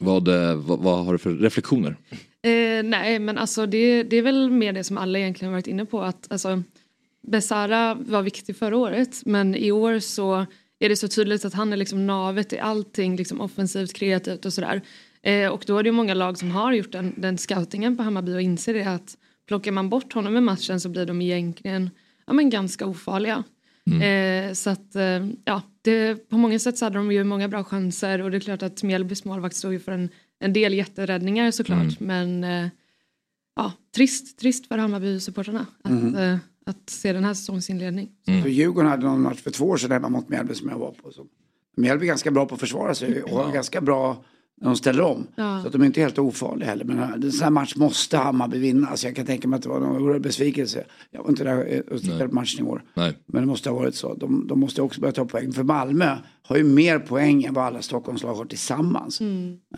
Vad, 0.00 0.28
eh, 0.28 0.56
vad, 0.56 0.78
vad, 0.78 1.04
har 1.04 1.12
du 1.12 1.18
för 1.18 1.30
reflektioner? 1.30 1.96
Eh, 2.42 2.82
nej 2.84 3.18
men 3.18 3.38
alltså 3.38 3.66
det, 3.66 4.02
det 4.02 4.16
är 4.16 4.22
väl 4.22 4.50
mer 4.50 4.72
det 4.72 4.84
som 4.84 4.98
alla 4.98 5.18
egentligen 5.18 5.52
varit 5.52 5.66
inne 5.66 5.84
på 5.84 6.02
att 6.02 6.32
alltså 6.32 6.62
Besara 7.26 7.94
var 7.94 8.22
viktig 8.22 8.56
förra 8.56 8.76
året 8.76 9.22
men 9.24 9.54
i 9.54 9.72
år 9.72 9.98
så 9.98 10.46
är 10.78 10.88
det 10.88 10.96
så 10.96 11.08
tydligt 11.08 11.44
att 11.44 11.54
han 11.54 11.72
är 11.72 11.76
liksom 11.76 12.06
navet 12.06 12.52
i 12.52 12.58
allting 12.58 13.16
liksom 13.16 13.40
offensivt, 13.40 13.92
kreativt 13.92 14.44
och 14.44 14.52
sådär. 14.52 14.82
Eh, 15.22 15.48
och 15.50 15.64
då 15.66 15.78
är 15.78 15.82
det 15.82 15.88
ju 15.88 15.92
många 15.92 16.14
lag 16.14 16.38
som 16.38 16.50
har 16.50 16.72
gjort 16.72 16.92
den, 16.92 17.14
den 17.16 17.38
scoutingen 17.38 17.96
på 17.96 18.02
Hammarby 18.02 18.34
och 18.34 18.42
inser 18.42 18.74
det 18.74 18.84
att 18.84 19.16
plockar 19.46 19.72
man 19.72 19.88
bort 19.88 20.12
honom 20.12 20.36
i 20.36 20.40
matchen 20.40 20.80
så 20.80 20.88
blir 20.88 21.06
de 21.06 21.22
egentligen 21.22 21.90
ja, 22.26 22.32
men 22.32 22.50
ganska 22.50 22.86
ofarliga. 22.86 23.44
Eh, 24.02 24.52
så 24.52 24.70
att 24.70 24.96
eh, 24.96 25.26
ja, 25.44 25.62
det, 25.82 26.28
på 26.28 26.38
många 26.38 26.58
sätt 26.58 26.78
så 26.78 26.84
hade 26.84 26.98
de 26.98 27.12
ju 27.12 27.24
många 27.24 27.48
bra 27.48 27.64
chanser 27.64 28.22
och 28.22 28.30
det 28.30 28.36
är 28.36 28.40
klart 28.40 28.62
att 28.62 28.82
Mjällbys 28.82 29.24
målvakt 29.24 29.56
stod 29.56 29.72
ju 29.72 29.80
för 29.80 29.92
en, 29.92 30.08
en 30.40 30.52
del 30.52 30.74
jätteräddningar 30.74 31.50
såklart 31.50 32.00
men 32.00 32.44
eh, 32.44 32.68
ja, 33.56 33.72
trist, 33.94 34.38
trist 34.38 34.66
för 34.66 34.78
Hammarby-supportrarna 34.78 35.66
att, 35.82 36.20
eh, 36.20 36.36
att 36.66 36.90
se 36.90 37.12
den 37.12 37.24
här 37.24 37.34
säsongsinledning. 37.34 38.10
För 38.42 38.48
Djurgården 38.48 38.90
hade 38.90 39.06
någon 39.06 39.22
match 39.22 39.40
för 39.40 39.50
två 39.50 39.64
år 39.64 39.76
sedan 39.76 39.92
hemma 39.92 40.08
mot 40.08 40.28
Mjällby 40.28 40.54
som 40.54 40.68
jag 40.68 40.78
var 40.78 40.92
på. 40.92 41.10
Så. 41.10 41.26
Mjällby 41.76 42.04
är 42.04 42.08
ganska 42.08 42.30
bra 42.30 42.46
på 42.46 42.54
att 42.54 42.60
försvara 42.60 42.94
sig 42.94 43.22
och 43.22 43.30
har 43.30 43.52
ganska 43.52 43.80
bra 43.80 44.24
när 44.60 44.68
de 44.68 44.76
ställer 44.76 45.02
om. 45.02 45.26
Ja. 45.36 45.60
Så 45.60 45.66
att 45.66 45.72
de 45.72 45.82
är 45.82 45.86
inte 45.86 46.00
helt 46.00 46.18
ofarliga 46.18 46.68
heller. 46.68 46.84
Men 46.84 46.98
en 46.98 47.32
sån 47.32 47.44
här 47.44 47.50
match 47.50 47.76
måste 47.76 48.16
Hammarby 48.16 48.58
vinna. 48.58 48.96
Så 48.96 49.06
jag 49.06 49.16
kan 49.16 49.26
tänka 49.26 49.48
mig 49.48 49.56
att 49.56 49.62
det 49.62 49.68
var 49.68 49.80
någon 49.80 50.02
oerhörd 50.02 50.22
besvikelse. 50.22 50.84
Jag 51.10 51.22
var 51.22 51.30
inte 51.30 51.44
där 51.44 51.74
eh, 51.74 51.94
och 51.94 52.00
tittade 52.00 52.28
på 52.28 52.34
matchen 52.34 52.66
i 52.66 52.68
år. 52.68 52.82
Nej. 52.94 53.18
Men 53.26 53.42
det 53.42 53.46
måste 53.46 53.70
ha 53.70 53.76
varit 53.76 53.94
så. 53.94 54.14
De, 54.14 54.46
de 54.46 54.60
måste 54.60 54.82
också 54.82 55.00
börja 55.00 55.12
ta 55.12 55.24
poäng. 55.24 55.52
För 55.52 55.62
Malmö 55.62 56.16
har 56.48 56.56
ju 56.56 56.64
mer 56.64 56.98
poäng 56.98 57.44
än 57.44 57.54
vad 57.54 57.64
alla 57.64 57.82
Stockholmslag 57.82 58.34
har 58.34 58.44
tillsammans. 58.44 59.20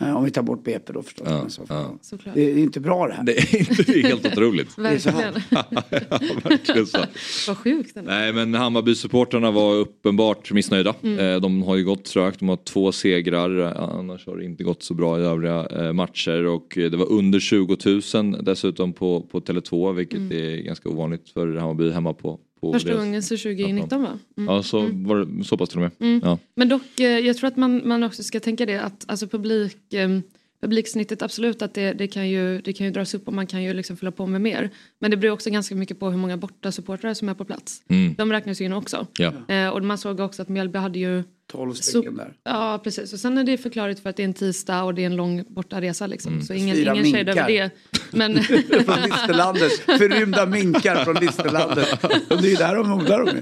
Eh, 0.01 0.17
om 0.17 0.23
vi 0.23 0.31
tar 0.31 0.41
bort 0.41 0.63
BP 0.63 0.93
då 0.93 1.01
förstås. 1.03 1.27
Men 1.27 1.49
så, 1.49 1.61
ja. 1.69 1.99
Det, 2.33 2.41
är 2.51 2.57
inte 2.57 2.79
bra 2.79 3.07
det 3.07 3.13
här. 3.13 3.23
Det 3.23 3.37
är 3.37 3.59
inte 3.59 4.07
helt 4.07 4.25
otroligt. 4.25 4.77
Verkligen. 4.77 5.33
ja, 5.49 5.63
verkligen 6.43 6.85
så. 6.85 6.97
Vad 7.47 7.57
sjukt. 7.57 7.97
Nej 8.03 8.33
men 8.33 8.55
Hammarby-supportrarna 8.55 9.51
var 9.51 9.75
uppenbart 9.75 10.51
missnöjda. 10.51 10.95
Eh, 11.03 11.41
De 11.41 11.63
har 11.63 11.75
ju 11.75 11.83
gått 11.83 12.05
trögt, 12.05 12.39
de 12.39 12.49
har 12.49 12.55
två 12.57 12.91
segrar. 12.91 13.59
Eh, 13.59 13.81
Annars 13.99 14.25
har 14.27 14.37
det 14.37 14.45
inte 14.45 14.63
gått 14.63 14.83
så 14.83 14.93
bra 14.93 15.19
i 15.19 15.23
övriga 15.23 15.93
matcher. 15.93 16.45
Och 16.45 16.67
det 16.75 16.95
var 16.97 17.11
under 17.11 17.39
20 17.39 17.77
000 18.13 18.43
dessutom 18.43 18.93
på, 18.93 19.21
på 19.21 19.39
Tele2 19.39 19.93
vilket 19.93 20.31
är 20.31 20.61
ganska 20.61 20.89
ovanligt 20.89 21.29
för 21.29 21.55
Hammarby 21.55 21.91
hemma 21.91 22.13
på. 22.13 22.39
På 22.61 22.73
Första 22.73 22.89
deras- 22.89 22.99
gången 22.99 23.23
så 23.23 23.37
2019 23.37 24.01
va? 24.03 24.19
Mm. 24.37 24.53
Ja 24.55 24.63
så 24.63 24.89
var 24.93 25.17
det 25.25 25.43
så 25.43 25.57
pass 25.57 25.69
till 25.69 25.79
och 25.83 25.91
med. 25.99 26.21
Ja. 26.23 26.37
Men 26.55 26.69
dock, 26.69 26.99
eh, 26.99 27.19
jag 27.19 27.37
tror 27.37 27.47
att 27.47 27.57
man, 27.57 27.87
man 27.87 28.03
också 28.03 28.23
ska 28.23 28.39
tänka 28.39 28.65
det 28.65 28.77
att 28.77 29.05
alltså 29.07 29.27
publik, 29.27 29.93
eh, 29.93 30.09
publiksnittet 30.61 31.21
absolut 31.21 31.61
att 31.61 31.73
det, 31.73 31.93
det, 31.93 32.07
kan 32.07 32.29
ju, 32.29 32.61
det 32.61 32.73
kan 32.73 32.85
ju 32.85 32.91
dras 32.91 33.13
upp 33.13 33.27
och 33.27 33.33
man 33.33 33.47
kan 33.47 33.63
ju 33.63 33.73
liksom 33.73 33.97
fylla 33.97 34.11
på 34.11 34.27
med 34.27 34.41
mer. 34.41 34.69
Men 34.99 35.11
det 35.11 35.17
beror 35.17 35.33
också 35.33 35.49
ganska 35.49 35.75
mycket 35.75 35.99
på 35.99 36.09
hur 36.09 36.17
många 36.17 36.37
borta 36.37 36.71
supportrar 36.71 37.13
som 37.13 37.29
är 37.29 37.33
på 37.33 37.45
plats. 37.45 37.81
De 38.17 38.31
räknas 38.31 38.61
ju 38.61 38.65
in 38.65 38.73
också. 38.73 39.07
Ja. 39.17 39.33
Eh, 39.55 39.69
och 39.69 39.83
man 39.83 39.97
såg 39.97 40.19
också 40.19 40.41
att 40.41 40.49
Mjällby 40.49 40.79
hade 40.79 40.99
ju 40.99 41.23
12 41.51 41.73
så, 41.73 41.83
stycken 41.83 42.15
där. 42.17 42.33
Ja 42.43 42.81
precis 42.83 43.13
och 43.13 43.19
sen 43.19 43.37
är 43.37 43.43
det 43.43 43.57
förklarligt 43.57 43.99
för 43.99 44.09
att 44.09 44.15
det 44.17 44.23
är 44.23 44.27
en 44.27 44.33
tisdag 44.33 44.83
och 44.83 44.93
det 44.93 45.01
är 45.01 45.05
en 45.05 45.15
lång 45.15 45.43
bortaresa 45.49 46.07
liksom. 46.07 46.41
Så 46.41 46.53
ingen, 46.53 46.75
Fyra 46.75 46.95
ingen 46.95 47.05
shade 47.13 47.31
över 47.31 47.47
det. 47.47 47.69
Men 48.11 48.43
Från 48.85 49.01
Listerlandet. 49.03 49.71
Förrymda 49.71 50.45
minkar 50.45 51.03
från 51.05 51.15
Listerlandet. 51.15 52.03
Och 52.29 52.41
det 52.41 52.47
är 52.47 52.49
ju 52.51 52.55
där 52.55 52.75
de 52.75 52.93
odlar 52.93 53.19
dem 53.19 53.27
ju. 53.35 53.41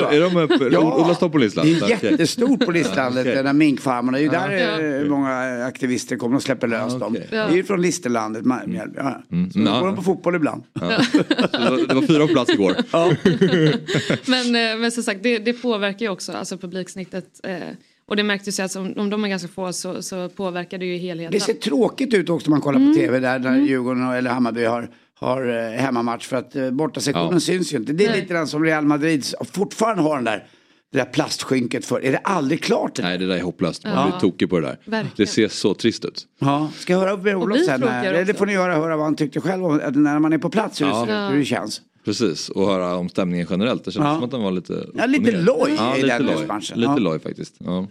Va? 0.00 0.12
Är 0.12 0.20
de 0.20 0.36
uppe? 0.36 0.76
Odlas 0.78 1.18
de 1.18 1.30
på 1.30 1.38
Lisland? 1.38 1.68
Det 1.68 1.82
är 1.82 1.88
jättestort 2.10 2.64
på 2.64 2.70
Listlandet, 2.72 3.20
Okej. 3.26 3.34
den 3.34 3.44
där 3.44 3.52
minkfarmarna. 3.52 4.18
Det 4.18 4.22
är 4.22 4.24
ju 4.24 4.28
där 4.30 4.50
Ja. 4.50 5.00
eh, 5.00 5.08
många 5.10 5.64
aktivister 5.64 6.16
kommer 6.16 6.36
och 6.36 6.42
släpper 6.42 6.66
lös 6.68 6.92
dem. 6.98 7.12
okej. 7.12 7.26
Det 7.30 7.36
är 7.36 7.50
ju 7.50 7.64
från 7.64 7.82
Listerlandet, 7.82 8.44
Mjällby. 8.66 8.96
Ja. 8.96 9.22
Så 9.28 9.34
Mm. 9.34 9.50
går 9.54 9.64
Ja. 9.66 9.80
de 9.86 9.96
på 9.96 10.02
fotboll 10.02 10.34
ibland. 10.34 10.62
Så 10.78 10.80
det, 10.84 11.70
var, 11.70 11.88
det 11.88 11.94
var 11.94 12.02
fyra 12.02 12.26
på 12.26 12.32
plats 12.32 12.50
igår. 12.50 12.74
Men, 14.30 14.46
eh, 14.72 14.78
men 14.80 14.90
som 14.92 15.02
sagt, 15.02 15.22
det, 15.22 15.38
det 15.38 15.52
påverkar 15.52 16.06
ju 16.06 16.08
också 16.08 16.32
alltså 16.32 16.58
publiksnittet. 16.58 17.03
Eh, 17.44 17.58
och 18.06 18.16
det 18.16 18.22
märktes 18.22 18.58
ju 18.60 18.62
att 18.62 18.76
om, 18.76 18.94
om 18.96 19.10
de 19.10 19.24
är 19.24 19.28
ganska 19.28 19.48
få 19.48 19.72
så, 19.72 20.02
så 20.02 20.28
påverkar 20.28 20.78
det 20.78 20.86
ju 20.86 20.96
helheten. 20.96 21.32
Det 21.32 21.40
ser 21.40 21.52
tråkigt 21.54 22.14
ut 22.14 22.28
också 22.30 22.50
när 22.50 22.56
man 22.56 22.60
kollar 22.60 22.80
Mm. 22.80 22.92
på 22.92 22.98
tv 23.00 23.18
där 23.20 23.38
när 23.38 23.58
Djurgården 23.60 24.10
eller 24.10 24.30
Hammarby 24.30 24.64
har, 24.64 24.90
har 25.14 25.46
eh, 25.72 25.80
hemmamatch 25.80 26.26
för 26.26 26.36
att 26.36 26.56
eh, 26.56 26.70
bortasektionen 26.70 27.32
Ja. 27.32 27.40
syns 27.40 27.72
ju 27.72 27.76
inte. 27.76 27.92
Det 27.92 28.04
är 28.04 28.10
Nej. 28.10 28.20
lite 28.20 28.34
den 28.34 28.46
som 28.46 28.64
Real 28.64 28.84
Madrid 28.84 29.24
fortfarande 29.52 30.02
har 30.02 30.14
den 30.16 30.24
där, 30.24 30.46
det 30.92 30.98
där 30.98 31.04
plastskynket 31.04 31.84
för. 31.84 32.04
Är 32.04 32.12
det 32.12 32.18
aldrig 32.18 32.62
klart? 32.62 32.94
det? 32.94 33.02
Nej 33.02 33.18
det 33.18 33.26
där 33.26 33.36
är 33.36 33.42
hopplöst, 33.42 33.84
man 33.84 34.10
blir 34.10 34.20
tokig 34.20 34.50
på 34.50 34.60
det 34.60 34.66
där. 34.66 34.78
Verkligen. 34.84 35.14
Det 35.16 35.26
ser 35.26 35.48
så 35.48 35.74
trist 35.74 36.04
ut. 36.04 36.26
Ja, 36.38 36.70
ska 36.76 36.92
jag 36.92 37.00
höra 37.00 37.12
upp 37.12 37.22
med 37.22 37.36
Olof 37.36 37.58
sen? 37.66 37.80
det 37.80 38.38
får 38.38 38.46
ni 38.46 38.52
göra, 38.52 38.74
höra 38.74 38.96
vad 38.96 39.04
han 39.06 39.16
tyckte 39.16 39.40
själv 39.40 39.64
om 39.64 39.80
att 39.84 39.96
när 39.96 40.18
man 40.18 40.32
är 40.32 40.38
på 40.38 40.50
plats 40.50 40.80
hur, 40.80 40.86
Ja. 40.86 41.28
hur 41.32 41.38
det 41.38 41.44
känns. 41.44 41.80
Precis, 42.04 42.48
och 42.48 42.66
höra 42.66 42.96
om 42.96 43.08
stämningen 43.08 43.46
generellt. 43.50 43.84
Det 43.84 43.90
kändes 43.92 44.08
Ja. 44.10 44.14
som 44.14 44.24
att 44.24 44.30
den 44.30 44.42
var 44.42 44.50
lite 44.52 44.86
Ja, 44.94 45.06
lite 45.06 45.30
loj 45.42 45.74
ja, 45.78 45.96
i 45.96 46.02
lite 46.02 46.18
den 46.18 46.26
loj. 46.26 46.46
matchen. 46.46 46.80
Lite 46.80 46.92
Ja. 46.92 46.98
loj 46.98 47.18
faktiskt. 47.18 47.54
Ja. 47.58 47.86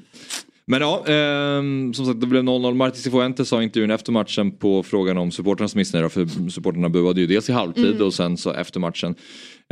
Men 0.65 0.81
ja, 0.81 1.03
ehm, 1.07 1.93
som 1.93 2.05
sagt 2.05 2.21
det 2.21 2.27
blev 2.27 2.43
0-0. 2.43 2.73
Martin 2.75 3.01
Cifuentes 3.01 3.49
sa 3.49 3.61
i 3.61 3.63
intervjun 3.63 3.91
efter 3.91 4.11
matchen 4.11 4.51
på 4.51 4.83
frågan 4.83 5.17
om 5.17 5.31
supporternas 5.31 5.75
missnöje. 5.75 6.09
För 6.09 6.49
supporterna 6.49 6.89
buade 6.89 7.21
ju 7.21 7.27
dels 7.27 7.49
i 7.49 7.51
halvtid 7.53 8.01
och 8.01 8.13
sen 8.13 8.37
så 8.37 8.51
efter 8.53 8.79
matchen. 8.79 9.15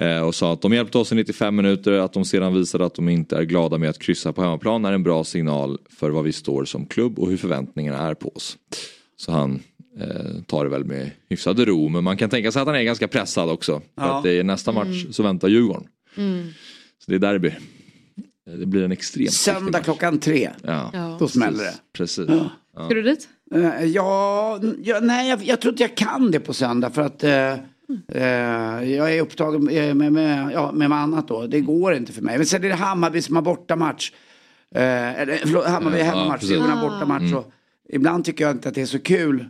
Eh, 0.02 0.22
och 0.22 0.36
sa 0.36 0.54
att 0.54 0.62
de 0.62 0.74
hjälpte 0.74 0.98
oss 0.98 1.12
i 1.12 1.16
95 1.16 1.56
minuter. 1.56 1.92
Att 1.92 2.14
de 2.14 2.26
sedan 2.26 2.54
visade 2.54 2.86
att 2.86 2.96
de 2.96 3.10
inte 3.10 3.38
är 3.38 3.44
glada 3.44 3.78
med 3.78 3.90
att 3.90 4.00
kryssa 4.00 4.34
på 4.34 4.42
hemmaplan 4.42 4.86
är 4.86 4.94
en 4.94 5.04
bra 5.04 5.24
signal 5.24 5.78
för 6.00 6.10
vad 6.10 6.24
vi 6.24 6.32
står 6.34 6.66
som 6.66 6.86
klubb 6.86 7.20
och 7.20 7.30
hur 7.30 7.38
förväntningarna 7.38 7.98
är 7.98 8.14
på 8.14 8.30
oss. 8.36 8.58
Så 9.18 9.32
han 9.32 9.60
eh, 10.00 10.42
tar 10.48 10.64
det 10.64 10.70
väl 10.70 10.86
med 10.86 11.12
hyfsad 11.30 11.60
ro. 11.60 11.90
Men 11.90 12.04
man 12.04 12.18
kan 12.18 12.30
tänka 12.30 12.52
sig 12.52 12.62
att 12.62 12.68
han 12.68 12.76
är 12.76 12.84
ganska 12.84 13.08
pressad 13.08 13.50
också. 13.50 13.80
För 13.80 13.86
Ja. 14.08 14.18
att 14.18 14.24
det 14.24 14.32
är 14.32 14.44
nästa 14.44 14.72
match 14.72 15.06
så 15.12 15.24
väntar 15.24 15.48
Djurgården. 15.48 15.88
Så 17.06 17.12
det 17.12 17.16
är 17.16 17.20
derby. 17.20 17.52
Det 18.60 18.66
blir 18.66 18.84
en 18.84 18.92
extremt 18.92 19.32
Söndag 19.34 19.80
klockan 19.80 20.20
tre. 20.20 20.50
Ja, 20.64 20.90
Ja. 20.94 21.18
Då 21.20 21.28
smäller 21.28 21.64
det. 21.64 21.74
precis. 21.94 22.26
Ska 22.86 22.88
du 22.94 23.02
dit? 23.02 23.28
Eh, 23.56 23.86
ja, 23.86 24.60
ja, 24.84 25.00
nej 25.02 25.30
jag, 25.30 25.44
jag 25.44 25.62
tror 25.62 25.74
inte 25.74 25.84
jag 25.84 25.98
kan 25.98 26.32
det 26.32 26.40
på 26.40 26.54
söndag 26.54 26.90
för 26.90 27.02
att 27.02 27.24
eh, 27.24 27.54
eh, 28.08 28.92
jag 28.94 29.16
är 29.16 29.22
upptagen 29.22 29.64
med, 29.64 29.96
med, 29.98 30.14
med, 30.14 30.52
ja, 30.54 30.72
med 30.72 30.92
annat 30.92 31.28
då. 31.28 31.48
Det 31.48 31.60
går 31.62 31.94
inte 31.94 32.12
för 32.12 32.22
mig. 32.22 32.38
Men 32.38 32.46
sen 32.46 32.64
är 32.64 32.70
det 32.70 32.76
Hammarby 32.76 33.22
som 33.22 33.36
har 33.36 33.44
bortamatch. 33.44 34.12
Eh, 34.76 35.20
eller, 35.22 35.38
förlåt, 35.44 35.66
Hammarby 35.66 35.98
Ja, 35.98 36.04
hemmamatch. 36.04 36.44
Djurgården 36.44 36.78
har 36.78 36.90
bortamatch. 36.90 37.34
Och 37.34 37.52
ibland 37.90 38.26
tycker 38.26 38.44
jag 38.46 38.52
inte 38.52 38.70
att 38.70 38.76
det 38.76 38.82
är 38.82 38.86
så 38.86 39.00
kul 39.00 39.46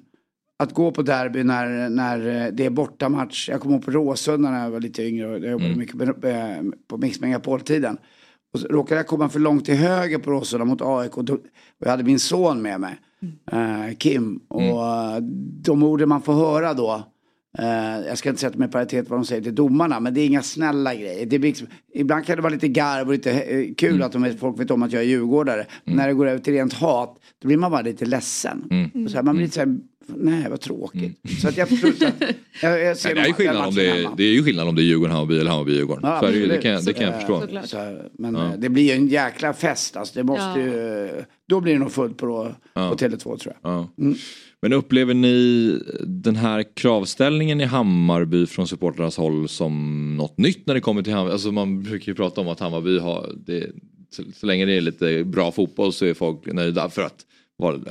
att 0.62 0.74
gå 0.74 0.92
på 0.92 1.02
derby 1.02 1.44
när, 1.44 1.90
när 1.90 2.46
eh, 2.46 2.52
det 2.52 2.66
är 2.66 2.70
bortamatch. 2.70 3.50
Jag 3.50 3.62
kommer 3.62 3.76
ihåg 3.76 3.86
på 3.86 3.92
Råsunda 3.92 4.52
när 4.52 4.64
jag 4.64 4.72
var 4.72 4.80
lite 4.80 5.04
yngre 5.04 5.28
och 5.28 5.40
jag 5.40 5.52
jobbade 5.52 5.76
mycket 5.76 5.96
med, 5.96 6.26
eh, 6.26 6.64
på 6.88 6.98
Mix 6.98 7.20
Megapol-tiden. 7.20 7.98
Och 8.54 8.60
så 8.60 8.68
råkade 8.68 9.00
jag 9.00 9.08
komma 9.08 9.30
för 9.30 9.40
långt 9.40 9.66
till 9.66 9.76
höger 9.76 10.18
på 10.18 10.32
Råsunda 10.32 10.66
mot 10.66 10.82
AIK 10.82 11.18
och, 11.18 11.26
då, 11.26 11.34
och 11.34 11.40
jag 11.80 11.90
hade 11.90 12.04
min 12.04 12.20
son 12.20 12.62
med 12.62 12.80
mig, 12.80 13.00
eh, 13.52 13.98
Kim. 13.98 14.40
Och 14.48 14.88
eh, 14.88 15.18
de 15.62 15.84
orden 15.84 16.10
man 16.10 16.22
får 16.22 16.34
höra 16.34 16.74
då, 16.74 17.04
eh, 17.58 18.08
jag 18.08 18.18
ska 18.18 18.30
inte 18.30 18.42
sätta 18.42 18.58
mig 18.58 18.68
i 18.68 18.72
paritet 18.72 19.10
vad 19.10 19.20
de 19.20 19.26
säger 19.26 19.42
till 19.42 19.56
domarna, 19.56 20.00
men 20.00 20.14
det 20.14 20.22
är 20.22 20.26
inga 20.26 20.42
snälla 20.42 20.96
grejer. 20.96 21.26
Det 21.26 21.40
blir 21.40 21.50
liksom, 21.50 21.68
ibland 21.94 22.26
kan 22.26 22.36
det 22.36 22.42
vara 22.42 22.54
lite 22.54 22.68
garv 22.68 23.08
och 23.08 23.14
lite 23.14 23.74
kul 23.78 24.04
att 24.04 24.12
de 24.12 24.38
folk 24.40 24.60
vet 24.60 24.72
om 24.72 24.84
att 24.84 24.92
jag 24.92 25.02
är 25.02 25.08
djurgårdare. 25.08 25.66
Men 25.84 25.96
när 25.96 26.08
det 26.08 26.14
går 26.14 26.28
över 26.28 26.40
till 26.40 26.54
rent 26.54 26.74
hat, 26.74 27.20
då 27.40 27.48
blir 27.48 27.58
man 27.58 27.72
bara 27.72 27.82
lite 27.82 28.06
ledsen. 28.06 28.90
Och 29.06 29.12
så 29.12 29.18
här, 29.18 29.24
man 29.24 29.36
blir 29.36 29.46
lite 29.46 29.56
så 29.56 29.60
här, 29.60 29.78
nej 30.08 30.50
vad 30.50 30.62
tråkigt. 30.62 31.20
Så 31.42 31.48
att 31.48 31.58
jag 31.58 31.68
ser 32.98 33.16
det, 33.16 33.22
är 33.22 33.28
ju 33.28 33.34
skillnad 33.34 33.68
om 33.68 33.76
det, 33.76 33.90
är, 33.90 33.96
hemma. 33.96 34.14
det 34.18 34.24
är 34.24 34.34
ju 34.34 34.44
skillnad 34.44 34.68
om 34.68 34.76
det 34.76 34.82
är 34.82 34.84
Djurgården, 34.84 35.16
Hammarby 35.16 35.40
eller 35.40 35.52
Hammarby, 35.52 35.74
Djurgården. 35.76 36.02
Ja, 36.04 36.20
så 36.22 36.28
det, 36.28 36.62
kan, 36.62 36.86
det 36.86 36.94
kan 36.94 37.04
jag 37.04 37.22
Så, 37.22 37.40
förstå. 37.42 37.62
Så, 37.68 38.02
men 38.14 38.36
eh, 38.36 38.52
det 38.58 38.70
blir 38.70 38.84
ju 38.84 38.92
en 38.92 39.08
jäkla 39.08 39.54
fest 39.54 39.98
alltså. 39.98 40.14
Det 40.20 40.24
måste 40.24 40.44
Ja. 40.44 40.58
ju, 40.58 41.10
då 41.50 41.62
blir 41.62 41.74
det 41.74 41.80
nog 41.80 41.92
fullt 41.92 42.18
på, 42.18 42.56
på 42.74 42.80
Tele2 42.80 43.38
tror 43.38 43.40
jag. 43.62 43.72
Ja. 43.72 43.88
Men 44.62 44.74
upplever 44.74 45.14
ni 45.14 45.80
den 46.06 46.36
här 46.36 46.64
kravställningen 46.76 47.62
i 47.62 47.66
Hammarby 47.66 48.46
från 48.46 48.68
supportrarnas 48.68 49.18
håll 49.18 49.50
som 49.50 50.18
något 50.18 50.38
nytt 50.38 50.68
när 50.68 50.74
det 50.74 50.82
kommer 50.82 51.02
till 51.04 51.14
Hammarby? 51.14 51.34
Alltså 51.34 51.52
man 51.52 51.84
brukar 51.84 52.12
ju 52.12 52.16
prata 52.16 52.42
om 52.42 52.48
att 52.48 52.60
Hammarby 52.60 53.00
har, 53.00 53.30
det, 53.46 53.70
så, 54.10 54.24
så 54.36 54.46
länge 54.46 54.66
det 54.66 54.74
är 54.78 54.82
lite 54.82 55.24
bra 55.24 55.52
fotboll 55.52 55.94
så 55.94 56.06
är 56.06 56.14
folk 56.14 56.46
nöjda 56.54 56.90
för 56.90 57.02
att 57.02 57.26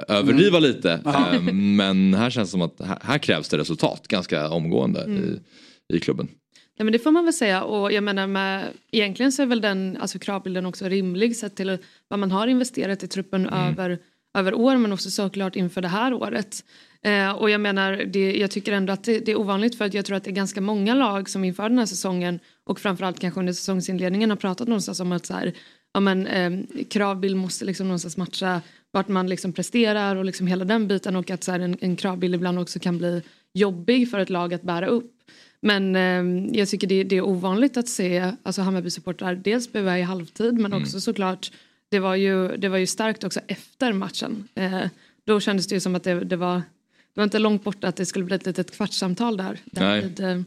överdriva 0.08 0.58
lite. 0.58 0.92
Ehm, 0.92 1.76
Men 1.76 2.14
här 2.14 2.30
känns 2.30 2.48
det 2.48 2.50
som 2.50 2.62
att 2.62 2.80
här, 2.80 2.98
här 3.02 3.18
krävs 3.18 3.48
det 3.48 3.58
resultat 3.58 4.08
ganska 4.08 4.48
omgående 4.48 5.00
i, 5.00 5.40
i 5.96 6.00
klubben. 6.00 6.28
Ja 6.76 6.84
men 6.84 6.92
det 6.92 6.98
får 6.98 7.10
man 7.10 7.24
väl 7.24 7.34
säga 7.34 7.62
och 7.62 7.92
jag 7.92 8.04
menar 8.04 8.26
med 8.26 8.64
egentligen 8.92 9.32
så 9.32 9.42
är 9.42 9.46
väl 9.46 9.60
den 9.60 9.96
alltså 10.00 10.18
kravbilden 10.18 10.66
också 10.66 10.88
rimlig 10.88 11.36
sett 11.36 11.56
till 11.56 11.78
vad 12.08 12.18
man 12.18 12.30
har 12.30 12.46
investerat 12.46 13.02
i 13.02 13.08
truppen 13.08 13.46
över, 13.46 13.98
över 14.38 14.54
år 14.54 14.76
men 14.76 14.92
också 14.92 15.10
såklart 15.10 15.56
inför 15.56 15.82
det 15.82 15.88
här 15.88 16.14
året. 16.14 16.64
Eh, 17.02 17.32
och 17.32 17.50
jag 17.50 17.60
menar 17.60 17.92
det, 17.92 18.36
jag 18.36 18.50
tycker 18.50 18.72
ändå 18.72 18.92
att 18.92 19.04
det, 19.04 19.18
det 19.18 19.32
är 19.32 19.38
ovanligt 19.38 19.78
för 19.78 19.84
att 19.84 19.94
jag 19.94 20.04
tror 20.04 20.16
att 20.16 20.24
det 20.24 20.30
är 20.30 20.34
ganska 20.34 20.60
många 20.60 20.94
lag 20.94 21.28
som 21.28 21.44
inför 21.44 21.68
den 21.68 21.78
här 21.78 21.86
säsongen 21.86 22.40
och 22.64 22.80
framförallt 22.80 23.20
kanske 23.20 23.40
under 23.40 23.52
säsongsinledningen 23.52 24.30
har 24.30 24.36
pratat 24.36 24.68
någonstans 24.68 25.00
om 25.00 25.12
att 25.12 25.26
så 25.26 25.34
här, 25.34 25.52
ja, 25.94 26.00
men, 26.00 26.26
eh, 26.26 26.60
kravbild 26.90 27.36
måste 27.36 27.64
liksom 27.64 27.88
någonstans 27.88 28.16
matcha 28.16 28.60
vart 28.92 29.08
man 29.08 29.26
liksom 29.26 29.52
presterar 29.52 30.16
och 30.16 30.24
liksom 30.24 30.46
hela 30.46 30.64
den 30.64 30.88
biten 30.88 31.16
och 31.16 31.30
att 31.30 31.44
så 31.44 31.52
här, 31.52 31.60
en, 31.60 31.76
en 31.80 31.96
kravbild 31.96 32.34
ibland 32.34 32.58
också 32.58 32.78
kan 32.78 32.98
bli 32.98 33.22
jobbig 33.52 34.10
för 34.10 34.18
ett 34.18 34.30
lag 34.30 34.54
att 34.54 34.62
bära 34.62 34.86
upp. 34.86 35.12
Men 35.62 35.96
eh, 35.96 36.56
jag 36.58 36.68
tycker 36.68 36.86
det, 36.86 37.04
det 37.04 37.16
är 37.16 37.24
ovanligt 37.24 37.76
att 37.76 37.88
se 37.88 38.32
alltså 38.42 38.62
Hammarby-supportrar 38.62 39.34
dels 39.34 39.72
bli 39.72 39.80
i 39.80 40.02
halvtid 40.02 40.54
men 40.54 40.66
Mm. 40.72 40.82
också 40.82 41.00
såklart 41.00 41.52
det 41.88 41.98
var, 41.98 42.14
ju, 42.14 42.56
det 42.56 42.68
var 42.68 42.78
ju 42.78 42.86
starkt 42.86 43.24
också 43.24 43.40
efter 43.46 43.92
matchen. 43.92 44.48
Eh, 44.54 44.80
då 45.24 45.40
kändes 45.40 45.66
det 45.66 45.74
ju 45.74 45.80
som 45.80 45.94
att 45.94 46.04
det, 46.04 46.14
det, 46.14 46.36
var, 46.36 46.54
det 47.14 47.20
var 47.20 47.24
inte 47.24 47.38
långt 47.38 47.64
borta 47.64 47.88
att 47.88 47.96
det 47.96 48.06
skulle 48.06 48.24
bli 48.24 48.34
ett 48.34 48.46
litet 48.46 48.70
kvartssamtal 48.70 49.36
där, 49.36 49.58
där 49.64 50.02
vid, 50.02 50.20
eh, 50.20 50.40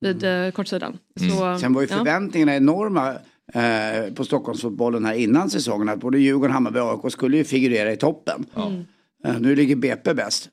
vid 0.00 0.24
eh, 0.24 0.50
kortsidan. 0.50 0.98
Mm. 1.20 1.30
Så, 1.30 1.58
Sen 1.58 1.72
var 1.72 1.82
ju 1.82 1.88
ja. 1.90 1.96
förväntningarna 1.96 2.56
enorma 2.56 3.14
eh, 3.52 4.14
på 4.14 4.24
Stockholmsfotbollen 4.24 5.04
här 5.04 5.14
innan 5.14 5.50
säsongen. 5.50 5.88
Att 5.88 6.00
både 6.00 6.18
Djurgården, 6.18 6.54
Hammarby 6.54 6.80
och 6.80 7.04
AIK 7.04 7.12
skulle 7.12 7.36
ju 7.36 7.44
figurera 7.44 7.92
i 7.92 7.96
toppen. 7.96 8.46
Eh, 9.26 9.40
nu 9.40 9.54
ligger 9.54 9.76
BP 9.76 10.14
bäst. 10.14 10.48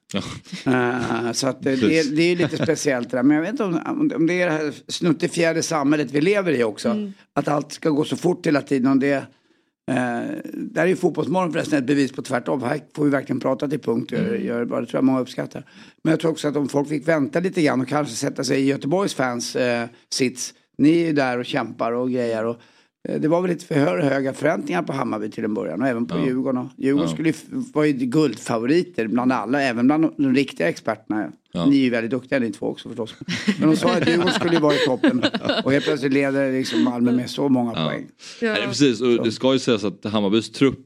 Eh, 0.65 1.31
så 1.31 1.47
att 1.47 1.63
det, 1.63 1.75
det, 1.81 1.99
är, 1.99 2.15
det 2.15 2.21
är 2.21 2.35
lite 2.35 2.57
speciellt 2.63 3.11
det 3.11 3.17
där. 3.17 3.23
Men 3.23 3.35
jag 3.35 3.41
vet 3.41 3.51
inte 3.51 3.63
om, 3.63 4.11
om 4.15 4.27
det 4.27 4.41
är 4.41 4.45
det 4.45 4.51
här 4.51 4.73
snuttefjärde 4.87 5.63
samhället 5.63 6.11
vi 6.11 6.21
lever 6.21 6.51
i 6.51 6.63
också. 6.63 7.11
Att 7.33 7.47
allt 7.47 7.71
ska 7.71 7.89
gå 7.89 8.03
så 8.03 8.17
fort 8.17 8.47
hela 8.47 8.61
tiden. 8.61 8.91
Och 8.91 8.97
det, 8.97 9.13
eh, 9.13 10.21
där 10.53 10.81
är 10.81 10.85
ju 10.85 10.95
Fotbollsmorgon 10.95 11.51
förresten 11.53 11.79
ett 11.79 11.85
bevis 11.85 12.11
på 12.11 12.21
tvärtom. 12.21 12.63
Här 12.63 12.79
får 12.95 13.03
vi 13.03 13.09
verkligen 13.09 13.39
prata 13.39 13.67
till 13.67 13.79
punkt. 13.79 14.11
Gör 14.11 14.65
det 14.65 14.67
tror 14.67 14.87
jag 14.91 15.03
många 15.03 15.19
uppskattar. 15.19 15.65
Men 16.03 16.11
jag 16.11 16.19
tror 16.19 16.31
också 16.31 16.47
att 16.47 16.55
om 16.55 16.69
folk 16.69 16.89
fick 16.89 17.07
vänta 17.07 17.39
lite 17.39 17.61
grann 17.61 17.81
och 17.81 17.87
kanske 17.87 18.15
sätta 18.15 18.43
sig 18.43 18.61
i 18.61 18.65
Göteborgs 18.65 19.13
fans 19.13 19.55
eh, 19.55 19.87
sits. 20.13 20.53
Ni 20.77 21.01
är 21.01 21.07
ju 21.07 21.13
där 21.13 21.37
och 21.37 21.45
kämpar 21.45 21.91
och 21.91 22.11
grejer. 22.11 22.45
Och, 22.45 22.57
det 23.03 23.27
var 23.27 23.41
väl 23.41 23.51
lite 23.51 23.65
för 23.65 23.75
hö- 23.75 24.01
höga 24.01 24.33
förväntningar 24.33 24.81
på 24.83 24.93
Hammarby 24.93 25.31
till 25.31 25.43
en 25.45 25.53
början 25.53 25.81
och 25.81 25.87
även 25.87 26.05
på 26.05 26.15
Djurgården. 26.25 26.57
Och 26.61 26.69
Djurgården 26.77 27.09
skulle 27.09 27.29
ju, 27.29 27.35
var 27.73 27.83
ju 27.83 27.93
guldfavoriter 27.93 29.07
bland 29.07 29.31
alla, 29.31 29.61
även 29.61 29.87
bland 29.87 30.09
de 30.17 30.33
riktiga 30.35 30.69
experterna. 30.69 31.31
Ni 31.67 31.77
är 31.79 31.83
ju 31.83 31.89
väldigt 31.89 32.11
duktiga 32.11 32.39
ni 32.39 32.51
två 32.51 32.65
också 32.67 32.89
förstås. 32.89 33.15
Men 33.59 33.69
de 33.69 33.75
sa 33.75 33.93
att 33.93 34.07
Djurgården 34.07 34.33
skulle 34.33 34.59
vara 34.59 34.73
i 34.75 34.77
toppen 34.77 35.23
och 35.63 35.71
helt 35.71 35.85
plötsligt 35.85 36.13
leder 36.13 36.51
liksom 36.51 36.83
Malmö 36.83 37.11
med 37.11 37.29
så 37.29 37.49
många 37.49 37.73
poäng. 37.73 38.07
Nej, 38.41 38.61
precis, 38.67 39.01
och 39.01 39.23
det 39.23 39.31
ska 39.31 39.53
ju 39.53 39.59
sägas 39.59 39.83
att 39.83 40.05
Hammarbys 40.05 40.51
trupp, 40.51 40.79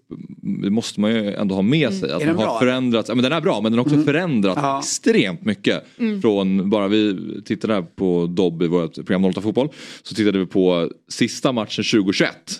det 0.64 0.70
måste 0.70 1.00
man 1.02 1.12
ju 1.12 1.34
ändå 1.34 1.56
ha 1.56 1.62
med 1.62 1.94
sig. 1.94 2.12
Att 2.12 2.22
Är 2.22 2.26
den 2.26 2.36
den 2.36 2.38
har 2.38 2.46
bra? 2.46 2.60
förändrats, 2.60 3.10
ja, 3.10 3.16
men 3.16 3.24
den 3.24 3.32
är 3.32 3.42
bra 3.42 3.62
men 3.62 3.72
den 3.72 3.80
har 3.80 3.86
också 3.86 4.04
förändrats 4.04 4.60
Ja. 4.62 4.80
extremt 4.80 5.46
mycket. 5.46 5.84
Från 6.22 6.70
bara 6.70 6.88
vi 6.88 7.18
tittade 7.46 7.74
här 7.74 7.82
på 7.82 8.26
Dobb 8.26 8.64
i 8.64 8.68
vårt 8.68 8.94
program 8.96 9.26
08 9.26 9.42
Fotboll 9.42 9.70
så 10.04 10.16
tittade 10.16 10.40
vi 10.40 10.46
på 10.46 10.92
sista 11.10 11.52
matchen 11.52 11.84
2021 11.84 12.60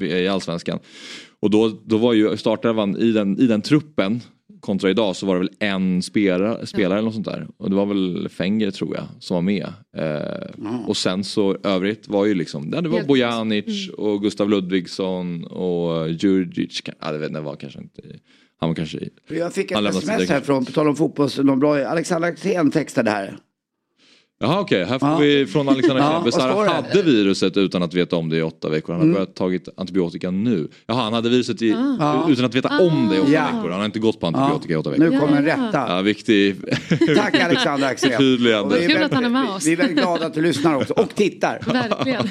eh, 0.00 0.08
i 0.08 0.28
Allsvenskan. 0.28 0.78
Och 1.40 1.50
då, 1.50 1.72
då 1.84 1.96
var 1.96 2.12
ju 2.12 2.36
startelvan 2.36 2.96
i 2.96 3.12
den, 3.12 3.38
i 3.40 3.46
den 3.46 3.62
truppen 3.62 4.20
kontra 4.60 4.90
idag 4.90 5.16
så 5.16 5.26
var 5.26 5.34
det 5.34 5.40
väl 5.40 5.50
en 5.58 6.02
spelare, 6.02 6.66
spelare 6.66 6.98
eller 6.98 7.04
något 7.06 7.14
sånt 7.14 7.26
där. 7.26 7.46
Och 7.56 7.70
det 7.70 7.76
var 7.76 7.86
väl 7.86 8.28
Fenger 8.28 8.70
tror 8.70 8.96
jag 8.96 9.04
som 9.20 9.34
var 9.34 9.42
med. 9.42 9.66
Eh, 9.96 10.86
Och 10.86 10.96
sen 10.96 11.24
så 11.24 11.56
övrigt 11.62 12.08
var 12.08 12.26
ju 12.26 12.34
liksom, 12.34 12.70
ja, 12.74 12.80
det 12.80 12.88
var 12.88 12.96
Helt 12.96 13.08
Bojanic 13.08 13.90
och 13.98 14.22
Gustav 14.22 14.50
Ludvigsson 14.50 15.44
och 15.44 16.10
Djurdjic. 16.10 16.82
Ja, 16.86 16.92
jag 17.00 17.18
vet 17.18 17.28
inte, 17.28 17.40
var 17.40 17.56
kanske 17.56 17.80
inte, 17.80 18.02
han 18.60 18.68
var 18.70 18.74
kanske 18.76 18.98
i. 18.98 19.10
Jag 19.28 19.52
fick 19.52 19.70
ett 19.70 19.78
sms 19.78 20.28
härifrån, 20.30 20.64
på 20.64 20.72
tal 20.72 20.88
om 20.88 20.96
fotbollsbra. 20.96 21.88
Alexander 21.88 22.28
Axén 22.28 22.70
textade 22.70 23.10
här. 23.10 23.36
Jaha 24.40 24.60
okej, 24.60 24.84
här 24.84 24.98
får 24.98 25.08
Ja. 25.08 25.16
vi 25.18 25.46
från 25.46 25.68
Alexander 25.68 26.02
Ja, 26.38 26.62
det? 26.64 26.70
hade 26.70 27.02
viruset 27.02 27.56
utan 27.56 27.82
att 27.82 27.94
veta 27.94 28.16
om 28.16 28.28
det 28.30 28.36
i 28.36 28.42
åtta 28.42 28.68
veckor. 28.68 28.92
Han 28.92 29.06
har 29.06 29.14
börjat 29.14 29.34
tagit 29.34 29.68
antibiotika 29.76 30.30
nu. 30.30 30.68
Jaha, 30.86 31.02
han 31.02 31.12
hade 31.12 31.28
viruset 31.28 31.62
i, 31.62 31.68
Ja. 31.98 32.26
utan 32.28 32.44
att 32.44 32.54
veta 32.54 32.68
om 32.80 33.08
det 33.10 33.16
i 33.16 33.20
åtta 33.20 33.30
Ja. 33.32 33.44
veckor. 33.56 33.70
Han 33.70 33.78
har 33.78 33.84
inte 33.84 33.98
gått 33.98 34.20
på 34.20 34.26
antibiotika 34.26 34.72
i 34.74 34.76
åtta 34.76 34.90
Nu 34.90 34.96
veckor. 35.10 35.18
kommer 35.26 35.36
en 35.38 35.46
Ja. 35.46 35.52
rätta. 35.68 35.84
Ja, 35.88 36.00
viktig 36.02 36.56
Tack 37.16 37.34
Alexander 37.40 37.88
Axén. 37.88 38.10
förtydligande. 38.10 38.74
Kul 38.78 38.86
väldigt- 38.88 39.04
att 39.04 39.12
han 39.14 39.24
är 39.24 39.28
med 39.28 39.50
oss. 39.50 39.66
Vi 39.66 39.72
är 39.72 39.76
väldigt 39.76 39.96
glada 39.98 40.26
att 40.26 40.34
du 40.34 40.40
lyssnar 40.42 40.74
också 40.76 40.92
och 40.92 41.14
tittar. 41.14 41.60
Verkligen. 41.72 42.28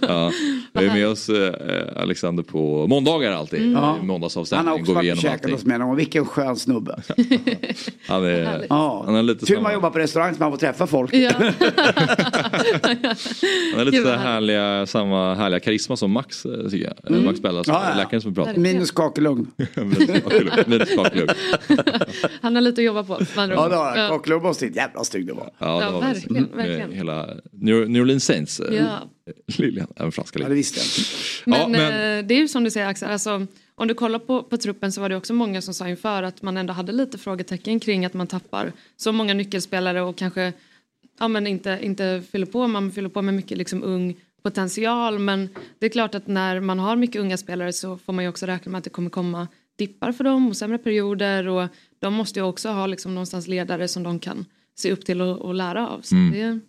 Ja, 0.00 0.32
vi 0.72 0.84
är 0.86 0.92
med 0.94 1.08
oss 1.08 1.28
eh, 1.28 2.02
Alexander 2.02 2.42
på 2.42 2.86
måndagar 2.86 3.32
alltid. 3.32 3.60
Ja. 3.62 3.66
I 3.70 3.74
Han 3.74 3.84
har 3.84 4.02
måndagsavstämning 4.02 4.74
också 4.74 4.92
varit 4.92 5.12
och 5.12 5.18
käkat 5.18 5.50
hos 5.50 5.64
mig 5.64 5.78
någon. 5.78 5.96
Vilken 5.96 6.26
skön 6.26 6.56
snubbe. 6.56 7.02
Han 8.08 8.24
är, 8.24 8.66
Ja. 8.68 9.02
han 9.06 9.14
är 9.14 9.22
lite 9.22 9.46
Tur 9.46 9.60
man 9.60 9.72
jobbar 9.72 9.90
på 9.90 9.98
restaurang 10.12 10.34
så 10.34 10.40
man 10.42 10.50
får 10.52 10.58
träffa 10.58 10.86
folk. 10.86 11.14
ja. 11.14 11.32
han 13.72 13.80
är 13.80 13.84
lite 13.84 13.96
så 13.98 14.04
vad 14.04 14.18
härliga, 14.18 14.86
samma 14.86 15.34
härliga 15.34 15.60
karisma 15.60 15.96
som 15.96 16.10
Max 16.10 16.44
eh, 16.46 16.68
tycker 16.70 16.94
jag. 17.08 17.22
Max 17.24 17.40
Bellas, 17.40 17.66
Ja, 17.68 17.84
ja. 17.90 17.96
läkaren 17.96 18.20
som 18.20 18.38
om. 18.38 18.62
Minus 18.62 18.90
kakelugn. 18.90 19.46
Minus 20.66 20.94
kakelugg. 20.94 21.30
Han 22.40 22.54
har 22.54 22.62
lite 22.62 22.80
att 22.80 22.84
jobba 22.84 23.04
på. 23.04 23.18
Ja, 23.36 23.46
det 23.46 23.56
har 23.56 23.96
Ja. 23.96 24.08
Kakelugn 24.08 24.42
måste 24.42 24.66
inte 24.66 24.78
jävla 24.78 25.04
snygg 25.04 25.26
det 25.26 25.32
var. 25.32 25.50
Ja, 25.58 25.80
det 25.86 25.90
var 25.92 26.00
verkligen, 26.00 26.42
med 26.42 26.56
verkligen. 26.56 26.92
Hela 26.92 27.28
New 27.52 27.90
New 27.90 28.02
Orleans 28.02 28.24
Saints. 28.24 28.60
eh, 28.60 28.74
Ja. 28.76 28.98
Liljan, 29.58 29.86
även 29.96 30.12
franska 30.12 30.38
Ja, 30.42 30.48
det 30.48 30.54
visste 30.54 30.80
jag 30.80 30.86
inte. 30.86 31.00
Ja, 31.60 31.68
Men, 31.68 31.72
men- 31.92 32.18
eh, 32.18 32.26
det 32.26 32.34
är 32.34 32.38
ju 32.38 32.48
som 32.48 32.64
du 32.64 32.70
säger 32.70 32.86
Axel, 32.88 33.10
alltså, 33.10 33.46
om 33.74 33.88
du 33.88 33.94
kollar 33.94 34.18
på, 34.18 34.42
på 34.42 34.56
truppen 34.56 34.92
så 34.92 35.00
var 35.00 35.08
det 35.08 35.16
också 35.16 35.34
många 35.34 35.62
som 35.62 35.74
sa 35.74 35.88
inför 35.88 36.22
att 36.22 36.42
man 36.42 36.56
ändå 36.56 36.72
hade 36.72 36.92
lite 36.92 37.18
frågetecken 37.18 37.80
kring 37.80 38.04
att 38.04 38.14
man 38.14 38.26
tappar 38.26 38.72
så 38.96 39.12
många 39.12 39.34
nyckelspelare 39.34 40.02
och 40.02 40.16
kanske 40.16 40.52
ja, 41.18 41.28
men 41.28 41.46
inte, 41.46 41.78
inte 41.82 42.22
fyller 42.30 42.46
på, 42.46 42.66
man 42.66 42.92
fyller 42.92 43.08
på 43.08 43.22
med 43.22 43.34
mycket 43.34 43.58
liksom 43.58 43.82
ung 43.82 44.16
potential 44.42 45.18
men 45.18 45.48
det 45.78 45.86
är 45.86 45.90
klart 45.90 46.14
att 46.14 46.26
när 46.26 46.60
man 46.60 46.78
har 46.78 46.96
mycket 46.96 47.20
unga 47.20 47.36
spelare 47.36 47.72
så 47.72 47.98
får 47.98 48.12
man 48.12 48.24
ju 48.24 48.30
också 48.30 48.46
räkna 48.46 48.72
med 48.72 48.78
att 48.78 48.84
det 48.84 48.90
kommer 48.90 49.10
komma 49.10 49.48
dippar 49.76 50.12
för 50.12 50.24
dem 50.24 50.48
och 50.48 50.56
sämre 50.56 50.78
perioder 50.78 51.48
och 51.48 51.68
de 51.98 52.14
måste 52.14 52.38
ju 52.38 52.44
också 52.44 52.68
ha 52.68 52.86
liksom 52.86 53.14
någonstans 53.14 53.48
ledare 53.48 53.88
som 53.88 54.02
de 54.02 54.18
kan 54.18 54.44
se 54.74 54.92
upp 54.92 55.04
till 55.04 55.20
och, 55.20 55.38
och 55.38 55.54
lära 55.54 55.88
av. 55.88 56.00
Så 56.00 56.14
det, 56.14 56.60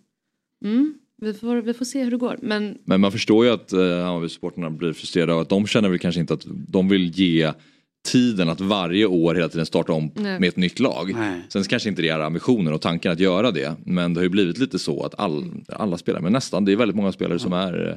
mm, 0.64 0.98
vi, 1.22 1.34
får, 1.34 1.56
vi 1.56 1.74
får 1.74 1.84
se 1.84 2.04
hur 2.04 2.10
det 2.10 2.16
går 2.16 2.38
men 2.42 2.78
Men 2.84 3.00
man 3.00 3.12
förstår 3.12 3.44
ju 3.44 3.52
att 3.52 3.72
eh, 3.72 3.78
Hammarby-supportrarna 3.80 4.70
blir 4.70 4.92
frustrerade 4.92 5.34
och 5.34 5.42
att 5.42 5.48
de 5.48 5.66
känner 5.66 5.88
väl 5.88 5.98
kanske 5.98 6.20
inte 6.20 6.34
att 6.34 6.46
de 6.68 6.88
vill 6.88 7.10
ge 7.10 7.52
tiden 8.04 8.48
att 8.48 8.60
varje 8.60 9.06
år 9.06 9.34
hela 9.34 9.48
tiden 9.48 9.66
starta 9.66 9.92
om 9.92 10.10
Nej. 10.14 10.40
med 10.40 10.48
ett 10.48 10.56
nytt 10.56 10.78
lag. 10.80 11.14
Nej. 11.14 11.40
Sen 11.48 11.62
kanske 11.62 11.88
inte 11.88 12.02
det 12.02 12.08
är 12.08 12.20
ambitionen 12.20 12.72
och 12.72 12.80
tanken 12.80 13.12
att 13.12 13.20
göra 13.20 13.50
det. 13.50 13.76
Men 13.84 14.14
det 14.14 14.20
har 14.20 14.22
ju 14.24 14.28
blivit 14.28 14.58
lite 14.58 14.78
så 14.78 15.02
att 15.02 15.14
all, 15.20 15.44
alla 15.68 15.98
spelare, 15.98 16.22
men 16.22 16.32
nästan, 16.32 16.64
det 16.64 16.72
är 16.72 16.76
väldigt 16.76 16.96
många 16.96 17.12
spelare 17.12 17.38
som 17.38 17.52
är 17.52 17.88
eh, 17.88 17.96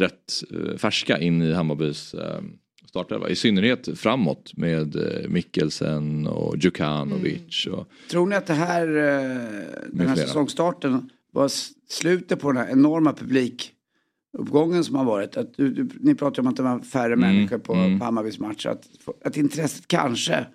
rätt 0.00 0.42
eh, 0.50 0.76
färska 0.76 1.18
in 1.18 1.42
i 1.42 1.52
Hammarbys 1.52 2.14
eh, 2.14 2.40
startelva. 2.88 3.28
I 3.28 3.36
synnerhet 3.36 3.88
framåt 3.98 4.52
med 4.56 4.96
Mikkelsen 5.28 6.26
och 6.26 6.56
Djukanovic. 6.56 7.66
Och, 7.66 7.88
Tror 8.10 8.26
ni 8.26 8.36
att 8.36 8.46
det 8.46 8.54
här, 8.54 8.86
den 8.86 10.08
här 10.08 10.14
flera. 10.14 10.26
säsongstarten 10.26 11.10
var 11.32 11.48
slutet 11.88 12.40
på 12.40 12.52
den 12.52 12.62
här 12.62 12.72
enorma 12.72 13.12
publikuppgången 13.12 14.84
som 14.84 14.96
har 14.96 15.04
varit? 15.04 15.36
Att 15.36 15.54
du, 15.54 15.70
du, 15.74 15.88
ni 16.00 16.14
pratar 16.14 16.42
om 16.42 16.48
att 16.48 16.56
det 16.56 16.62
var 16.62 16.80
färre 16.80 17.16
människor 17.16 17.58
på, 17.58 17.72
på 17.98 18.04
Hammarbys 18.04 18.38
matcher. 18.38 18.68
Att, 18.68 18.86
att 19.24 19.36
intresset 19.36 19.88
kanske, 19.88 20.46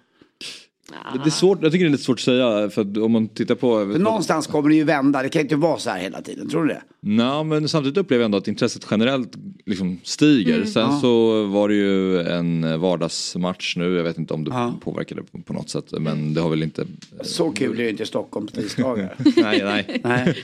Det 1.23 1.25
är 1.25 1.29
svårt, 1.29 1.59
jag 1.63 1.71
tycker 1.71 1.85
det 1.85 1.89
är 1.89 1.91
lite 1.91 2.03
svårt 2.03 2.15
att 2.19 2.19
säga 2.23 2.69
för 2.69 2.81
att 2.81 2.97
om 2.97 3.11
man 3.11 3.27
tittar 3.27 3.55
på... 3.55 3.91
för 3.93 3.99
någonstans 3.99 4.47
kommer 4.47 4.69
det 4.69 4.75
ju 4.75 4.83
vända. 4.83 5.23
Det 5.23 5.29
kan 5.29 5.41
inte 5.41 5.55
vara 5.55 5.77
så 5.79 5.89
här 5.89 5.99
hela 5.99 6.21
tiden, 6.21 6.49
tror 6.49 6.61
du 6.65 6.67
det? 6.67 6.81
Nej 7.01 7.43
men 7.43 7.67
samtidigt 7.69 7.97
upplever 7.97 8.21
jag 8.21 8.25
ändå 8.25 8.37
att 8.37 8.47
intresset 8.47 8.87
generellt 8.91 9.31
liksom 9.65 9.99
stiger. 10.03 10.65
Sen 10.65 10.81
Ja. 10.91 10.99
så 11.01 11.43
var 11.45 11.69
det 11.69 11.75
ju 11.75 12.21
en 12.21 12.79
vardagsmatch 12.79 13.75
nu, 13.77 13.95
jag 13.95 14.03
vet 14.03 14.17
inte 14.17 14.33
om 14.33 14.43
det 14.43 14.51
Ja. 14.51 14.73
påverkade 14.81 15.23
på, 15.23 15.41
på 15.41 15.53
något 15.53 15.69
sätt. 15.69 15.85
Men 15.99 16.33
det 16.33 16.41
har 16.41 16.49
väl 16.49 16.63
inte... 16.63 16.85
Så 17.21 17.51
kul 17.51 17.79
är 17.79 17.83
det 17.83 17.89
inte 17.89 18.03
i 18.03 18.05
Stockholm 18.05 18.47
på 18.47 18.53
tisdagar. 18.55 19.15
nej, 19.35 19.61
nej. 19.63 20.01
Nej. 20.03 20.35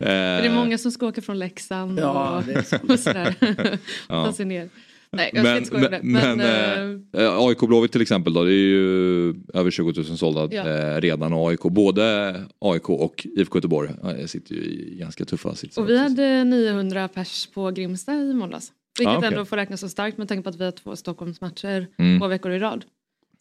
det 0.00 0.06
är 0.46 0.54
många 0.54 0.78
som 0.78 0.90
ska 0.92 1.06
åka 1.06 1.22
från 1.22 1.38
Leksand 1.38 1.98
Ja, 2.00 2.36
och, 2.38 2.44
det 2.44 2.52
är 2.52 2.62
så. 2.62 2.76
och 2.92 2.98
sådär. 2.98 3.34
Ta 4.08 4.32
sig 4.32 4.46
ner. 4.46 4.68
Nej, 5.12 5.30
jag 5.34 5.44
ska 5.66 5.78
Men, 5.78 5.84
inte 5.84 6.00
men. 6.02 6.12
Men, 6.12 6.38
men 6.38 7.00
eh, 7.14 7.24
eh, 7.24 7.38
AIK 7.38 7.58
Blåvitt 7.60 7.92
till 7.92 8.00
exempel 8.02 8.32
då, 8.34 8.44
det 8.44 8.52
är 8.52 8.54
ju 8.54 9.28
över 9.54 9.70
20 9.70 9.92
000 9.96 10.04
sålda 10.18 10.48
Ja. 10.50 10.68
eh, 10.68 11.00
redan 11.00 11.32
och 11.32 11.48
AIK, 11.50 11.60
både 11.62 12.34
AIK 12.60 12.90
och 12.90 13.26
IFK 13.36 13.56
Göteborg 13.58 13.90
eh, 14.18 14.26
sitter 14.26 14.54
ju 14.54 14.60
i 14.60 14.96
ganska 15.00 15.24
tuffa 15.24 15.54
sitsar. 15.54 15.82
och 15.82 15.88
vi 15.88 15.98
hade 15.98 16.44
900 16.44 17.08
pers 17.08 17.46
på 17.46 17.70
Grimsta 17.70 18.12
i 18.14 18.34
måndags. 18.34 18.72
Vilket 18.98 19.14
Ah, 19.14 19.18
okej. 19.18 19.28
ändå 19.28 19.44
får 19.44 19.56
räknas 19.56 19.80
så 19.80 19.88
starkt 19.88 20.18
med 20.18 20.28
tanke 20.28 20.42
på 20.42 20.48
att 20.48 20.60
vi 20.60 20.64
har 20.64 20.72
två 20.72 20.96
Stockholmsmatcher 20.96 21.86
Mm. 21.98 22.20
två 22.20 22.26
veckor 22.26 22.52
i 22.52 22.58
rad. 22.58 22.84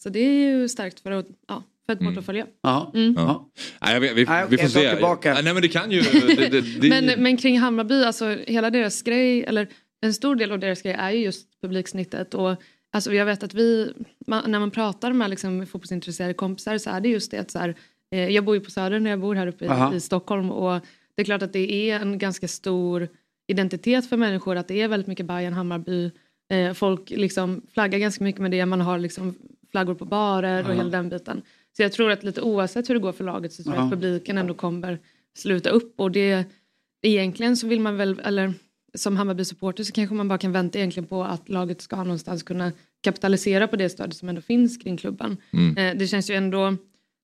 Så 0.04 0.10
det 0.10 0.20
är 0.20 0.50
ju 0.50 0.70
starkt 0.70 1.00
för 1.00 1.12
att, 1.12 1.26
ja, 1.48 1.64
för 1.86 1.94
ett 1.94 2.00
portfölja. 2.00 2.46
Ja. 2.64 2.92
Mm. 2.96 3.14
Ja. 3.18 3.50
Nej, 3.82 3.94
jag 3.94 4.02
vet- 4.02 4.16
vi, 4.16 4.26
Nej, 4.26 4.46
vi 4.50 4.58
får 4.58 4.68
se. 4.68 4.92
tillbaka. 4.92 5.34
Nej 5.44 5.54
men 5.54 5.62
det 5.62 5.68
kan 5.68 5.92
ju... 5.92 6.02
Det, 6.02 6.36
det, 6.50 6.62
det, 6.82 6.90
Men, 7.02 7.24
men 7.24 7.38
kring 7.38 7.60
Hammarby, 7.60 8.04
alltså 8.04 8.38
hela 8.48 8.70
deras 8.70 9.02
grej, 9.02 9.44
eller 9.44 9.68
en 10.02 10.14
stor 10.14 10.36
del 10.36 10.52
av 10.52 10.60
deras 10.60 10.82
grej 10.82 10.94
är 10.94 11.12
ju 11.12 11.24
just 11.24 11.62
publiksnittet. 11.62 12.34
Och 12.34 12.56
alltså, 12.92 13.14
jag 13.14 13.26
vet 13.26 13.44
att 13.44 13.54
vi, 13.54 13.94
man, 14.28 14.52
när 14.52 14.60
man 14.60 14.72
pratar 14.72 15.14
med 15.14 15.30
liksom, 15.30 15.66
fotbollsintresserade 15.66 16.34
kompisar 16.34 16.78
så 16.78 16.90
är 16.90 17.02
det 17.02 17.10
just 17.10 17.32
det 17.32 17.38
att 17.38 17.52
så 17.52 17.60
här, 17.60 17.76
eh, 18.12 18.28
jag 18.30 18.44
bor 18.46 18.56
ju 18.56 18.62
på 18.62 18.72
Söder 18.72 19.00
när 19.00 19.10
jag 19.10 19.20
bor 19.20 19.36
här 19.36 19.48
uppe 19.48 19.70
Aha. 19.70 19.94
i, 19.94 19.96
i 19.96 20.00
Stockholm 20.00 20.52
och 20.52 20.82
det 21.16 21.22
är 21.22 21.26
klart 21.26 21.42
att 21.42 21.54
det 21.54 21.92
är 21.92 22.00
en 22.00 22.18
ganska 22.18 22.48
stor 22.48 23.08
identitet 23.48 24.10
för 24.10 24.18
människor 24.18 24.56
att 24.56 24.68
det 24.68 24.82
är 24.82 24.88
väldigt 24.88 25.08
mycket 25.08 25.26
Bayern 25.26 25.54
Hammarby. 25.54 26.12
Eh, 26.50 26.74
folk 26.74 27.10
liksom 27.10 27.62
flaggar 27.74 28.00
ganska 28.00 28.24
mycket 28.24 28.42
med 28.42 28.52
det, 28.52 28.66
man 28.66 28.82
har 28.82 29.00
liksom 29.00 29.36
flaggor 29.72 29.96
på 29.96 30.06
barer 30.06 30.70
och 30.70 30.76
hela 30.76 30.90
den 30.90 31.10
biten. 31.10 31.42
Så 31.78 31.82
jag 31.84 31.92
tror 31.92 32.12
att 32.12 32.24
lite 32.24 32.42
oavsett 32.42 32.90
hur 32.90 32.94
det 32.94 33.00
går 33.02 33.12
för 33.12 33.24
laget 33.24 33.54
så 33.54 33.64
tror 33.64 33.76
jag 33.76 33.82
Ja. 33.82 33.86
att 33.86 33.92
publiken 33.92 34.38
ändå 34.38 34.54
kommer 34.54 35.00
sluta 35.38 35.70
upp 35.70 36.00
och 36.00 36.12
det 36.12 36.46
egentligen 37.02 37.58
så 37.58 37.68
vill 37.68 37.80
man 37.80 37.98
väl, 37.98 38.22
eller 38.24 38.54
som 38.98 39.18
Hammarby-supporter 39.18 39.84
så 39.84 39.92
kanske 39.92 40.16
man 40.16 40.28
bara 40.28 40.38
kan 40.38 40.52
vänta 40.52 40.78
egentligen 40.78 41.08
på 41.08 41.24
att 41.24 41.50
laget 41.50 41.82
ska 41.82 41.96
någonstans 41.96 42.44
kunna 42.44 42.72
kapitalisera 43.04 43.68
på 43.68 43.76
det 43.76 43.90
stödet 43.90 44.16
som 44.16 44.30
ändå 44.30 44.42
finns 44.42 44.78
kring 44.78 44.98
klubben. 44.98 45.38
Mm. 45.54 45.78
Eh, 45.78 46.00
det 46.00 46.08
känns 46.08 46.30
ju 46.30 46.36
ändå 46.36 46.76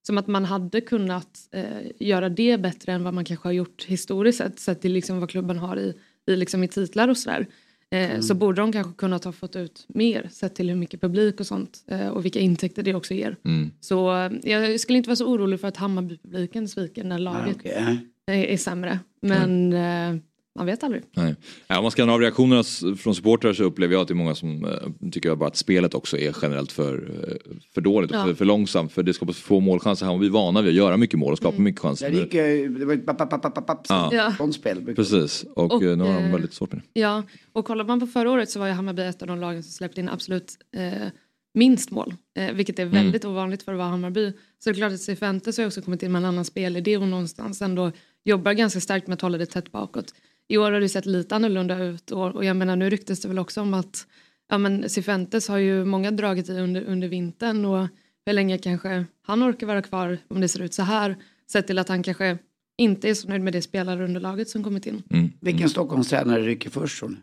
som 0.08 0.18
att 0.18 0.28
man 0.28 0.46
hade 0.46 0.82
kunnat 0.82 1.40
eh, 1.52 1.64
göra 2.00 2.30
det 2.30 2.58
bättre 2.58 2.92
än 2.92 3.04
vad 3.04 3.14
man 3.14 3.26
kanske 3.26 3.48
har 3.48 3.54
gjort 3.54 3.86
historiskt 3.86 4.38
sett, 4.38 4.60
sett 4.60 4.82
till 4.82 4.94
liksom 4.94 5.20
vad 5.20 5.30
klubben 5.30 5.58
har 5.58 5.78
i, 5.78 5.94
i, 6.28 6.36
liksom 6.36 6.64
i 6.64 6.68
titlar 6.68 7.08
och 7.08 7.18
sådär. 7.18 7.40
Eh, 7.42 7.48
Mm. 7.94 8.22
Så 8.22 8.34
borde 8.34 8.62
de 8.62 8.72
kanske 8.72 8.94
kunnat 8.94 9.24
ha 9.24 9.32
fått 9.32 9.56
ut 9.56 9.86
mer 9.88 10.30
sett 10.32 10.56
till 10.56 10.70
hur 10.70 10.76
mycket 10.76 11.02
publik 11.02 11.40
och 11.40 11.48
sånt 11.48 11.84
och 12.12 12.26
vilka 12.26 12.40
intäkter 12.40 12.84
det 12.84 12.96
också 12.96 13.14
ger. 13.14 13.38
Mm. 13.46 13.72
Så 13.80 14.30
jag 14.44 14.80
skulle 14.80 14.98
inte 14.98 15.10
vara 15.10 15.16
så 15.16 15.26
orolig 15.26 15.60
för 15.60 15.68
att 15.68 15.78
Hammarby-publiken 15.78 16.68
sviker 16.68 17.04
när 17.04 17.20
laget 17.20 17.56
okej. 17.60 17.98
är, 18.26 18.34
är 18.34 18.58
sämre. 18.58 19.00
Men 19.22 19.74
eh, 19.74 20.22
man 20.56 20.66
vet 20.66 20.84
aldrig. 20.84 21.04
Nej. 21.16 21.36
Ja, 21.68 21.78
om 21.78 21.84
man 21.84 21.92
ska 21.92 22.04
ha 22.06 22.20
reaktionerna 22.20 22.64
från 22.96 23.16
supportrar 23.16 23.54
så 23.54 23.64
upplever 23.64 23.94
jag 23.94 24.02
att 24.02 24.08
det 24.08 24.14
är 24.14 24.16
många 24.16 24.36
som 24.36 24.66
eh, 24.66 25.10
tycker 25.12 25.36
bara 25.36 25.48
att 25.48 25.56
spelet 25.56 25.94
också 25.94 26.18
är 26.18 26.36
generellt 26.42 26.72
för, 26.72 26.94
eh, 27.28 27.56
för 27.74 27.82
dåligt 27.82 28.12
och 28.12 28.18
Ja. 28.18 28.26
för, 28.26 28.34
för 28.34 28.46
långsamt. 28.46 28.92
För 28.92 29.04
det 29.04 29.14
skapas 29.14 29.38
för 29.38 29.44
få 29.44 29.60
målchanser. 29.60 30.06
Här 30.06 30.14
var 30.14 30.20
vi 30.20 30.30
vana 30.30 30.62
vid 30.62 30.70
att 30.70 30.76
göra 30.76 30.98
mycket 30.98 31.20
mål 31.20 31.32
och 31.32 31.38
skapa 31.38 31.62
mycket 31.62 31.82
chanser. 31.82 32.12
Där 32.12 32.20
gick 32.20 32.34
ju, 32.34 32.70
det 32.80 32.86
var 32.86 32.94
ett 32.94 33.06
papp, 33.06 33.18
papp, 33.18 33.42
papp, 33.42 33.68
papp, 33.68 33.86
Ja. 33.90 34.32
Spel. 34.54 34.96
Precis, 34.96 35.46
och, 35.56 35.74
Och, 35.74 35.84
eh, 35.84 35.98
nu 35.98 36.04
har 36.04 36.14
de 36.14 36.26
eh, 36.26 36.32
väldigt 36.32 36.54
svårt 36.54 36.72
med 36.72 36.82
det. 36.94 37.00
Ja, 37.00 37.24
och 37.54 37.66
kollar 37.66 37.86
man 37.86 38.00
på 38.00 38.08
förra 38.08 38.32
året 38.32 38.50
så 38.50 38.60
var 38.60 38.68
ju 38.68 38.74
Hammarby 38.74 39.02
ett 39.04 39.22
av 39.22 39.28
de 39.28 39.40
lagen 39.40 39.64
som 39.64 39.72
släppte 39.72 40.02
in 40.02 40.10
absolut 40.10 40.58
eh, 40.76 41.08
minst 41.54 41.92
mål. 41.92 42.14
Eh, 42.38 42.54
vilket 42.54 42.80
är 42.80 42.86
väldigt 42.86 43.26
ovanligt 43.26 43.64
för 43.64 43.72
att 43.72 43.78
vara 43.78 43.88
Hammarby. 43.88 44.32
Så 44.64 44.70
det 44.70 44.74
är 44.74 44.74
klart 44.74 44.94
att 44.94 45.02
Cifuentes 45.02 45.58
har 45.58 45.66
också 45.66 45.82
kommit 45.82 46.04
in 46.04 46.12
med 46.12 46.20
en 46.20 46.26
annan 46.26 46.46
spelidé 46.46 46.98
och 46.98 47.08
någonstans 47.08 47.62
ändå 47.62 47.92
jobbar 48.26 48.54
ganska 48.54 48.80
starkt 48.82 49.08
med 49.08 49.14
att 49.16 49.22
hålla 49.22 49.38
det 49.38 49.46
tätt 49.46 49.72
bakåt. 49.72 50.14
I 50.48 50.58
år 50.58 50.72
har 50.72 50.80
det 50.80 50.90
sett 50.90 51.06
lite 51.06 51.36
annorlunda 51.36 51.84
ut 51.84 52.12
och, 52.12 52.36
och 52.36 52.46
jag 52.46 52.56
menar 52.56 52.76
nu 52.76 52.90
ryktes 52.90 53.22
det 53.22 53.28
väl 53.28 53.40
också 53.40 53.62
om 53.62 53.74
att 53.74 54.08
ja, 54.50 54.58
men 54.58 54.90
Cifuentes 54.90 55.48
har 55.48 55.58
ju 55.58 55.86
många 55.86 56.12
dragit 56.12 56.50
i 56.50 56.54
under, 56.54 56.82
under 56.84 57.08
vintern 57.08 57.66
och 57.66 57.88
hur 58.26 58.34
länge 58.34 58.58
kanske 58.58 59.06
han 59.22 59.44
orkar 59.44 59.68
vara 59.68 59.82
kvar 59.82 60.18
om 60.28 60.42
det 60.42 60.48
ser 60.48 60.62
ut 60.62 60.74
så 60.74 60.84
här. 60.84 61.16
Sett 61.52 61.68
till 61.68 61.80
att 61.80 61.90
han 61.90 62.04
kanske 62.04 62.38
inte 62.78 63.10
är 63.10 63.14
så 63.14 63.28
nöjd 63.28 63.42
med 63.42 63.54
det 63.54 63.62
spelarunderlaget 63.62 64.50
som 64.50 64.64
kommit 64.64 64.86
in. 64.86 65.04
Mm. 65.10 65.32
Vilken 65.40 65.70
Stockholmstränare 65.70 66.42
rycker 66.42 66.70
först 66.70 67.00
tror 67.00 67.10
ni? 67.10 67.16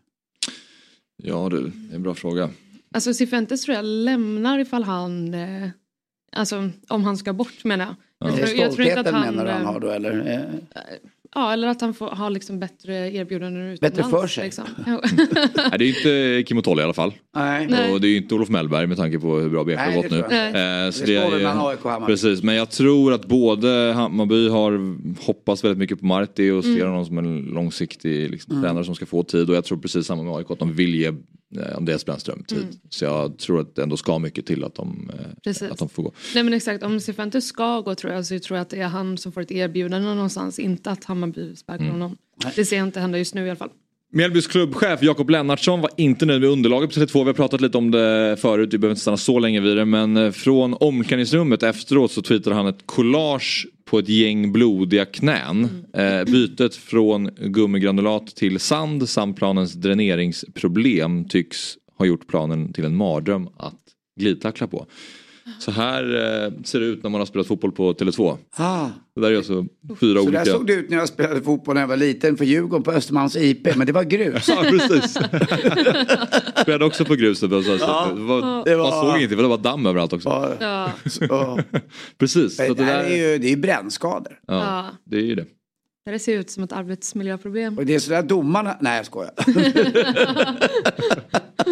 Ja 1.22 1.48
du, 1.48 1.60
det 1.60 1.92
är 1.92 1.96
en 1.96 2.02
bra 2.02 2.14
fråga. 2.14 2.50
Alltså 2.94 3.14
Cifuentes 3.14 3.62
tror 3.62 3.74
jag 3.76 3.84
lämnar 3.84 4.58
ifall 4.58 4.84
han, 4.84 5.34
eh, 5.34 5.68
alltså 6.32 6.70
om 6.88 7.04
han 7.04 7.16
ska 7.16 7.32
bort 7.32 7.64
menar 7.64 7.84
jag. 7.84 7.94
Jag, 8.18 8.38
Det 8.38 8.42
är 8.42 8.46
tror, 8.46 8.58
jag 8.58 8.74
tror 8.74 8.86
inte 8.86 9.00
att 9.00 9.06
stoltheten 9.06 9.14
han, 9.14 9.34
menar 9.34 9.52
han 9.52 9.62
eh, 9.62 9.72
har 9.72 9.80
då 9.80 9.90
eller? 9.90 10.32
Eh, 10.74 10.82
ja 11.35 11.53
eller 11.53 11.68
att 11.68 11.81
han 11.81 11.95
får 11.95 12.07
ha 12.07 12.28
liksom 12.28 12.59
bättre 12.61 12.95
erbjudanden 13.14 13.62
utomlands. 13.62 13.81
Bättre 13.81 14.11
för 14.11 14.26
sig. 14.26 14.45
Liksom. 14.45 14.64
Nej, 14.87 15.78
det 15.78 15.85
är 15.85 15.89
inte 15.89 16.43
Kim 16.49 16.59
Ottoli 16.59 16.81
i 16.81 16.85
alla 16.85 16.93
fall. 16.93 17.12
Nej. 17.37 17.66
Nej. 17.70 17.93
Och 17.93 18.01
det 18.01 18.07
är 18.07 18.11
ju 18.11 18.16
inte 18.16 18.35
Olof 18.35 18.49
Mellberg 18.49 18.87
med 18.87 18.97
tanke 18.97 19.18
på 19.18 19.37
hur 19.39 19.49
bra 19.51 19.64
BF 19.64 19.78
har 19.78 19.87
Nej, 19.87 19.97
gått 19.97 20.11
det 20.11 20.16
nu. 20.16 20.22
inte. 20.24 20.37
Eh, 20.37 20.91
så 20.91 21.01
Det 21.01 21.16
står 21.20 21.26
är- 21.26 21.31
väl 21.31 21.39
mellan 21.43 21.66
AIK 21.66 21.85
och 21.85 21.91
Hammarby. 21.91 22.12
Precis, 22.12 22.43
men 22.43 22.55
jag 22.55 22.70
tror 22.70 23.12
att 23.12 23.26
både 23.26 23.93
Hammarby 23.93 24.49
har 24.49 24.97
hoppats 25.26 25.64
väldigt 25.64 25.78
mycket 25.78 26.01
på 26.01 26.07
Marti 26.07 26.51
och 26.51 26.64
Mm. 26.64 26.76
ser 26.78 26.87
honom 26.87 27.07
som 27.07 27.18
en 27.18 27.41
långsiktig 27.43 28.31
liksom, 28.31 28.62
tränare 28.62 28.85
som 28.85 28.95
ska 28.95 29.07
få 29.07 29.22
tid 29.22 29.51
och 29.51 29.57
jag 29.57 29.64
tror 29.64 29.78
precis 29.78 30.07
samma 30.07 30.22
med 30.22 30.35
AIK 30.35 30.51
att 30.51 30.59
de 30.59 30.72
vill 30.72 30.95
ge 30.95 31.12
Andreas 31.76 32.07
Brännström 32.07 32.44
tid. 32.44 32.80
Så 32.90 33.05
jag 33.05 33.38
tror 33.38 33.61
att 33.61 33.74
det 33.74 33.82
ändå 33.82 33.96
ska 33.96 34.18
mycket 34.18 34.46
till 34.46 34.64
att 34.64 34.74
de, 34.74 35.11
eh, 35.14 35.26
Precis. 35.44 35.70
att 35.70 35.78
de 35.78 35.88
får 35.88 36.03
gå. 36.03 36.12
Nej 36.34 36.44
men 36.44 36.53
exakt, 36.55 36.82
om 36.82 37.01
Cifuentes 37.01 37.46
ska 37.46 37.80
gå 37.80 37.94
tror 37.94 38.12
jag 38.12 38.26
så 38.26 38.38
tror 38.38 38.57
jag 38.57 38.62
att 38.62 38.70
det 38.70 38.80
är 38.80 38.88
han 38.88 39.18
som 39.18 39.32
får 39.32 39.40
ett 39.40 39.53
erbjudande 39.53 40.09
någonstans. 40.14 40.59
Inte 40.59 40.90
att 40.90 41.05
Hammarby 41.05 41.57
sparkar 41.57 41.84
Mm. 41.84 41.92
honom. 42.01 42.16
Det 42.57 42.64
ser 42.64 42.76
jag 42.76 42.86
inte 42.86 43.01
hända 43.01 43.18
just 43.18 43.34
nu 43.34 43.46
i 43.46 43.51
alla 43.51 43.57
fall. 43.57 43.70
Mjällbys 44.12 44.46
klubbchef 44.46 45.03
Jakob 45.03 45.30
Lennartsson 45.30 45.80
var 45.80 45.90
inte 45.96 46.26
nöjd 46.26 46.40
med 46.40 46.51
underlaget 46.51 46.94
på 46.94 47.01
Tele2. 47.01 47.18
Vi 47.18 47.24
har 47.24 47.32
pratat 47.32 47.61
lite 47.61 47.78
om 47.78 47.90
det 47.90 48.36
förut, 48.40 48.74
vi 48.74 48.78
behöver 48.78 48.92
inte 48.92 49.01
stanna 49.03 49.16
så 49.16 49.38
länge 49.38 49.61
vid 49.61 49.76
det. 49.76 49.84
Men 49.84 50.16
eh, 50.16 50.30
från 50.30 50.74
omklädningsrummet 50.80 51.62
efteråt 51.62 52.12
så 52.12 52.22
tweetade 52.22 52.57
han 52.57 52.66
ett 52.66 52.82
collage 52.86 53.66
på 53.91 53.99
ett 53.99 54.09
gäng 54.09 54.53
blodiga 54.53 55.05
knän. 55.05 55.86
Eh, 55.95 56.24
bytet 56.24 56.74
från 56.74 57.30
gummigranulat 57.36 58.26
till 58.26 58.61
sand 58.61 59.09
samt 59.09 59.36
planens 59.36 59.72
dräneringsproblem 59.72 61.28
tycks 61.28 61.74
ha 61.99 62.07
gjort 62.07 62.28
planen 62.28 62.72
till 62.72 62.84
en 62.84 62.97
mardröm 62.97 63.49
att 63.57 63.80
glidtackla 64.20 64.66
på. 64.66 64.86
Så 65.59 65.70
här 65.70 66.03
eh, 66.05 66.53
ser 66.64 66.80
det 66.80 66.86
ut 66.86 67.03
när 67.03 67.11
man 67.11 67.20
har 67.20 67.26
spelat 67.26 67.47
fotboll 67.47 67.72
på 67.72 67.93
Tele2. 67.93 68.38
Ah. 68.57 68.86
Det 69.14 69.20
där 69.20 69.32
är 69.32 69.36
alltså 69.36 69.64
fyra 69.88 69.97
Så 69.99 70.07
där 70.07 70.20
olika... 70.20 70.45
såg 70.45 70.66
det 70.66 70.72
ut 70.72 70.91
när 70.91 70.97
jag 70.97 71.09
spelade 71.09 71.41
fotboll 71.43 71.74
när 71.74 71.80
jag 71.82 71.88
var 71.88 71.97
liten 71.97 72.36
för 72.36 72.45
Djurgården 72.45 72.82
på 72.82 72.93
Östermalms 72.93 73.36
IP. 73.36 73.76
Men 73.76 73.86
det 73.86 73.93
var 73.93 74.05
grus. 74.05 74.49
Ja 74.49 74.64
precis. 74.70 75.12
Spelade 76.62 76.84
också 76.84 77.05
på 77.05 77.14
gruset. 77.14 77.51
Så, 77.51 77.62
så, 77.62 77.70
det 77.72 77.78
var, 78.22 78.64
det 78.64 78.76
var- 78.76 78.91
Man 78.91 79.01
såg 79.07 79.16
ingenting 79.16 79.36
för 79.38 79.43
det 79.43 79.49
var 79.49 79.59
damm 79.59 79.86
överallt 79.86 80.12
också. 80.12 80.28
Ja. 80.28 80.53
Ja, 80.61 81.11
Så. 81.11 81.59
Precis. 82.18 82.57
Så 82.57 82.62
Det, 82.62 82.74
där 82.74 82.86
där, 82.86 83.05
är 83.05 83.16
ju, 83.32 83.38
det 83.38 83.47
är 83.47 83.51
ju 83.51 83.57
brännskador. 83.57 84.38
ja, 84.47 84.55
Ja. 84.55 84.86
det 85.05 85.16
är 85.16 85.20
ju 85.22 85.34
det. 85.34 85.45
det 86.11 86.18
ser 86.18 86.38
ut 86.38 86.51
som 86.51 86.62
ett 86.64 86.72
arbetsmiljöproblem. 86.72 87.78
Och 87.78 87.86
det 87.86 87.95
är 87.95 87.99
sådär 87.99 88.22
domarna... 88.22 88.76
Nej 88.80 88.97
jag 88.97 89.07
skojar. 89.07 89.32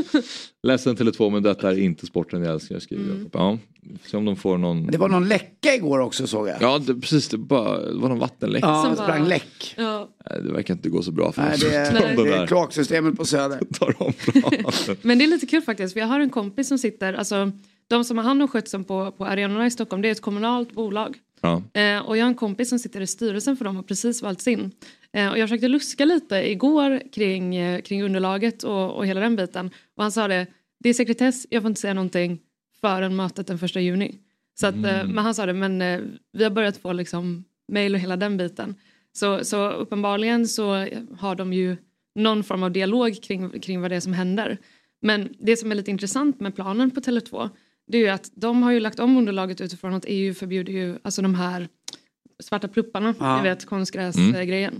Ledsen 0.62 0.96
Tele2 0.96 1.30
men 1.30 1.42
detta 1.42 1.70
är 1.70 1.78
inte 1.78 2.06
sporten 2.06 2.42
jag 2.42 2.52
älskar 2.54 2.78
skriver 2.78 3.04
Mm. 3.04 3.30
Ja, 3.32 3.58
se 4.06 4.16
om 4.16 4.24
de 4.24 4.36
får 4.36 4.58
någon... 4.58 4.86
Det 4.86 4.98
var 4.98 5.08
någon 5.08 5.28
läcka 5.28 5.74
igår 5.74 5.98
också 5.98 6.26
såg 6.26 6.48
jag. 6.48 6.56
Ja 6.62 6.78
det, 6.78 6.94
precis, 6.94 7.28
det, 7.28 7.38
bara, 7.38 7.78
det 7.78 7.98
var 8.00 8.08
någon 8.08 8.18
vattenläck. 8.18 8.64
Ja, 8.64 8.82
Som 8.82 8.90
det 8.90 8.96
sprang 8.96 9.20
bara- 9.20 9.28
läck. 9.28 9.74
Ja. 9.76 10.08
Det 10.44 10.52
verkar 10.52 10.74
inte 10.74 10.88
gå 10.88 11.02
så 11.02 11.12
bra 11.12 11.32
för 11.32 11.42
Nej, 11.42 11.54
oss. 11.54 11.60
det, 11.60 12.14
De 12.16 12.22
det 12.24 12.34
är 12.34 12.46
kloaksystemet 12.46 13.16
på 13.16 13.24
Söder. 13.24 13.60
Men 15.06 15.18
det 15.18 15.24
är 15.24 15.28
lite 15.28 15.46
kul 15.46 15.62
faktiskt 15.62 15.92
för 15.92 16.00
jag 16.00 16.06
har 16.06 16.20
en 16.20 16.30
kompis 16.30 16.68
som 16.68 16.78
sitter, 16.78 17.14
alltså 17.14 17.52
de 17.88 18.04
som 18.04 18.16
har 18.18 18.24
hand 18.24 18.42
om 18.42 18.48
skötseln 18.48 18.84
på, 18.84 19.12
på 19.12 19.24
arenorna 19.26 19.66
i 19.66 19.70
Stockholm 19.70 20.02
det 20.02 20.08
är 20.08 20.12
ett 20.12 20.20
kommunalt 20.22 20.72
bolag. 20.72 21.16
Ja. 21.40 21.62
Eh, 21.80 21.98
och 21.98 22.16
jag 22.16 22.24
har 22.24 22.28
en 22.28 22.34
kompis 22.34 22.68
som 22.68 22.78
sitter 22.78 23.00
i 23.00 23.06
styrelsen 23.06 23.56
för 23.56 23.64
dem 23.64 23.76
och 23.76 23.86
precis 23.88 24.22
valts 24.22 24.48
in. 24.48 24.70
Eh, 25.16 25.30
och 25.30 25.38
jag 25.38 25.48
försökte 25.48 25.68
luska 25.68 26.04
lite 26.04 26.50
igår 26.50 27.02
kring, 27.12 27.56
eh, 27.56 27.80
kring 27.80 28.02
underlaget 28.02 28.62
och, 28.62 28.96
och 28.96 29.06
hela 29.06 29.20
den 29.20 29.36
biten. 29.36 29.70
Och 29.96 30.02
han 30.02 30.12
sa 30.12 30.28
det, 30.28 30.46
det 30.80 30.88
är 30.88 30.94
sekretess, 30.94 31.46
jag 31.50 31.62
får 31.62 31.68
inte 31.68 31.80
säga 31.80 31.94
någonting 31.94 32.38
förrän 32.80 33.16
mötet 33.16 33.46
den 33.46 33.58
första 33.58 33.80
juni. 33.80 34.14
Så 34.60 34.66
att, 34.66 34.74
eh, 34.74 35.04
men 35.04 35.18
han 35.18 35.34
sa 35.34 35.46
det, 35.46 35.52
men 35.52 35.78
vi 36.32 36.44
har 36.44 36.50
börjat 36.50 36.76
få 36.76 36.92
liksom 36.92 37.44
mail 37.72 37.94
och 37.94 38.00
hela 38.00 38.16
den 38.16 38.36
biten. 38.36 38.74
Så, 39.12 39.44
så 39.44 39.70
uppenbarligen 39.70 40.48
så 40.48 40.86
har 41.18 41.34
de 41.34 41.52
ju 41.52 41.76
någon 42.14 42.44
form 42.44 42.62
av 42.62 42.70
dialog 42.70 43.22
kring, 43.22 43.60
kring 43.60 43.80
vad 43.80 43.90
det 43.90 43.96
är 43.96 44.00
som 44.00 44.12
händer. 44.12 44.58
Men 45.02 45.28
det 45.38 45.56
som 45.56 45.70
är 45.70 45.74
lite 45.74 45.90
intressant 45.90 46.40
med 46.40 46.54
planen 46.54 46.90
på 46.90 47.00
Tele2 47.00 47.50
det 47.88 47.98
är 47.98 48.02
ju 48.02 48.08
att 48.08 48.30
de 48.34 48.62
har 48.62 48.72
ju 48.72 48.80
lagt 48.80 48.98
om 48.98 49.16
underlaget 49.16 49.60
utifrån 49.60 49.94
att 49.94 50.04
EU 50.06 50.34
förbjuder 50.34 50.72
ju 50.72 50.98
alltså 51.02 51.22
de 51.22 51.34
här 51.34 51.68
svarta 52.42 52.68
plupparna, 52.68 53.14
Ja. 53.18 53.36
ni 53.36 53.42
vet 53.48 53.66
konstgräsgrejen. 53.66 54.74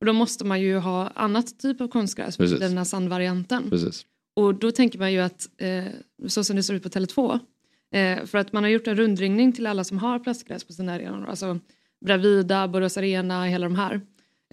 Och 0.00 0.06
då 0.06 0.12
måste 0.12 0.44
man 0.44 0.60
ju 0.60 0.78
ha 0.78 1.08
annat 1.08 1.58
typ 1.58 1.80
av 1.80 1.88
konstgräs, 1.88 2.36
Precis. 2.36 2.58
den 2.58 2.76
här 2.78 2.84
sandvarianten. 2.84 3.70
Precis. 3.70 4.06
Och 4.36 4.54
då 4.54 4.70
tänker 4.70 4.98
man 4.98 5.12
ju 5.12 5.18
att 5.20 5.48
eh, 5.56 5.84
så 6.26 6.44
som 6.44 6.56
det 6.56 6.62
ser 6.62 6.74
ut 6.74 6.82
på 6.82 6.88
Tele2 6.88 7.38
eh, 7.94 8.24
för 8.26 8.38
att 8.38 8.52
man 8.52 8.62
har 8.62 8.70
gjort 8.70 8.86
en 8.86 8.96
rundringning 8.96 9.52
till 9.52 9.66
alla 9.66 9.84
som 9.84 9.98
har 9.98 10.18
plastgräs 10.18 10.64
på 10.64 10.72
sina 10.72 10.92
arenor, 10.94 11.28
alltså 11.28 11.58
Bravida, 12.06 12.68
Borås 12.68 12.96
Arena, 12.96 13.44
hela 13.44 13.66
de 13.66 13.74
här. 13.76 14.00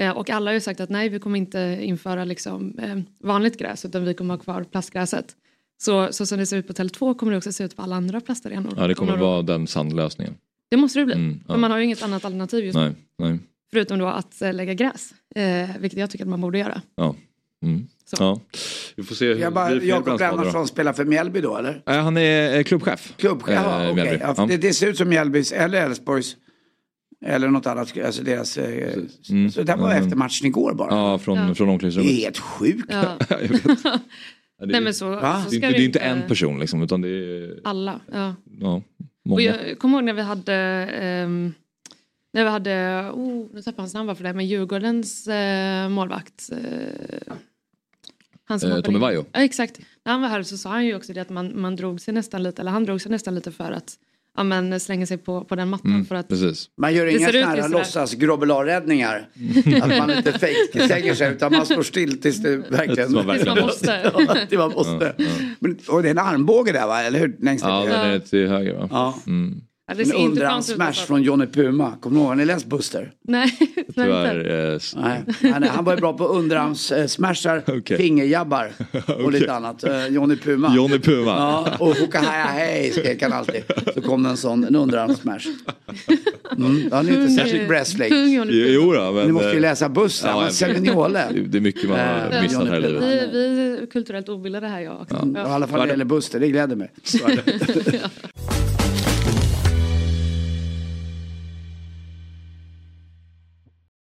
Eh, 0.02 0.12
och 0.18 0.30
alla 0.30 0.50
har 0.50 0.54
ju 0.54 0.62
sagt 0.62 0.80
att 0.80 0.90
nej, 0.90 1.10
vi 1.10 1.20
kommer 1.20 1.38
inte 1.40 1.78
införa 1.82 2.26
liksom, 2.26 2.80
eh, 2.80 2.98
vanligt 3.28 3.58
gräs 3.60 3.86
utan 3.86 4.06
vi 4.06 4.14
kommer 4.14 4.34
ha 4.34 4.42
kvar 4.44 4.64
plastgräset. 4.64 5.36
Så, 5.78 6.08
så 6.14 6.26
som 6.26 6.38
det 6.38 6.46
ser 6.46 6.58
ut 6.58 6.68
på 6.68 6.74
Tele2 6.74 7.18
kommer 7.18 7.32
det 7.32 7.38
också 7.38 7.52
se 7.52 7.64
ut 7.64 7.76
på 7.76 7.82
alla 7.82 7.96
andra 7.96 8.22
plastarenor. 8.22 8.74
Ja 8.78 8.88
det 8.88 8.94
kommer 8.96 9.14
år. 9.14 9.18
vara 9.18 9.42
den 9.42 9.68
sandlösningen. 9.68 10.36
Det 10.76 10.82
måste 10.82 11.00
det 11.00 11.06
bli. 11.06 11.16
Mm, 11.16 11.40
ja. 11.48 11.54
För 11.54 11.60
man 11.60 11.72
har 11.72 11.78
ju 11.78 11.84
inget 11.84 12.04
annat 12.04 12.26
alternativ 12.26 12.66
just 12.66 12.78
nu. 12.78 12.96
Förutom 13.72 14.00
då 14.00 14.06
att 14.08 14.42
eh, 14.42 14.54
lägga 14.54 14.74
gräs. 14.74 15.14
Eh, 15.36 15.70
vilket 15.80 16.00
jag 16.00 16.10
tycker 16.10 16.26
att 16.26 16.30
man 16.30 16.42
borde 16.42 16.58
göra. 16.60 16.82
Ja. 16.96 17.16
Mm. 17.64 17.88
Så. 18.06 18.16
ja. 18.20 18.40
Vi 18.96 19.04
får 19.04 19.16
se. 19.16 19.26
hur 19.34 19.36
Jag 19.42 19.54
bara, 19.54 19.74
Jakob? 19.74 20.20
Lennartsson 20.20 20.68
spelar 20.68 20.94
för 20.94 21.06
Mjällby 21.06 21.42
då 21.42 21.58
eller? 21.58 21.82
Nej, 21.86 22.00
han 22.02 22.18
är 22.18 22.58
eh, 22.58 22.64
klubbchef. 22.64 23.14
Klubbchef? 23.18 23.50
Eh, 23.50 23.76
okej. 23.92 23.94
Mjällby. 23.96 24.24
Ja, 24.38 24.46
det, 24.46 24.58
det 24.58 24.74
ser 24.74 24.88
ut 24.88 24.98
som 24.98 25.10
Mjällbys 25.10 25.52
eller 25.52 25.86
Elfsborgs. 25.86 26.36
Eller 27.26 27.48
något 27.48 27.68
annat. 27.68 27.98
Alltså 28.06 28.24
deras, 28.24 28.58
eh, 28.58 28.94
Mm. 29.30 29.52
Så 29.52 29.64
det 29.64 29.76
var 29.76 29.92
Mm. 29.92 30.04
efter 30.04 30.16
matchen 30.18 30.48
igår 30.48 30.74
bara. 30.74 30.90
Ja, 30.96 31.18
från, 31.18 31.38
Ja. 31.38 31.56
från 31.56 31.68
Det 31.68 31.72
är 31.72 31.74
omklädningsrummet. 31.74 32.12
helt 32.24 32.38
sjukt. 32.38 32.86
Ja. 32.90 33.18
Nej 34.66 34.76
är, 34.76 34.82
men 34.82 34.94
så, 34.94 35.10
Va? 35.10 35.44
så 35.44 35.50
det, 35.50 35.58
är 35.58 35.62
det 35.62 35.78
är 35.78 35.86
inte 35.86 36.00
en 36.00 36.28
person 36.28 36.60
liksom 36.60 36.82
utan 36.84 37.02
det 37.02 37.10
är 37.10 37.60
Alla. 37.64 38.00
Ja. 38.12 38.36
ja, 38.60 38.82
Och 39.26 39.30
många. 39.30 39.42
jag 39.42 39.80
kommer 39.80 39.98
ihåg 39.98 40.04
när 40.04 40.14
vi 40.14 40.22
hade 40.22 40.54
ehm, 40.54 41.54
när 42.34 42.44
vi 42.44 42.50
hade, 42.50 43.10
oh, 43.14 43.48
nu 43.54 43.62
tappade 43.62 43.76
jag 43.76 43.82
hans 43.82 43.94
namn 43.94 44.08
bara 44.08 44.16
för 44.16 44.24
det, 44.24 44.34
men 44.34 44.48
Djurgårdens 44.48 45.28
eh, 45.28 45.90
målvakt. 45.90 46.50
Eh, 46.52 47.34
han 48.46 48.60
som 48.60 48.72
Eh, 48.72 48.82
Tommy. 48.82 49.00
Vaiho. 49.00 49.26
Ja, 49.32 49.40
exakt. 49.40 49.80
När 50.04 50.12
han 50.12 50.22
var 50.22 50.30
här 50.30 50.44
så 50.44 50.58
sa 50.58 50.70
han 50.70 50.86
ju 50.86 50.96
också 50.96 51.14
det 51.14 51.22
att 51.22 51.30
man, 51.30 51.62
man 51.62 51.76
drog 51.76 52.02
sig 52.02 52.14
nästan 52.14 52.44
lite, 52.44 52.62
eller 52.62 52.72
han 52.72 52.86
drog 52.86 53.02
sig 53.02 53.12
nästan 53.12 53.36
lite 53.36 53.52
för 53.52 53.72
att 53.72 54.00
ja, 54.36 54.44
men, 54.44 54.80
slänger 54.80 55.06
sig 55.06 55.18
på, 55.18 55.44
på 55.44 55.56
den 55.56 55.70
mattan. 55.70 56.06
För 56.06 56.16
att 56.16 56.28
Precis. 56.28 56.70
Man 56.78 56.94
gör 56.94 57.06
inga 57.06 57.32
såna 57.32 57.46
här 57.46 57.70
låtsas 57.70 58.14
grobbelarräddningar. 58.14 59.30
Att 59.82 59.98
man 59.98 60.12
inte 60.12 60.32
fake 60.32 60.86
slänger 60.88 61.14
sig 61.14 61.32
utan 61.32 61.52
man 61.52 61.66
står 61.66 61.84
still 61.84 62.22
tills 62.22 62.44
det 62.44 62.58
verkligen... 62.58 62.96
Tills 62.96 63.10
man 63.10 63.28
verkligen 63.28 63.56
man 63.56 63.66
måste. 63.66 64.12
Ja, 64.28 64.36
till 64.50 64.58
man 64.58 64.72
måste. 64.72 65.14
Men, 65.60 65.78
och 65.88 66.04
det 66.04 66.10
är 66.10 66.12
en 66.12 66.20
armbåge 66.20 66.72
där 66.72 66.88
va, 66.88 67.02
eller 67.02 67.20
hur? 67.20 67.36
Längst 67.40 67.66
Ja, 67.66 67.86
den 67.86 67.92
är 67.92 68.20
till 68.20 68.48
höger 68.48 68.74
va? 68.74 68.88
Ja. 68.92 69.16
Ja, 69.26 69.26
det 69.26 69.75
En 69.88 70.00
ut. 70.90 70.98
från 70.98 71.24
Johnny 71.24 71.46
Puma. 71.48 71.96
Kommer 72.02 72.16
ni 72.16 72.22
ihåg? 72.22 72.28
Har 72.30 72.36
ni 72.36 72.46
läst 72.46 72.66
Buster? 72.66 73.12
Nej, 73.28 73.56
nej, 73.60 73.68
inte. 73.78 73.94
Tyvärr. 73.94 74.70
Eh, 74.70 74.76
s- 74.76 74.96
Nej. 74.98 75.24
Han, 75.54 75.64
han 75.64 75.86
var 75.86 75.94
ju 75.96 76.00
bra 76.00 76.14
på 76.18 76.28
underarms-smashar, 76.28 77.64
Okej. 77.78 77.98
fingerjabbar 77.98 78.72
och 79.24 79.32
lite 79.32 79.54
annat. 79.54 79.84
Eh, 79.84 80.08
Johnny 80.08 80.36
Puma. 80.36 80.76
Johnny 80.76 81.00
Puma. 81.00 81.32
Ja, 81.32 81.76
och 81.80 81.96
hoka 81.96 82.20
haja 82.20 82.44
hej 82.46 82.92
skrek 82.92 83.22
han 83.22 83.34
alltid. 83.34 83.64
Så 83.94 84.02
kom 84.02 84.24
det 84.24 84.30
en 84.30 84.38
sån, 84.38 84.64
en 84.64 84.76
underarms-smash. 84.76 85.48
Mm. 86.58 86.92
Har 86.92 87.04
ni 87.04 87.10
inte 87.10 87.30
sett 87.30 87.70
wrestling? 87.70 88.10
Kung 88.10 88.30
Johnny 88.34 88.52
Jo, 88.54 88.68
jo 88.84 88.94
då, 88.94 89.12
men... 89.12 89.26
Ni 89.26 89.32
måste 89.32 89.50
ju 89.50 89.56
eh, 89.56 89.62
läsa 89.62 89.90
Buster, 89.90 90.28
han 90.30 90.38
var. 90.42 90.50
Seminiole. 90.50 91.24
Det 91.48 91.58
är 91.58 91.62
mycket 91.62 91.90
man 91.90 92.00
har 92.00 92.30
Eh, 92.32 92.42
missat 92.42 92.68
här 92.68 92.78
i 92.78 92.82
livet. 92.82 93.04
Vi, 93.04 93.30
vi 93.34 93.78
är 93.82 93.86
kulturellt 93.86 94.30
obildade 94.30 94.68
här 94.68 94.80
jag 94.82 95.02
också. 95.02 95.30
Ja, 95.36 95.42
I 95.50 95.52
alla 95.52 95.68
fall 95.68 95.80
när 95.80 95.86
det 95.86 95.92
gäller 95.92 96.06
Buster, 96.06 96.40
det 96.40 96.48
gläder 96.48 96.76
mig. 96.76 96.92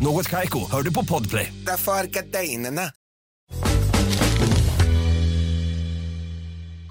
Något 0.00 0.28
Kaiko, 0.28 0.70
hör 0.70 0.82
du 0.82 0.92
på 0.92 1.04
Podplay. 1.04 1.52
Därför 1.66 1.92
är 1.92 2.06
gardinerna. 2.06 2.82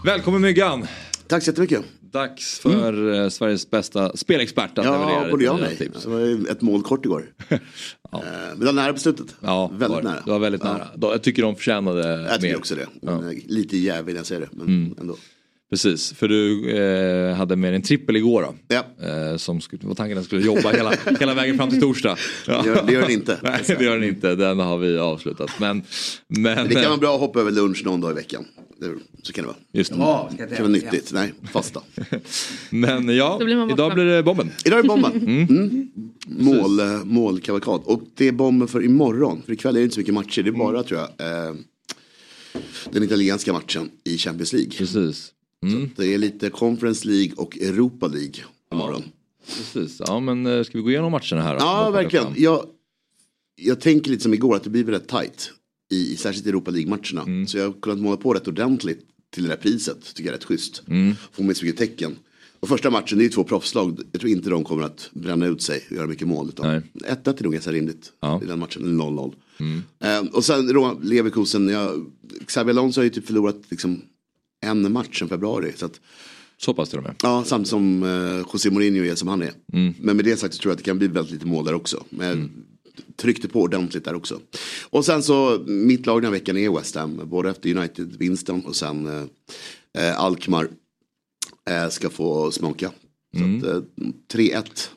Välkommen 0.06 0.42
Myggan! 0.42 0.88
Tack 1.28 1.44
så 1.44 1.50
jättemycket. 1.50 1.84
Dags 2.02 2.60
för 2.60 3.14
eh, 3.24 3.30
Sveriges 3.30 3.70
bästa 3.72 4.18
spelexpert 4.18 4.78
att 4.78 4.86
Ja, 4.86 4.92
leverera 5.08 5.32
både 5.32 5.44
jag 5.44 5.54
och 5.54 5.60
mig. 5.60 5.78
tips. 5.78 6.02
Så 6.02 6.10
var 6.10 6.52
ett 6.52 6.62
mål 6.62 6.84
kort 6.84 7.06
igår. 7.06 7.26
Eh, 8.14 8.20
Men 8.50 8.60
det 8.60 8.66
var 8.66 8.74
nära 8.74 8.94
på 8.94 9.00
slutet. 9.00 9.36
Ja, 9.42 9.68
väldigt 9.68 9.90
var, 9.90 10.02
nära. 10.02 10.22
Det 10.26 10.32
var 10.32 10.40
väldigt 10.40 10.62
Ja. 10.64 10.74
nära. 10.74 10.88
Jag 11.14 11.24
tycker 11.24 11.42
de 11.42 11.56
förtjänade 11.56 12.08
Jag 12.22 12.36
tycker 12.36 12.48
mer. 12.54 12.58
också 12.58 12.76
det. 12.76 12.88
Ja. 13.02 13.12
Mm. 13.12 13.30
Eh, 13.30 13.36
Lite 13.46 13.78
jävig 13.78 14.14
när 14.14 14.20
jag 14.20 14.26
säger 14.26 14.42
det, 14.42 14.48
men 14.52 14.96
ändå. 15.00 15.16
Precis, 15.70 16.14
för 16.14 16.28
du 16.28 16.70
eh, 16.78 17.36
hade 17.36 17.56
med 17.56 17.74
en 17.76 17.82
trippel 17.82 18.16
igår 18.16 18.42
då. 18.42 18.56
Ja. 18.76 19.08
Eh, 19.08 19.38
som 19.38 19.62
skulle, 19.62 19.88
var 19.88 19.96
tanken 19.96 20.18
att 20.18 20.26
skulle 20.26 20.46
jobba 20.46 20.72
hela, 20.72 20.94
hela 21.20 21.34
vägen 21.34 21.58
fram 21.58 21.70
till 21.70 21.82
torsdag. 21.82 22.18
Ja. 22.48 22.62
Det 22.62 22.70
gör- 22.70 22.84
det 22.88 22.94
gör 22.94 23.02
den 23.02 23.12
inte. 23.12 23.40
Nej, 23.44 23.64
det 23.68 23.84
gör 23.84 24.00
den 24.00 24.10
inte. 24.10 24.36
Den 24.36 24.60
har 24.60 24.78
vi 24.78 24.98
avslutat. 24.98 25.50
Men, 25.60 25.84
men, 26.28 26.42
Men 26.56 26.68
det 26.68 26.74
kan 26.76 26.84
vara 26.90 26.98
bra 26.98 27.14
att 27.16 27.20
hoppa 27.20 27.40
över 27.40 27.52
lunch 27.52 27.82
någon 27.86 28.02
dag 28.02 28.12
i 28.12 28.14
veckan. 28.14 28.46
Så 29.24 29.34
kan 29.34 29.44
det 29.44 29.48
vara. 29.48 29.58
Just 29.74 29.92
det. 29.92 29.98
Ja, 30.00 30.30
Det 30.38 30.48
kan 30.48 30.58
vara 30.58 30.68
nyttigt. 30.68 31.12
Nej, 31.14 31.34
fasta. 31.52 31.82
Men 32.70 33.10
ja, 33.16 33.38
blir 33.44 33.72
idag 33.72 33.94
blir 33.94 34.06
det 34.06 34.24
bomben. 34.24 34.52
Idag 34.66 34.80
är 34.80 34.84
det 34.84 34.88
bomben. 34.88 35.12
Mm. 35.50 35.88
Mål, 36.28 36.80
eh, 36.80 37.04
målkavalkad. 37.04 37.82
Och 37.86 38.02
det 38.16 38.28
är 38.28 38.32
bomben 38.32 38.68
för 38.68 38.84
imorgon. 38.86 39.42
För 39.46 39.54
ikväll 39.54 39.76
är 39.76 39.80
det 39.80 39.84
inte 39.84 39.94
så 39.94 40.00
mycket 40.00 40.14
matcher. 40.14 40.44
Det 40.44 40.50
är 40.50 40.52
bara 40.52 40.84
tror 40.84 41.00
jag 41.00 41.10
eh, 41.48 41.54
den 42.92 43.04
italienska 43.04 43.54
matchen 43.54 43.90
i 44.04 44.18
Champions 44.18 44.54
League. 44.54 44.72
Precis. 44.78 45.32
Mm. 45.66 45.90
Det 45.96 46.14
är 46.14 46.18
lite 46.18 46.50
Conference 46.50 47.08
League 47.08 47.34
och 47.36 47.58
Europa 47.58 48.08
League 48.08 48.34
imorgon. 48.74 49.04
Precis. 49.58 50.02
Ja 50.08 50.20
men 50.20 50.46
eh, 50.46 50.64
ska 50.64 50.78
vi 50.78 50.84
gå 50.84 50.90
igenom 50.90 51.12
matcherna 51.12 51.42
här? 51.42 51.54
då? 51.54 51.60
Ja, 51.60 51.90
verkligen. 51.92 52.34
Jag, 52.38 52.66
jag 53.56 53.82
tänker 53.82 54.12
lite 54.12 54.24
som 54.24 54.34
igår 54.34 54.56
att 54.56 54.64
det 54.64 54.70
blir 54.70 54.84
väldigt 54.84 55.08
tajt. 55.08 55.52
I, 55.92 56.16
särskilt 56.16 56.48
Europa 56.48 56.72
League-matcherna. 56.72 57.22
Mm. 57.22 57.48
Så 57.48 57.58
jag 57.58 57.66
har 57.66 57.74
kunnat 57.82 58.00
måla 58.00 58.18
på 58.18 58.34
rätt 58.34 58.48
ordentligt 58.48 59.02
till 59.34 59.44
det 59.44 59.50
där 59.50 59.56
priset. 59.56 60.16
Tycker 60.16 60.30
jag 60.30 60.34
är 60.34 60.38
rätt 60.38 60.46
schysst. 60.46 60.84
Mm. 60.88 61.16
Får 61.32 61.44
med 61.44 61.58
så 61.58 61.66
mycket 61.66 61.80
tecken. 61.80 62.16
Och 62.60 62.70
första 62.70 62.90
matchen, 62.90 63.18
det 63.18 63.22
är 63.22 63.26
ju 63.26 63.30
två 63.30 63.44
proffslag. 63.44 64.00
Jag 64.12 64.22
tror 64.22 64.32
inte 64.32 64.50
de 64.50 64.64
kommer 64.64 64.84
att 64.84 65.10
bränna 65.14 65.46
ut 65.46 65.62
sig 65.62 65.86
och 65.90 65.96
göra 65.96 66.08
mycket 66.08 66.28
mål. 66.28 66.52
Nej. 66.62 66.82
Utan 66.94 67.34
1-1 67.34 67.40
är 67.40 67.44
nog 67.44 67.54
ganska 67.54 67.72
rimligt 67.72 68.12
Ja. 68.20 68.42
i 68.44 68.46
den 68.46 68.60
matchen. 68.60 68.84
Eller 68.84 68.94
0-0. 68.94 69.34
Mm. 69.60 69.82
Eh, 70.00 70.34
och 70.34 70.46
sen 70.46 70.68
då, 70.68 71.00
Leverkusen, 71.04 71.70
jag, 71.70 72.06
Xabi 72.46 72.72
Alonso 72.72 73.00
har 73.00 73.04
ju 73.04 73.10
typ 73.10 73.28
förlorat 73.28 73.62
liksom, 73.70 74.02
en 74.62 74.92
match 74.94 75.20
sedan 75.20 75.30
februari. 75.30 75.74
Så 75.76 75.86
att, 75.86 76.00
Så 76.58 76.74
pass 76.74 76.90
till 76.90 76.98
och 76.98 77.04
med. 77.04 77.16
Ja, 77.24 77.44
samtidigt 77.46 77.70
som 77.70 78.04
eh, 78.04 78.46
José 78.54 78.70
Mourinho 78.72 79.04
är 79.06 79.16
som 79.16 79.28
han 79.28 79.42
är. 79.42 79.52
Mm. 79.74 79.94
Men 80.02 80.16
med 80.16 80.26
det 80.26 80.38
sagt 80.38 80.54
så 80.54 80.62
tror 80.62 80.70
jag 80.72 80.74
att 80.74 80.78
det 80.78 80.84
kan 80.84 80.98
bli 80.98 81.08
väldigt 81.08 81.34
lite 81.34 81.46
mål 81.46 81.66
där 81.66 81.74
också. 81.74 82.04
Men 82.10 82.28
jag 82.28 82.50
tryckte 83.18 83.48
på 83.48 83.62
ordentligt 83.62 84.06
där 84.06 84.16
också. 84.16 84.40
Och 84.90 85.06
sen 85.06 85.24
så, 85.24 85.64
mitt 85.68 86.06
lag 86.06 86.18
den 86.22 86.26
här 86.26 86.40
veckan 86.40 86.58
är 86.58 86.70
West 86.78 86.96
Ham. 86.96 87.22
Både 87.26 87.50
efter 87.50 87.76
United-vinsten 87.78 88.62
och 88.66 88.76
sen 88.76 89.08
eh, 89.08 89.24
eh, 90.10 90.20
Alkmaar 90.20 90.68
eh, 91.70 91.90
ska 91.90 92.10
få 92.10 92.52
smaka. 92.52 92.92
Så 93.38 93.44
Mm. 93.44 93.58
att, 93.58 93.64
eh, 93.66 93.82
3-1. 94.34 94.90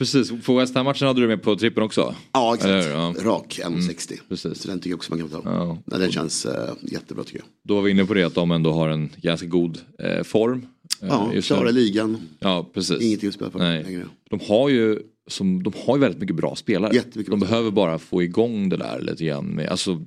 Precis, 0.00 0.32
på 0.46 0.54
West 0.58 0.74
Ham-matchen 0.74 1.08
hade 1.08 1.20
du 1.20 1.28
med 1.28 1.42
på 1.42 1.56
trippen 1.56 1.82
också? 1.82 2.14
Ja, 2.32 2.54
exakt. 2.54 2.86
Ja. 2.90 3.14
Rak 3.18 3.60
1,60. 3.64 4.20
Precis. 4.28 4.62
Så 4.62 4.68
den 4.68 4.78
tycker 4.78 4.90
jag 4.90 4.96
också 4.96 5.12
man 5.12 5.18
kan 5.18 5.42
ta. 5.42 5.50
Ja. 5.50 5.78
Ja, 5.90 5.98
den 5.98 6.12
känns 6.12 6.46
eh, 6.46 6.70
jättebra 6.82 7.24
tycker 7.24 7.38
jag. 7.38 7.46
Då 7.64 7.74
var 7.74 7.82
vi 7.82 7.90
inne 7.90 8.04
på 8.04 8.14
det 8.14 8.24
att 8.24 8.34
de 8.34 8.50
ändå 8.50 8.72
har 8.72 8.88
en 8.88 9.10
ganska 9.22 9.46
god 9.46 9.78
eh, 9.98 10.22
form. 10.22 10.66
Eh, 11.02 11.08
Ja, 11.08 11.32
just 11.34 11.50
nu. 11.50 11.56
klara 11.56 11.70
ligan. 11.70 12.28
Ja, 12.38 12.70
precis. 12.74 13.00
Ingenting 13.02 13.28
att 13.28 13.34
spela 13.34 13.50
för 13.50 13.58
Nej. 13.58 13.82
längre. 13.84 14.04
De 14.30 14.40
har 14.48 14.68
ju 14.68 14.98
som, 15.26 15.62
de 15.62 15.72
har 15.86 15.96
ju 15.96 16.00
väldigt 16.00 16.20
mycket 16.20 16.36
bra 16.36 16.56
spelare. 16.56 16.94
Jättemycket 16.94 17.30
de 17.30 17.40
bra 17.40 17.48
behöver 17.48 17.70
bara 17.70 17.98
få 17.98 18.22
igång 18.22 18.68
det 18.68 18.76
där 18.76 19.00
lite 19.00 19.24
grann. 19.24 19.46
Med, 19.46 19.68
alltså, 19.68 20.04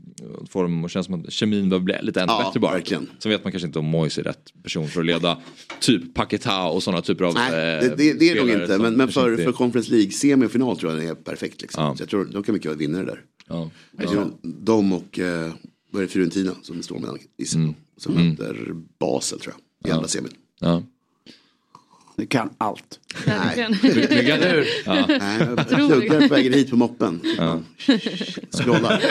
dem 0.54 0.86
att 0.86 0.92
känna 0.92 1.04
som 1.04 1.14
att 1.14 1.32
kemin 1.32 1.70
behöver 1.70 1.84
bli 1.86 1.96
lite 2.02 2.22
ännu 2.22 2.32
Ja, 2.32 2.44
bättre 2.46 2.60
bara. 2.60 2.72
verkligen. 2.74 3.10
Sen 3.20 3.32
vet 3.32 3.44
man 3.44 3.52
kanske 3.52 3.68
inte 3.68 3.80
om 3.80 3.86
Moise 3.86 4.22
är 4.22 4.24
rätt 4.24 4.64
person 4.64 4.88
för 4.88 5.00
att 5.00 5.06
leda 5.06 5.38
typ 5.80 6.14
Paketa 6.14 6.64
och 6.66 6.84
sådana 6.84 7.02
typer 7.02 7.26
av 7.26 7.34
Nej, 7.34 7.50
eh, 7.50 7.82
det, 7.82 7.96
det, 7.98 8.14
det 8.14 8.30
är 8.30 8.36
det 8.36 8.42
nog 8.42 8.62
inte. 8.62 8.78
Men, 8.78 8.94
men 8.94 9.08
för, 9.08 9.38
för 9.38 9.52
Conference 9.52 9.92
League 9.92 10.12
semifinal 10.12 10.78
tror 10.78 10.92
jag 10.92 11.02
den 11.02 11.10
är 11.10 11.16
perfekt. 11.16 11.62
Liksom. 11.62 11.84
Ja. 11.84 11.96
Så 11.96 12.02
jag 12.02 12.10
tror 12.10 12.26
de 12.26 12.44
kan 12.44 12.54
mycket 12.54 12.72
väl 12.72 12.78
vinna 12.78 12.98
det 13.00 13.06
där. 13.06 13.22
Ja. 13.48 13.70
Ja. 13.98 14.26
De 14.44 14.94
och 14.94 15.20
eh, 15.20 15.52
vad 15.92 16.02
är 16.02 16.08
det, 16.08 16.12
Fiorentina 16.12 16.52
som 16.62 16.84
står 16.84 17.00
mellan 17.00 17.18
gissar 17.38 17.60
jag. 17.60 17.74
Som 17.98 18.14
möter 18.14 18.74
Basel 19.00 19.40
tror 19.40 19.54
jag. 19.84 19.90
I 19.90 19.94
andra 19.94 20.08
semin. 20.08 20.32
Ja. 20.60 20.84
Du 22.16 22.26
kan 22.26 22.50
allt. 22.58 23.00
Verkligen. 23.26 23.72
Myggan, 24.10 24.40
ja. 24.86 25.06
Nej, 25.08 25.40
jag 25.40 25.68
pluggar 25.68 26.22
på 26.28 26.34
vägen 26.34 26.54
hit 26.54 26.70
på 26.70 26.76
moppen. 26.76 27.22
Ja. 27.38 27.60
Scrollar. 28.52 29.02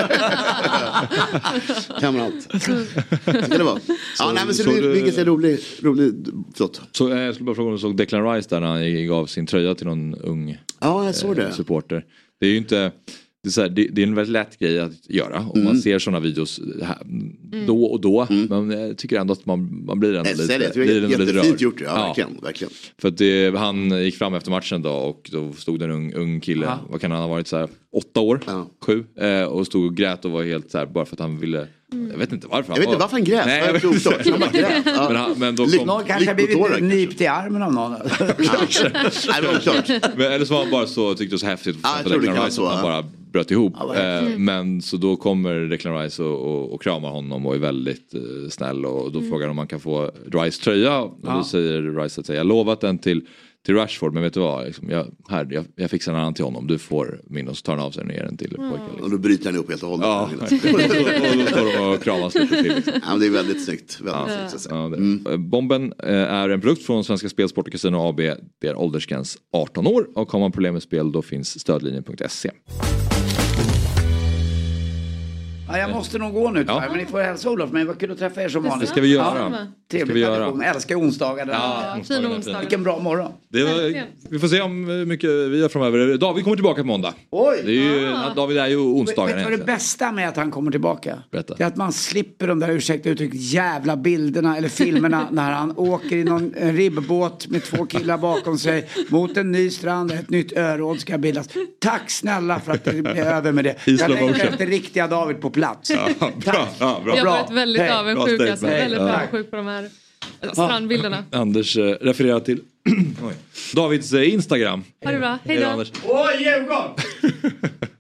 kan 2.01 2.15
man 2.17 2.23
allt. 2.23 2.63
Så 2.63 2.71
kan 3.33 3.51
det 3.51 3.65
vara. 3.65 3.81
Ja, 4.19 4.33
nej, 4.35 4.45
men 4.47 4.55
så 4.55 4.63
så 4.63 4.71
det 4.71 4.81
du- 4.81 4.93
blir 4.93 5.03
ganska 5.03 5.25
rolig, 5.25 5.59
rolig, 5.83 6.13
förlåt. 6.55 6.81
Så 6.93 7.13
eh, 7.13 7.21
jag 7.21 7.35
skulle 7.35 7.45
bara 7.47 7.55
fråga 7.57 7.69
om 7.69 7.75
du 7.75 7.81
såg 7.81 7.97
Declan 7.97 8.33
Rice 8.35 8.49
där 8.51 8.61
när 8.61 8.67
han 8.69 9.07
gav 9.07 9.27
sin 9.27 9.47
tröja 9.47 9.75
till 9.75 9.87
någon 9.87 10.15
ung 10.15 10.59
Ja, 10.81 11.05
jag 11.05 11.15
såg 11.15 11.39
eh, 11.39 11.45
det. 11.47 11.53
supporter. 11.53 12.05
Det 12.41 12.47
är 12.47 12.51
ju 12.51 12.57
inte 12.57 12.93
det 13.43 13.49
är, 13.49 13.51
så 13.51 13.61
här, 13.61 13.69
det, 13.69 13.89
det 13.93 14.03
är 14.03 14.07
en 14.07 14.15
väldigt 14.15 14.33
lätt 14.33 14.59
grej 14.59 14.79
att 14.81 15.11
göra 15.11 15.39
om 15.41 15.51
Mm. 15.55 15.65
man 15.65 15.79
ser 15.79 15.99
sådana 15.99 16.21
videos 16.21 16.61
här, 16.83 16.99
då 17.67 17.85
och 17.85 18.01
då. 18.01 18.27
Men 18.31 18.71
jag 18.71 18.99
tycker 18.99 19.21
ändå 19.21 19.33
att 19.33 19.47
man, 19.47 19.85
man 19.87 20.01
blir 20.01 20.15
ändå 20.15 20.31
lite, 20.31 20.59
det 20.59 20.69
det. 20.69 20.75
blir 20.75 21.05
ändå 21.05 21.19
lite 21.19 21.33
rörd. 21.33 21.61
gjort. 21.61 21.81
Ja, 21.81 21.95
verkligen. 22.07 22.31
verkligen. 22.43 22.73
För 22.99 23.09
att 23.09 23.19
det, 23.19 23.57
han 23.59 24.05
gick 24.05 24.15
fram 24.17 24.35
efter 24.35 24.51
matchen 24.51 24.83
då 24.83 24.91
och 24.93 25.29
då 25.33 25.53
stod 25.53 25.79
det 25.79 25.85
en 25.85 25.91
ung, 25.91 26.13
ung 26.15 26.41
kille, 26.41 26.73
vad 26.91 27.01
kan 27.01 27.11
han 27.11 27.21
ha 27.21 27.29
varit, 27.29 27.47
så 27.47 27.57
här, 27.57 27.69
åtta 27.93 28.21
år, 28.21 28.41
Ja. 28.47 28.67
sju, 28.87 29.05
eh, 29.17 29.45
och 29.45 29.67
stod 29.67 29.87
och 29.87 29.95
grät 29.97 30.25
och 30.25 30.31
var 30.31 30.43
helt 30.43 30.71
så 30.71 30.79
här, 30.79 30.87
bara 30.87 31.05
för 31.05 31.15
att 31.17 31.21
han 31.21 31.39
ville, 31.39 31.67
jag 32.13 32.19
vet 32.19 32.33
inte 32.33 32.47
varför. 32.47 32.73
Jag 32.73 32.79
vet 32.79 32.87
inte 32.89 32.99
varför 32.99 33.17
han 33.17 33.25
grät. 33.25 33.47
Nej, 33.47 33.63
jag 33.67 33.73
vet 33.73 33.85
inte. 33.85 34.31
Han 34.31 34.41
bara 34.41 34.51
grät. 34.51 34.83
Ja. 34.87 35.07
Men, 35.09 35.17
han, 35.17 35.35
men 35.39 35.57
då 35.57 35.67
kom, 35.67 35.87
Någon 35.87 36.05
kanske 36.05 36.35
blivit 36.35 36.59
kanske. 36.59 36.81
nypt 36.81 37.21
i 37.21 37.27
armen 37.27 37.63
av 37.63 37.73
någon. 37.73 37.93
Nej, 38.19 40.01
men 40.17 40.33
eller 40.33 40.45
så 40.45 40.55
var 40.55 40.61
han 40.63 40.71
bara 40.71 40.87
så, 40.87 41.15
tyckte 41.15 41.25
det 41.25 41.31
var 41.33 41.39
så 41.39 41.47
häftigt 41.47 41.77
Ja, 41.83 41.89
jag 41.89 42.01
att 42.01 42.13
tror 42.13 42.21
det 42.21 42.27
kan 42.41 42.51
så, 42.51 42.67
han 42.69 42.83
bara 42.83 43.05
bröt 43.33 43.51
ihop. 43.51 43.75
Ja, 43.79 43.95
eh, 43.95 44.39
men 44.39 44.83
så 44.83 44.97
då 44.97 45.17
kommer 45.17 45.55
Declan 45.61 46.03
Rice 46.03 46.23
och, 46.23 46.41
och, 46.41 46.75
och 46.75 46.83
kramar 46.83 47.09
honom 47.11 47.47
och 47.47 47.55
är 47.55 47.59
väldigt 47.59 48.15
eh, 48.15 48.21
snäll 48.51 48.85
och 48.87 49.13
då 49.13 49.21
frågar 49.21 49.41
han 49.41 49.51
om 49.51 49.57
man 49.57 49.67
kan 49.67 49.81
få 49.81 50.11
Rice 50.33 50.63
tröja. 50.63 51.01
Och 51.01 51.19
då 51.23 51.45
säger 51.45 52.03
Rice 52.03 52.21
att 52.21 52.29
jag 52.29 52.47
lovat 52.47 52.81
den 52.81 52.99
till 52.99 53.27
till 53.65 53.75
Rashford. 53.75 54.15
Men 54.15 54.23
vet 54.23 54.35
du 54.35 54.41
vad, 54.41 54.67
liksom, 54.67 54.91
jag, 54.91 55.07
här, 55.29 55.49
jag, 55.51 55.65
jag 55.77 55.91
fixar 55.91 56.13
en 56.13 56.19
annan 56.19 56.35
till 56.35 56.45
honom. 56.45 56.67
Du 56.67 56.79
får 56.79 57.21
min 57.27 57.49
och 57.49 57.57
så 57.57 57.63
tar 57.63 57.77
han 57.77 57.87
av 57.87 57.91
sig 57.91 58.05
och 58.05 58.11
ger 58.11 58.25
den 58.25 58.37
till 58.37 58.57
pojken. 58.57 58.87
Liksom. 58.91 59.05
Och 59.05 59.11
då 59.11 59.19
bryter 59.19 59.45
han 59.45 59.55
ihop 59.55 59.71
helt 59.71 59.83
och 59.83 59.89
hållet. 59.89 60.07
Ja, 60.07 60.23
och 60.33 61.39
då 61.39 61.47
står 61.47 61.79
de 61.79 61.95
och 61.95 62.03
kramas 62.03 62.35
lite 62.35 62.63
till. 62.63 62.75
Liksom. 62.75 62.93
Ja, 62.95 63.11
men 63.11 63.21
det 63.21 63.27
är 63.27 63.31
väldigt 63.31 63.65
snyggt. 63.65 64.01
Väldigt 64.01 64.35
snyggt 64.35 64.51
så 64.51 64.57
att 64.57 64.63
säga. 64.63 64.77
Ja, 64.77 65.31
det. 65.31 65.39
Bomben 65.39 65.93
eh, 65.99 66.15
är 66.15 66.49
en 66.49 66.61
produkt 66.61 66.83
från 66.83 67.05
Svenska 67.05 67.29
Spel, 67.29 67.49
Sport 67.49 67.67
och 67.67 67.73
Casino 67.73 67.97
AB. 67.97 68.21
Det 68.61 68.69
är 68.69 68.79
åldersgräns 68.79 69.39
18 69.53 69.87
år 69.87 70.07
och 70.15 70.33
har 70.33 70.41
man 70.41 70.53
problem 70.53 70.73
med 70.73 70.83
spel 70.83 71.13
då 71.13 71.23
finns 71.23 71.61
stödlinjen.se. 71.61 72.51
Ja, 75.73 75.79
jag 75.79 75.91
måste 75.91 76.19
nog 76.19 76.35
gå 76.35 76.51
nu 76.51 76.61
tyvärr, 76.61 76.89
men 76.89 76.99
ni 76.99 77.07
får 77.07 77.21
hälsa 77.21 77.51
Olof 77.51 77.71
men 77.73 77.87
vad 77.87 77.99
kul 77.99 78.11
att 78.11 78.19
träffa 78.19 78.43
er 78.43 78.49
som 78.49 78.63
vanligt. 78.63 78.81
Det 78.81 78.93
ska 78.93 79.01
vi 79.01 79.13
göra. 79.13 79.51
Ja, 79.53 79.67
trevlig 79.91 80.15
vi 80.15 80.21
göra. 80.21 80.37
tradition, 80.37 80.63
älskar 80.63 80.97
onsdagar. 80.97 81.49
Ja, 81.51 81.97
Fina 82.05 82.29
onsdagar. 82.29 82.61
Vilken 82.61 82.83
bra 82.83 82.99
morgon. 82.99 83.33
Det 83.49 83.65
var, 83.65 84.05
vi 84.31 84.39
får 84.39 84.49
se 84.49 84.61
om 84.61 84.85
hur 84.87 85.07
mycket 85.07 85.31
vi 85.31 85.59
gör 85.59 85.69
framöver. 85.69 86.17
David 86.17 86.45
kommer 86.45 86.57
tillbaka 86.57 86.81
på 86.81 86.87
måndag. 86.87 87.15
Oj! 87.31 87.63
Det 87.65 87.71
är 87.71 87.75
ju, 87.75 88.13
David 88.37 88.59
är 88.59 88.67
ju 88.67 88.77
onsdagar 88.77 89.35
Vet 89.35 89.45
du 89.45 89.51
vad 89.51 89.61
det 89.61 89.65
bästa 89.65 90.13
med 90.13 90.29
att 90.29 90.37
han 90.37 90.51
kommer 90.51 90.71
tillbaka? 90.71 91.19
Berätta. 91.31 91.55
Det 91.55 91.63
är 91.63 91.69
att 91.69 91.77
man 91.77 91.93
slipper 91.93 92.47
de 92.47 92.61
där, 92.61 92.71
ursäkta 92.71 93.09
uttrycket, 93.09 93.41
jävla 93.41 93.97
bilderna 93.97 94.57
eller 94.57 94.69
filmerna 94.69 95.29
när 95.33 95.53
han 95.53 95.75
åker 95.77 96.17
i 96.17 96.25
någon 96.25 96.55
en 96.57 96.77
ribbåt 96.77 97.49
med 97.49 97.65
två 97.65 97.87
killar 97.87 98.19
bakom 98.19 98.59
sig 98.59 98.89
mot 99.09 99.37
en 99.37 99.53
ny 99.53 99.71
strand 99.71 100.13
ett 100.13 100.31
nytt 100.31 100.53
öråd 100.53 101.01
ska 101.01 101.19
bildas. 101.19 101.49
Tack 101.79 102.11
snälla 102.11 102.61
för 102.61 102.73
att 102.73 102.85
det 102.85 103.03
blir 103.03 103.19
över 103.19 103.53
med 103.53 103.65
det. 103.65 103.77
Jag 103.87 104.11
längtar 104.11 104.45
efter 104.45 104.67
riktiga 104.67 105.07
David 105.07 105.41
på 105.41 105.51
plats. 105.51 105.62
Ja, 105.63 105.81
bra, 106.45 106.69
ja, 106.81 107.01
bra. 107.05 107.17
Jag 107.17 107.25
har 107.25 107.31
varit 107.43 107.51
väldigt 107.53 107.83
Hej. 107.83 107.91
avundsjuk. 107.91 108.39
Bra 108.39 108.51
Alltså, 108.51 108.67
väldigt 108.67 109.01
Ja. 109.01 109.15
avundsjuk 109.17 109.51
på 109.51 109.57
de 109.57 109.67
här 109.67 109.89
eh, 110.41 110.53
strandbilderna. 110.53 111.25
Anders 111.33 111.77
eh, 111.77 111.83
refererar 112.01 112.41
till. 112.41 112.61
Davids 113.75 114.13
eh, 114.13 114.35
Instagram. 114.35 114.85
Ha 115.05 115.13
det 115.13 115.19
bra. 115.19 115.39
Hej 115.45 115.57
Hej 115.57 115.67
då. 115.77 115.85
Åh, 116.09 116.27
Djurgården! 116.41 116.91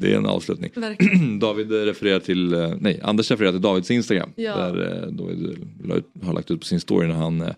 Det 0.00 0.12
är 0.12 0.16
en 0.16 0.26
avslutning. 0.26 0.70
David 1.40 1.72
refererar 1.72 2.20
till, 2.20 2.54
eh, 2.54 2.72
nej 2.80 3.00
Anders 3.02 3.30
refererar 3.30 3.52
till 3.52 3.60
Davids 3.60 3.90
Instagram. 3.90 4.32
Ja. 4.36 4.56
Där 4.56 5.02
eh, 5.02 5.08
David 5.12 5.56
har 6.22 6.32
lagt 6.32 6.50
ut 6.50 6.60
på 6.60 6.66
sin 6.66 6.80
story 6.80 7.06
när 7.08 7.14
han 7.14 7.40
eh, 7.40 7.48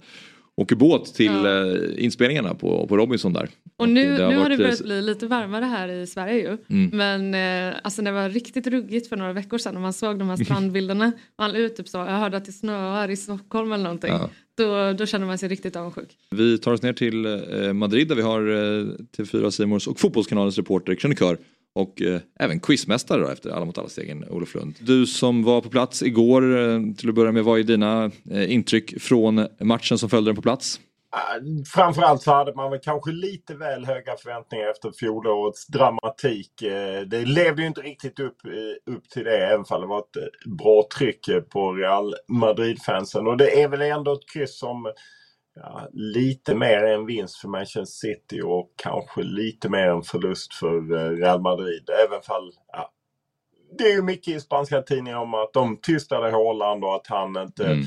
åker 0.56 0.76
båt 0.76 1.14
till 1.14 1.32
Ja. 1.44 1.66
eh, 1.66 2.04
inspelningarna 2.04 2.54
på, 2.54 2.86
på 2.86 2.96
Robinson 2.96 3.32
där. 3.32 3.48
Och 3.76 3.88
nu, 3.88 4.16
det 4.16 4.28
nu 4.28 4.36
har 4.36 4.48
det 4.48 4.56
börjat 4.56 4.82
bli 4.82 5.02
lite 5.02 5.26
varmare 5.26 5.64
här 5.64 5.88
i 5.88 6.06
Sverige 6.06 6.34
ju. 6.34 6.58
Mm. 6.76 6.90
Men 6.92 7.34
eh, 7.70 7.80
alltså 7.82 8.02
det 8.02 8.12
var 8.12 8.28
riktigt 8.28 8.66
ruggigt 8.66 9.08
för 9.08 9.16
några 9.16 9.32
veckor 9.32 9.58
sedan 9.58 9.74
när 9.74 9.80
man 9.80 9.92
såg 9.92 10.18
de 10.18 10.28
här 10.28 10.44
strandbilderna. 10.44 11.12
Och 11.36 11.44
han 11.44 11.56
ut 11.56 11.76
typ 11.76 11.88
så, 11.88 11.98
jag 11.98 12.04
hörde 12.04 12.36
att 12.36 12.44
det 12.44 12.52
snöar 12.52 13.10
i 13.10 13.16
Stockholm 13.16 13.72
eller 13.72 13.84
någonting. 13.84 14.10
Ja. 14.10 14.30
Då, 14.56 14.92
då 14.92 15.06
känner 15.06 15.26
man 15.26 15.38
sig 15.38 15.48
riktigt 15.48 15.76
avundsjuk. 15.76 16.16
Vi 16.30 16.58
tar 16.58 16.72
oss 16.72 16.82
ner 16.82 16.92
till 16.92 17.26
eh, 17.26 17.72
Madrid 17.72 18.08
där 18.08 18.14
vi 18.14 18.22
har 18.22 18.40
eh, 18.40 18.84
TV4 19.16 19.50
Simors 19.50 19.88
och 19.88 20.00
Fotbollskanalens 20.00 20.56
reporter, 20.56 20.94
krönikör 20.94 21.38
och 21.74 22.02
eh, 22.02 22.20
även 22.40 22.60
quizmästare 22.60 23.22
då, 23.22 23.28
efter 23.28 23.50
Alla 23.50 23.64
mot 23.64 23.78
alla-segern, 23.78 24.24
Olof 24.30 24.54
Lund. 24.54 24.74
Du 24.80 25.06
som 25.06 25.42
var 25.42 25.60
på 25.60 25.68
plats 25.68 26.02
igår, 26.02 26.58
eh, 26.58 26.80
till 26.96 27.08
att 27.08 27.14
börja 27.14 27.32
med, 27.32 27.44
vad 27.44 27.60
är 27.60 27.62
dina 27.62 28.10
eh, 28.30 28.52
intryck 28.52 29.02
från 29.02 29.46
matchen 29.60 29.98
som 29.98 30.10
följde 30.10 30.28
den 30.28 30.36
på 30.36 30.42
plats? 30.42 30.80
Äh, 31.14 31.64
framförallt 31.74 32.22
så 32.22 32.32
hade 32.32 32.54
man 32.54 32.70
väl 32.70 32.80
kanske 32.80 33.12
lite 33.12 33.54
väl 33.54 33.86
höga 33.86 34.16
förväntningar 34.16 34.68
efter 34.68 34.92
fjolårets 34.92 35.66
dramatik. 35.66 36.62
Eh, 36.62 37.00
det 37.00 37.24
levde 37.24 37.62
ju 37.62 37.68
inte 37.68 37.80
riktigt 37.80 38.20
upp, 38.20 38.46
eh, 38.46 38.94
upp 38.94 39.08
till 39.08 39.24
det, 39.24 39.46
även 39.46 39.64
om 39.70 39.80
det 39.80 39.86
var 39.86 39.98
ett 39.98 40.16
eh, 40.16 40.50
bra 40.50 40.84
tryck 40.98 41.28
på 41.50 41.72
Real 41.72 42.14
Madrid-fansen. 42.28 43.26
Och 43.26 43.36
det 43.36 43.62
är 43.62 43.68
väl 43.68 43.82
ändå 43.82 44.12
ett 44.12 44.30
kryss 44.32 44.58
som 44.58 44.92
ja, 45.54 45.88
lite 45.92 46.54
mer 46.54 46.84
en 46.84 47.06
vinst 47.06 47.36
för 47.36 47.48
Manchester 47.48 47.84
City 47.84 48.40
och 48.44 48.70
kanske 48.76 49.22
lite 49.22 49.68
mer 49.68 49.88
en 49.88 50.02
förlust 50.02 50.54
för 50.54 50.80
Real 51.16 51.40
Madrid. 51.40 51.90
Även 52.06 52.22
fall, 52.22 52.52
ja, 52.72 52.93
det 53.78 53.84
är 53.84 53.92
ju 53.92 54.02
mycket 54.02 54.36
i 54.36 54.40
spanska 54.40 54.82
tidningar 54.82 55.18
om 55.18 55.34
att 55.34 55.52
de 55.52 55.76
tystade 55.76 56.30
Haaland 56.30 56.84
och 56.84 56.94
att 56.94 57.06
han 57.06 57.36
inte 57.36 57.64
Mm. 57.66 57.84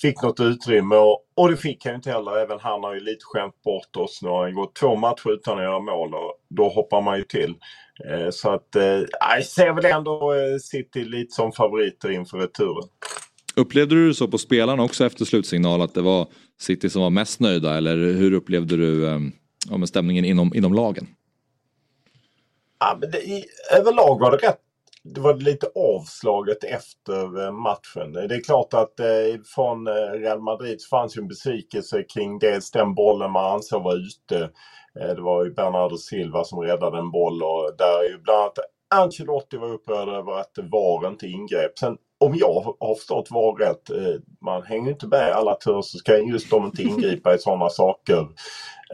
fick 0.00 0.22
något 0.22 0.40
utrymme. 0.40 0.96
Och, 0.96 1.18
och 1.36 1.50
det 1.50 1.56
fick 1.56 1.84
han 1.84 1.92
ju 1.92 1.96
inte 1.96 2.10
heller. 2.10 2.36
Även 2.36 2.58
han 2.60 2.84
har 2.84 2.94
ju 2.94 3.00
lite 3.00 3.24
skämt 3.24 3.62
bort 3.64 3.96
oss. 3.96 4.22
Nu 4.22 4.28
har 4.28 4.42
han 4.44 4.54
gått 4.54 4.74
två 4.74 4.96
matcher 4.96 5.30
utan 5.32 5.58
att 5.58 5.64
göra 5.64 5.78
mål 5.80 6.14
och 6.14 6.34
då 6.50 6.68
hoppar 6.68 7.00
man 7.00 7.18
ju 7.18 7.24
till. 7.24 7.54
Eh, 8.10 8.30
så 8.30 8.50
att 8.50 8.76
eh, 8.76 8.82
jag 9.20 9.44
ser 9.44 9.72
väl 9.72 9.84
ändå 9.84 10.32
eh, 10.32 10.58
City 10.62 11.04
lite 11.04 11.34
som 11.34 11.52
favoriter 11.52 12.10
inför 12.10 12.38
returen. 12.38 12.88
Upplevde 13.56 13.94
du 13.94 14.14
så 14.14 14.28
på 14.28 14.38
spelarna 14.38 14.82
också 14.82 15.04
efter 15.06 15.24
slutsignal 15.24 15.82
att 15.82 15.94
det 15.94 16.02
var 16.02 16.26
City 16.60 16.90
som 16.90 17.02
var 17.02 17.10
mest 17.10 17.40
nöjda 17.40 17.76
eller 17.76 17.96
hur 17.96 18.32
upplevde 18.32 18.76
du 18.76 19.06
eh, 19.08 19.18
ja, 19.70 19.86
stämningen 19.86 20.24
inom, 20.24 20.54
inom 20.54 20.74
lagen? 20.74 21.06
Ja, 22.78 22.98
det, 23.12 23.18
i, 23.18 23.44
överlag 23.78 24.18
var 24.20 24.30
det 24.30 24.36
rätt 24.36 24.58
det 25.04 25.20
var 25.20 25.34
lite 25.34 25.66
avslaget 25.74 26.64
efter 26.64 27.46
eh, 27.46 27.52
matchen. 27.52 28.12
Det 28.12 28.34
är 28.34 28.44
klart 28.44 28.74
att 28.74 29.00
eh, 29.00 29.40
från 29.54 29.86
eh, 29.86 29.92
Real 29.92 30.40
Madrid 30.40 30.78
fanns 30.90 31.16
ju 31.16 31.20
en 31.20 31.28
besvikelse 31.28 32.02
kring 32.02 32.38
dels 32.38 32.70
den 32.70 32.94
bollen 32.94 33.30
man 33.30 33.52
ansåg 33.54 33.82
var 33.82 33.96
ute. 33.96 34.50
Det 34.94 35.20
var 35.20 35.44
ju 35.44 35.54
Bernardo 35.54 35.96
Silva 35.96 36.44
som 36.44 36.60
räddade 36.60 36.98
en 36.98 37.10
boll 37.10 37.42
och 37.42 37.70
där 37.78 38.04
är 38.04 38.08
ju 38.08 38.18
bland 38.18 38.40
annat 38.40 38.58
Ancelotti 38.94 39.56
var 39.56 39.72
upprörd 39.72 40.08
över 40.08 40.32
att 40.40 40.58
VAR 40.72 41.08
inte 41.08 41.26
ingrep. 41.26 41.78
Sen 41.78 41.96
om 42.20 42.34
jag 42.36 42.76
har 42.80 42.94
förstått 42.94 43.30
VAR 43.30 43.56
rätt, 43.58 43.90
eh, 43.90 44.20
man 44.40 44.62
hänger 44.62 44.90
inte 44.90 45.06
med 45.06 45.32
alla 45.32 45.54
turer 45.54 45.82
så 45.82 45.98
ska 45.98 46.18
just 46.18 46.50
de 46.50 46.64
inte 46.64 46.82
ingripa 46.82 47.34
i 47.34 47.38
sådana 47.38 47.68
saker. 47.68 48.18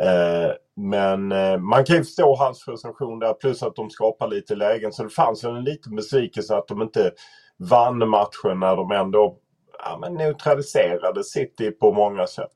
Eh, 0.01 0.51
men 0.77 1.33
eh, 1.33 1.59
man 1.59 1.85
kan 1.85 1.97
ju 1.97 2.05
förstå 2.05 2.37
hans 2.37 2.63
frustration 2.63 3.19
där 3.19 3.33
plus 3.33 3.63
att 3.63 3.77
de 3.77 3.91
skapar 3.91 4.29
lite 4.29 4.55
lägen. 4.55 4.93
Så 4.93 5.03
det 5.03 5.11
fanns 5.11 5.45
en 5.45 5.65
liten 5.65 5.97
besvikelse 5.97 6.57
att 6.57 6.69
de 6.69 6.83
inte 6.83 7.13
vann 7.57 8.09
matchen 8.09 8.61
när 8.61 8.77
de 8.77 8.91
ändå 8.91 9.39
ja, 9.85 9.99
men 10.01 10.15
neutraliserade 10.15 11.25
City 11.25 11.71
på 11.71 11.93
många 11.93 12.27
sätt. 12.27 12.55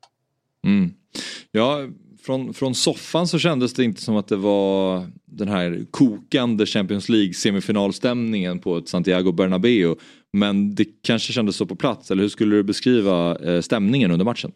Mm. 0.65 0.91
Ja, 1.51 1.87
från, 2.23 2.55
från 2.55 2.75
soffan 2.75 3.27
så 3.27 3.39
kändes 3.39 3.75
det 3.75 3.85
inte 3.85 4.03
som 4.03 4.17
att 4.17 4.29
det 4.29 4.37
var 4.37 5.07
den 5.25 5.49
här 5.49 5.85
kokande 5.91 6.67
Champions 6.67 7.09
League 7.09 7.35
semifinalstämningen 7.35 8.59
på 8.59 8.77
ett 8.77 8.89
Santiago 8.89 9.33
Bernabéu. 9.33 9.95
Men 10.33 10.75
det 10.75 10.85
kanske 11.03 11.33
kändes 11.33 11.57
så 11.57 11.67
på 11.67 11.77
plats, 11.77 12.11
eller 12.11 12.23
hur 12.23 12.29
skulle 12.29 12.57
du 12.57 12.63
beskriva 12.63 13.37
eh, 13.37 13.61
stämningen 13.61 14.11
under 14.11 14.25
matchen? 14.25 14.53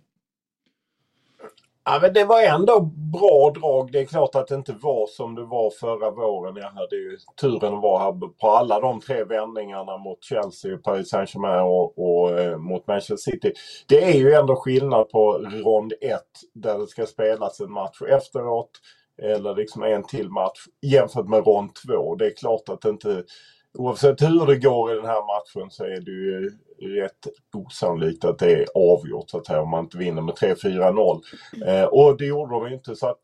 Ja, 1.87 1.99
men 2.03 2.13
det 2.13 2.25
var 2.25 2.43
ändå 2.43 2.81
bra 3.13 3.53
drag. 3.61 3.93
Det 3.93 4.01
är 4.01 4.05
klart 4.05 4.35
att 4.35 4.49
det 4.49 4.55
inte 4.55 4.73
var 4.73 5.07
som 5.07 5.35
det 5.35 5.45
var 5.45 5.71
förra 5.71 6.11
våren. 6.11 6.57
Jag 6.57 6.71
hade 6.71 6.97
ju 6.97 7.19
turen 7.41 7.75
att 7.75 7.83
vara 7.83 8.03
här 8.03 8.13
på 8.41 8.51
alla 8.51 8.81
de 8.81 9.01
tre 9.01 9.25
vändningarna 9.25 9.99
mot 9.99 10.25
Chelsea, 10.25 10.79
Paris 10.79 11.09
Saint-Germain 11.09 11.63
och, 11.63 11.99
och 11.99 12.39
eh, 12.39 12.59
mot 12.59 12.87
Manchester 12.87 13.17
City. 13.17 13.53
Det 13.87 14.05
är 14.05 14.19
ju 14.19 14.33
ändå 14.33 14.57
skillnad 14.57 15.11
på 15.11 15.33
rond 15.39 15.93
1 16.01 16.21
där 16.55 16.79
det 16.79 16.87
ska 16.87 17.07
spelas 17.07 17.61
en 17.61 17.73
match 17.73 18.03
efteråt 18.03 18.71
eller 19.23 19.57
liksom 19.57 19.83
en 19.83 20.03
till 20.03 20.31
match 20.31 20.59
jämfört 20.83 21.29
med 21.29 21.47
rond 21.47 21.71
2. 21.75 22.15
Det 22.15 22.27
är 22.27 22.37
klart 22.37 22.69
att 22.69 22.81
det 22.81 22.89
inte 22.89 23.25
Oavsett 23.79 24.23
hur 24.23 24.47
det 24.47 24.57
går 24.57 24.93
i 24.93 24.97
den 24.97 25.07
här 25.07 25.27
matchen 25.27 25.71
så 25.71 25.85
är 25.85 26.01
det 26.01 26.11
ju 26.11 26.51
rätt 27.01 27.27
osannolikt 27.55 28.25
att 28.25 28.39
det 28.39 28.53
är 28.53 28.67
avgjort 28.75 29.31
så 29.31 29.39
att 29.39 29.47
säga 29.47 29.61
om 29.61 29.71
man 29.71 29.85
inte 29.85 29.99
vinner 29.99 30.23
med 30.23 30.35
3-4-0. 30.35 31.21
Eh, 31.67 31.85
och 31.85 32.19
det 32.19 32.27
gjorde 32.27 32.55
de 32.55 32.69
ju 32.69 32.75
inte 32.75 32.97
så 32.97 33.09
att 33.09 33.21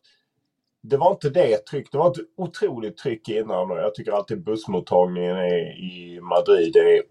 det 0.82 0.96
var 0.96 1.11
inte 1.11 1.30
det 1.30 1.66
tryck. 1.66 1.92
Det 1.92 1.98
var 1.98 2.11
ett 2.11 2.26
otroligt 2.36 2.96
tryck 2.96 3.28
innan 3.28 3.70
och 3.70 3.78
jag 3.78 3.94
tycker 3.94 4.12
alltid 4.12 4.44
bussmottagningen 4.44 5.36
är 5.36 5.78
i 5.78 6.20
Madrid 6.22 6.76
är 6.76 7.03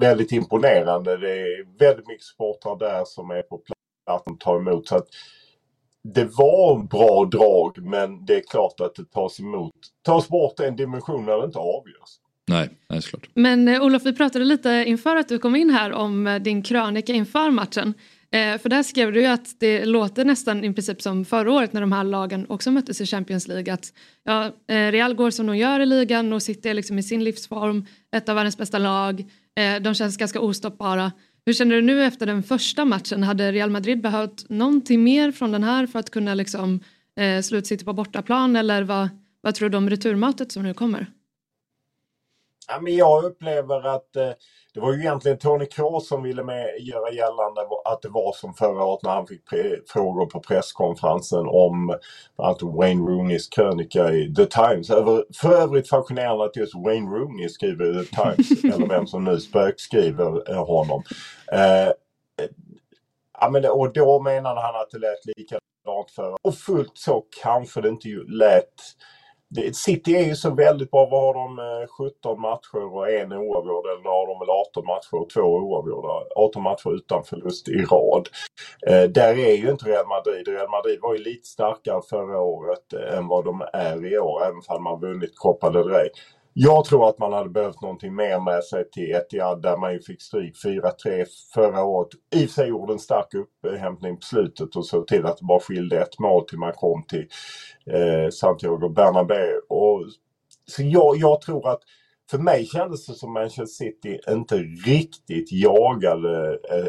väldigt 0.00 0.32
imponerande. 0.32 1.16
Det 1.16 1.32
är 1.32 1.78
väldigt 1.78 2.08
mycket 2.08 2.26
sportare 2.26 2.78
där 2.78 3.04
som 3.04 3.30
är 3.30 3.42
på 3.42 3.58
plats 3.58 4.26
och 4.26 4.40
tar 4.40 4.56
emot. 4.56 4.88
Så 4.88 4.96
att 4.96 5.06
det 6.02 6.24
var 6.24 6.78
bra 6.78 7.24
drag 7.24 7.84
men 7.84 8.24
det 8.24 8.36
är 8.36 8.42
klart 8.50 8.80
att 8.80 8.94
det 8.94 9.10
tas 9.10 9.40
emot. 9.40 9.72
Tas 10.02 10.28
bort 10.28 10.60
en 10.60 10.76
dimension 10.76 11.26
när 11.26 11.38
det 11.38 11.44
inte 11.44 11.58
avgörs. 11.58 12.19
Nej, 12.50 12.68
nej 12.88 13.02
såklart. 13.02 13.28
Men 13.34 13.68
eh, 13.68 13.82
Olof, 13.82 14.02
vi 14.04 14.12
pratade 14.12 14.44
lite 14.44 14.84
inför 14.86 15.16
att 15.16 15.28
du 15.28 15.38
kom 15.38 15.56
in 15.56 15.70
här 15.70 15.92
om 15.92 16.26
eh, 16.26 16.42
din 16.42 16.62
krönika 16.62 17.12
inför 17.12 17.50
matchen. 17.50 17.94
Eh, 18.32 18.58
för 18.58 18.68
där 18.68 18.82
skrev 18.82 19.12
du 19.12 19.20
ju 19.20 19.26
att 19.26 19.60
det 19.60 19.84
låter 19.84 20.24
nästan 20.24 20.64
i 20.64 20.74
princip 20.74 21.02
som 21.02 21.24
förra 21.24 21.52
året 21.52 21.72
när 21.72 21.80
de 21.80 21.92
här 21.92 22.04
lagen 22.04 22.46
också 22.48 22.70
möttes 22.70 23.00
i 23.00 23.06
Champions 23.06 23.48
League. 23.48 23.74
Att 23.74 23.92
ja, 24.24 24.46
eh, 24.46 24.92
Real 24.92 25.14
går 25.14 25.30
som 25.30 25.46
de 25.46 25.56
gör 25.56 25.80
i 25.80 25.86
ligan 25.86 26.32
och 26.32 26.42
sitter 26.42 26.74
liksom 26.74 26.98
i 26.98 27.02
sin 27.02 27.24
livsform, 27.24 27.86
ett 28.16 28.28
av 28.28 28.34
världens 28.34 28.58
bästa 28.58 28.78
lag. 28.78 29.20
Eh, 29.56 29.82
de 29.82 29.94
känns 29.94 30.16
ganska 30.16 30.40
ostoppbara. 30.40 31.12
Hur 31.46 31.52
känner 31.52 31.74
du 31.74 31.82
nu 31.82 32.04
efter 32.04 32.26
den 32.26 32.42
första 32.42 32.84
matchen? 32.84 33.22
Hade 33.22 33.52
Real 33.52 33.70
Madrid 33.70 34.00
behövt 34.00 34.48
någonting 34.48 35.04
mer 35.04 35.32
från 35.32 35.52
den 35.52 35.64
här 35.64 35.86
för 35.86 35.98
att 35.98 36.10
kunna 36.10 36.34
liksom, 36.34 36.80
eh, 37.16 37.42
slå 37.42 37.62
på 37.84 37.92
bortaplan 37.92 38.56
eller 38.56 38.82
vad, 38.82 39.08
vad 39.40 39.54
tror 39.54 39.68
du 39.68 39.76
om 39.76 39.90
returmötet 39.90 40.52
som 40.52 40.62
nu 40.62 40.74
kommer? 40.74 41.06
Ja, 42.72 42.80
men 42.80 42.96
jag 42.96 43.24
upplever 43.24 43.86
att 43.86 44.16
eh, 44.16 44.30
det 44.74 44.80
var 44.80 44.92
ju 44.92 45.00
egentligen 45.00 45.38
Tony 45.38 45.66
Kroos 45.66 46.08
som 46.08 46.22
ville 46.22 46.44
med, 46.44 46.66
göra 46.78 47.12
gällande 47.12 47.60
att 47.84 48.02
det 48.02 48.08
var 48.08 48.32
som 48.32 48.54
förra 48.54 48.84
året 48.84 49.02
när 49.02 49.10
han 49.10 49.26
fick 49.26 49.42
frågor 49.88 50.26
på 50.26 50.40
presskonferensen 50.40 51.46
om 51.46 51.98
att 52.36 52.62
Wayne 52.62 53.10
Rooneys 53.10 53.48
krönika 53.48 54.12
i 54.12 54.34
The 54.34 54.46
Times. 54.46 54.90
Över, 54.90 55.24
för 55.40 55.52
övrigt 55.52 55.88
fascinerande 55.88 56.44
att 56.44 56.56
just 56.56 56.74
Wayne 56.74 57.10
Rooney 57.10 57.48
skriver 57.48 58.00
i 58.00 58.04
The 58.04 58.16
Times, 58.16 58.64
eller 58.74 58.88
vem 58.88 59.06
som 59.06 59.24
nu 59.24 59.40
spökskriver 59.40 60.50
eh, 60.50 60.66
honom. 60.66 61.02
Eh, 61.52 61.92
ja, 63.40 63.50
men, 63.50 63.64
och 63.64 63.92
då 63.92 64.20
menade 64.20 64.60
han 64.60 64.74
att 64.74 64.90
det 64.90 64.98
lät 64.98 65.26
likadant 65.26 66.10
för 66.14 66.36
Och 66.42 66.54
fullt 66.54 66.98
så 66.98 67.24
kanske 67.42 67.80
det 67.80 67.88
inte 67.88 68.08
lät 68.28 68.74
City 69.72 70.16
är 70.16 70.24
ju 70.24 70.34
så 70.34 70.50
väldigt 70.54 70.90
bra. 70.90 71.08
Vad 71.10 71.22
har 71.22 71.34
de? 71.34 71.58
Eh, 71.58 71.88
17 71.88 72.40
matcher 72.40 72.94
och 72.94 73.10
en 73.10 73.32
oavgjord. 73.32 73.86
Eller 73.86 74.10
har 74.10 74.26
de 74.26 74.38
väl 74.38 74.50
18 74.50 74.86
matcher 74.86 75.14
och 75.14 75.30
två 75.30 75.40
oavgjorda? 75.40 76.24
18 76.36 76.62
matcher 76.62 76.94
utan 76.94 77.24
förlust 77.24 77.68
i 77.68 77.82
rad. 77.82 78.28
Eh, 78.86 79.02
där 79.02 79.38
är 79.38 79.54
ju 79.54 79.70
inte 79.70 79.84
Real 79.84 80.06
Madrid. 80.06 80.48
Real 80.48 80.70
Madrid 80.70 80.98
var 81.02 81.14
ju 81.14 81.22
lite 81.24 81.46
starkare 81.48 82.02
förra 82.10 82.40
året 82.40 82.92
eh, 82.92 83.18
än 83.18 83.28
vad 83.28 83.44
de 83.44 83.62
är 83.72 84.12
i 84.12 84.18
år. 84.18 84.42
Även 84.42 84.60
om 84.68 84.84
man 84.84 85.00
vunnit 85.00 85.36
Copa 85.36 85.70
del 85.70 85.84
Rey. 85.84 86.08
Jag 86.62 86.84
tror 86.84 87.08
att 87.08 87.18
man 87.18 87.32
hade 87.32 87.50
behövt 87.50 87.82
någonting 87.82 88.14
mer 88.14 88.40
med 88.40 88.64
sig 88.64 88.90
till 88.90 89.14
Etihad 89.14 89.62
där 89.62 89.76
man 89.76 89.92
ju 89.92 90.00
fick 90.00 90.22
stryk 90.22 90.54
4-3 90.64 91.26
förra 91.54 91.84
året. 91.84 92.08
I 92.34 92.46
och 92.46 92.50
för 92.50 92.54
sig 92.54 92.68
gjorde 92.68 92.92
en 92.92 92.98
stark 92.98 93.34
upphämtning 93.34 94.16
på 94.16 94.22
slutet 94.22 94.76
och 94.76 94.86
såg 94.86 95.06
till 95.06 95.26
att 95.26 95.38
det 95.38 95.44
bara 95.44 95.60
skilde 95.60 96.00
ett 96.00 96.18
mål 96.18 96.46
till 96.48 96.58
man 96.58 96.72
kom 96.72 97.02
till 97.02 97.26
eh, 97.86 98.30
Santiago 98.30 98.88
Bernabéu. 98.88 99.60
Och, 99.68 100.04
så 100.66 100.82
jag, 100.82 101.16
jag 101.16 101.40
tror 101.40 101.68
att 101.68 101.80
för 102.30 102.38
mig 102.38 102.66
kändes 102.66 103.06
det 103.06 103.14
som 103.14 103.32
Manchester 103.32 103.84
City 103.84 104.20
inte 104.28 104.56
riktigt 104.86 105.52
jagade 105.52 106.58
eh, 106.70 106.86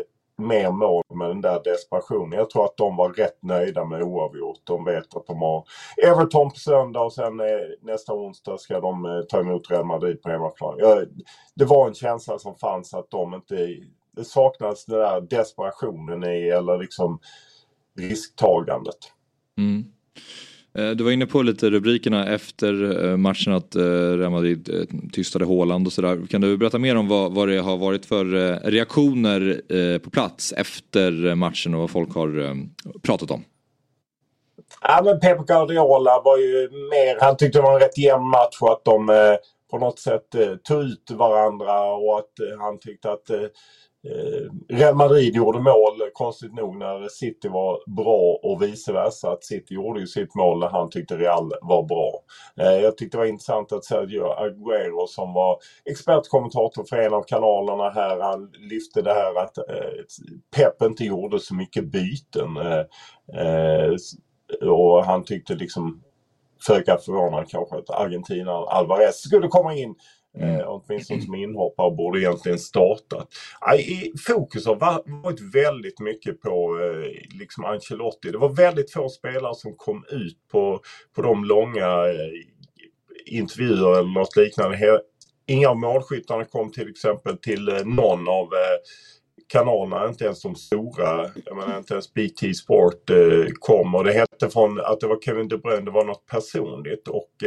mer 0.48 0.72
mål 0.72 1.04
med 1.14 1.30
den 1.30 1.42
där 1.42 1.62
desperationen. 1.64 2.40
Jag 2.40 2.50
tror 2.50 2.66
att 2.66 2.78
de 2.78 2.96
var 2.96 3.10
rätt 3.10 3.44
nöjda 3.44 3.86
med 3.86 4.04
oavgjort. 4.04 4.60
De 4.64 4.86
vet 4.86 5.16
att 5.16 5.28
de 5.28 5.42
har 5.42 5.64
Everton 6.08 6.50
på 6.50 6.56
söndag 6.56 7.02
och 7.02 7.14
sen 7.14 7.40
eh, 7.40 7.46
nästa 7.82 8.14
onsdag 8.14 8.60
ska 8.60 8.80
de 8.80 9.06
eh, 9.06 9.22
ta 9.22 9.40
emot 9.40 9.72
Real 9.72 9.86
Madrid 9.86 10.22
på 10.22 10.30
hemmaplan. 10.30 10.78
Det 11.56 11.66
var 11.66 11.88
en 11.88 11.94
känsla 11.94 12.40
som 12.40 12.56
fanns 12.56 12.94
att 12.94 13.10
de 13.10 13.34
inte... 13.34 13.56
Det 14.16 14.26
saknades 14.26 14.86
den 14.86 15.00
där 15.00 15.22
desperationen 15.22 16.24
i 16.24 16.50
eller 16.50 16.78
liksom 16.78 17.20
risktagandet. 17.98 18.98
Mm. 19.58 19.84
Eh, 20.78 20.90
du 20.90 21.04
var 21.04 21.12
inne 21.12 21.26
på 21.26 21.42
lite 21.42 21.70
rubrikerna 21.70 22.34
efter 22.34 23.04
eh, 23.06 23.18
matchen 23.18 23.54
att 23.54 23.76
eh, 23.76 23.82
Real 24.18 24.32
Madrid 24.32 24.88
tystade 25.14 25.46
Håland 25.46 25.88
och 25.88 25.94
sådär. 25.94 26.28
Kan 26.30 26.42
du 26.42 26.58
berätta 26.58 26.80
mer 26.80 26.96
om 26.96 27.08
vad, 27.08 27.34
vad 27.34 27.48
det 27.48 27.58
har 27.58 27.78
varit 27.78 28.06
för 28.06 28.26
reaktioner 28.70 29.62
på 30.00 30.10
plats 30.10 30.54
efter 30.58 31.36
matchen 31.36 31.74
och 31.74 31.82
vad 31.82 31.90
folk 31.90 32.16
har 32.16 32.58
pratat 33.02 33.32
om? 33.32 33.44
Ja 34.82 35.02
men 35.06 35.20
Pep 35.20 35.48
Guardiola 35.48 36.22
var 36.26 36.38
ju 36.38 36.70
mer, 36.72 37.18
han 37.22 37.38
tyckte 37.38 37.60
det 37.60 37.64
var 37.64 37.74
en 37.74 37.80
rätt 37.80 37.98
jämn 37.98 38.26
match 38.26 38.58
och 38.62 38.72
att 38.72 38.86
de 38.86 39.08
på 39.72 39.78
något 39.78 40.00
sätt 40.00 40.28
tog 40.64 40.84
ut 40.84 41.12
varandra 41.12 41.94
och 41.94 42.18
att 42.20 42.60
han 42.60 42.80
tyckte 42.80 43.12
att 43.12 43.30
Eh, 44.04 44.76
Real 44.76 44.96
Madrid 44.96 45.36
gjorde 45.36 45.60
mål, 45.60 46.10
konstigt 46.14 46.54
nog, 46.54 46.78
när 46.78 47.08
City 47.08 47.48
var 47.48 47.80
bra 47.96 48.40
och 48.44 48.62
vice 48.62 48.94
versa. 48.94 49.32
Att 49.32 49.44
City 49.44 49.74
gjorde 49.74 50.00
ju 50.00 50.08
sitt 50.08 50.36
mål 50.36 50.60
när 50.60 50.70
han 50.70 50.90
tyckte 50.90 51.18
Real 51.18 51.52
var 51.62 51.84
bra. 51.84 52.12
Eh, 52.58 52.82
jag 52.84 52.98
tyckte 52.98 53.18
det 53.18 53.20
var 53.20 53.28
intressant 53.28 53.72
att 53.72 53.86
Sergio 53.86 54.24
Aguero 54.24 55.08
som 55.08 55.34
var 55.34 55.58
expertkommentator 55.86 56.84
för 56.84 56.98
en 56.98 57.14
av 57.14 57.24
kanalerna 57.24 57.90
här, 57.90 58.20
han 58.20 58.52
lyfte 58.60 59.02
det 59.02 59.14
här 59.14 59.44
att 59.44 59.58
eh, 59.58 59.64
Pep 60.56 60.82
inte 60.82 61.04
gjorde 61.04 61.40
så 61.40 61.56
mycket 61.56 61.92
byten. 61.92 62.58
Och 64.62 65.06
han 65.06 65.24
tyckte 65.24 65.56
liksom 65.56 66.04
föga 66.68 66.98
förvånad 66.98 67.50
kanske 67.50 67.78
att 67.78 67.90
Argentina 67.90 68.52
Alvarez 68.52 69.22
skulle 69.22 69.48
komma 69.48 69.76
in 69.76 69.96
Mm. 70.38 70.56
Eh, 70.56 70.66
åtminstone 70.68 71.22
som 71.22 71.36
inhoppare 71.36 71.96
borde 71.96 72.20
egentligen 72.20 72.60
startat. 72.60 73.28
I, 73.80 74.14
fokus 74.28 74.66
har 74.66 74.76
varit 75.24 75.56
väldigt 75.56 76.00
mycket 76.00 76.42
på 76.42 76.80
eh, 76.80 77.38
liksom 77.40 77.66
Ancelotti. 77.66 78.32
Det 78.32 78.38
var 78.38 78.50
väldigt 78.50 78.92
få 78.92 79.10
spelare 79.10 79.56
som 79.56 79.76
kom 79.76 80.06
ut 80.10 80.38
på, 80.52 80.80
på 81.16 81.22
de 81.22 81.46
långa 81.46 82.08
eh, 82.08 82.32
intervjuer 83.26 84.00
eller 84.00 84.14
något 84.14 84.36
liknande. 84.36 85.02
Inga 85.48 85.70
av 85.70 85.78
målskyttarna 85.78 86.46
kom 86.46 86.72
till 86.72 86.90
exempel 86.90 87.38
till 87.38 87.82
någon 87.86 88.28
av 88.28 88.50
kanalerna, 89.48 90.08
inte 90.08 90.26
ens 90.26 90.42
de 90.42 90.56
stora, 90.56 91.30
jag 91.46 91.58
menar 91.58 91.78
inte 91.78 91.94
ens 91.94 92.14
BT 92.14 92.54
Sport 92.54 93.10
eh, 93.10 93.46
kom 93.60 93.96
och 93.96 94.04
det 94.04 94.12
hette 94.12 94.50
från 94.50 94.80
att 94.80 95.00
det 95.00 95.08
var 95.08 95.20
Kevin 95.22 95.48
De 95.48 95.58
Bruyne, 95.58 95.86
det 95.86 95.92
var 95.92 96.06
något 96.06 96.26
personligt 96.26 97.08
och 97.08 97.44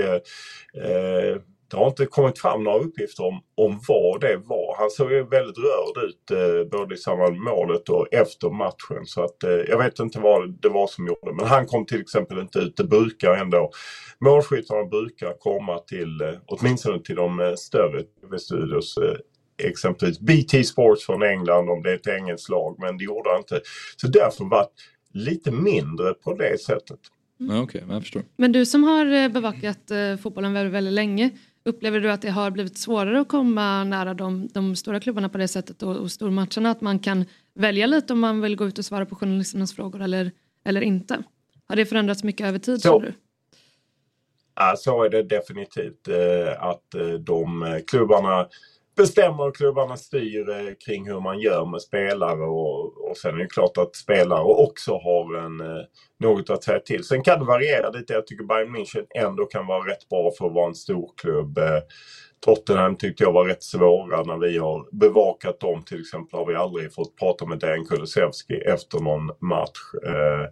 eh 0.82 1.37
det 1.70 1.76
har 1.76 1.86
inte 1.86 2.06
kommit 2.06 2.38
fram 2.38 2.64
några 2.64 2.78
uppgifter 2.78 3.24
om, 3.24 3.40
om 3.54 3.80
vad 3.88 4.20
det 4.20 4.36
var. 4.36 4.76
Han 4.78 4.90
såg 4.90 5.12
ju 5.12 5.22
väldigt 5.22 5.58
rörd 5.58 6.04
ut 6.04 6.30
eh, 6.30 6.70
både 6.78 6.94
i 6.94 6.98
samband 6.98 7.32
med 7.32 7.42
målet 7.42 7.88
och 7.88 8.14
efter 8.14 8.50
matchen. 8.50 9.06
Så 9.06 9.24
att 9.24 9.42
eh, 9.42 9.50
jag 9.50 9.78
vet 9.78 9.98
inte 9.98 10.20
vad 10.20 10.60
det 10.62 10.68
var 10.68 10.86
som 10.86 11.06
gjorde 11.06 11.32
Men 11.36 11.46
han 11.46 11.66
kom 11.66 11.86
till 11.86 12.00
exempel 12.00 12.38
inte 12.38 12.58
ut. 12.58 12.76
Det 12.76 12.84
brukar 12.84 13.34
ändå, 13.34 13.70
målskyttarna 14.20 14.84
brukar 14.84 15.32
komma 15.38 15.78
till, 15.78 16.20
eh, 16.20 16.28
åtminstone 16.46 17.02
till 17.02 17.16
de 17.16 17.40
eh, 17.40 17.54
större 17.54 18.02
tv-studios 18.02 18.96
eh, 18.96 19.16
exempelvis 19.68 20.20
BT 20.20 20.64
Sports 20.64 21.06
från 21.06 21.22
England 21.22 21.70
om 21.70 21.82
det 21.82 21.90
är 21.90 21.94
ett 21.94 22.06
engelskt 22.06 22.48
lag 22.48 22.76
men 22.78 22.98
det 22.98 23.04
gjorde 23.04 23.30
han 23.30 23.38
inte. 23.38 23.60
Så 23.96 24.06
därför 24.06 24.44
var 24.44 24.60
det 24.60 25.18
lite 25.18 25.50
mindre 25.50 26.14
på 26.14 26.34
det 26.34 26.60
sättet. 26.60 27.00
Mm. 27.40 27.62
Okay, 27.62 27.82
jag 27.88 28.02
förstår. 28.02 28.22
Men 28.36 28.52
du 28.52 28.66
som 28.66 28.84
har 28.84 29.06
eh, 29.06 29.28
bevakat 29.28 29.90
eh, 29.90 30.16
fotbollen 30.16 30.52
väldigt, 30.52 30.74
väldigt 30.74 30.94
länge, 30.94 31.30
Upplever 31.64 32.00
du 32.00 32.10
att 32.10 32.22
det 32.22 32.30
har 32.30 32.50
blivit 32.50 32.78
svårare 32.78 33.20
att 33.20 33.28
komma 33.28 33.84
nära 33.84 34.14
de, 34.14 34.48
de 34.48 34.76
stora 34.76 35.00
klubbarna 35.00 35.28
på 35.28 35.38
det 35.38 35.48
sättet 35.48 35.82
och, 35.82 35.96
och 35.96 36.10
stormatcherna? 36.10 36.70
Att 36.70 36.80
man 36.80 36.98
kan 36.98 37.24
välja 37.54 37.86
lite 37.86 38.12
om 38.12 38.20
man 38.20 38.40
vill 38.40 38.56
gå 38.56 38.66
ut 38.66 38.78
och 38.78 38.84
svara 38.84 39.06
på 39.06 39.16
journalisternas 39.16 39.74
frågor 39.74 40.02
eller, 40.02 40.32
eller 40.64 40.80
inte? 40.80 41.22
Har 41.66 41.76
det 41.76 41.86
förändrats 41.86 42.24
mycket 42.24 42.46
över 42.46 42.58
tid 42.58 42.82
så. 42.82 42.88
tror 42.88 43.00
du? 43.00 43.12
Ja, 44.54 44.74
så 44.78 45.04
är 45.04 45.10
det 45.10 45.22
definitivt. 45.22 46.08
Eh, 46.08 46.62
att 46.62 46.94
eh, 46.94 47.08
de 47.08 47.80
klubbarna 47.86 48.48
bestämmer 48.97 49.49
och 49.49 49.57
klubbarna 49.57 49.97
styr 49.97 50.49
eh, 50.51 50.74
kring 50.86 51.09
hur 51.09 51.20
man 51.20 51.40
gör 51.40 51.66
med 51.66 51.82
spelare 51.82 52.45
och, 52.45 53.11
och 53.11 53.16
sen 53.16 53.34
är 53.34 53.38
det 53.38 53.47
klart 53.47 53.78
att 53.78 53.97
spelare 53.97 54.42
också 54.42 54.92
har 54.92 55.36
en, 55.38 55.61
eh, 55.61 55.84
något 56.20 56.51
att 56.51 56.64
säga 56.64 56.80
till. 56.80 57.05
Sen 57.05 57.22
kan 57.22 57.38
det 57.38 57.45
variera 57.45 57.90
lite. 57.90 58.12
Jag 58.12 58.26
tycker 58.26 58.45
Bayern 58.45 58.76
München 58.76 59.07
ändå 59.14 59.45
kan 59.47 59.66
vara 59.66 59.90
rätt 59.90 60.09
bra 60.09 60.30
för 60.38 60.47
att 60.47 60.53
vara 60.53 60.68
en 60.68 60.74
stor 60.74 61.11
klubb. 61.16 61.59
Eh, 61.59 61.80
Tottenham 62.45 62.97
tyckte 62.97 63.24
jag 63.24 63.32
var 63.32 63.45
rätt 63.45 63.62
svåra 63.62 64.22
när 64.22 64.38
vi 64.38 64.59
har 64.59 64.88
bevakat 64.92 65.61
dem. 65.61 65.82
Till 65.84 66.01
exempel 66.01 66.38
har 66.38 66.47
vi 66.47 66.55
aldrig 66.55 66.95
fått 66.95 67.16
prata 67.16 67.47
med 67.47 67.59
Dan 67.59 67.86
Kulusevski 67.86 68.55
efter 68.55 68.99
någon 69.01 69.30
match. 69.40 69.80
Eh, 70.07 70.49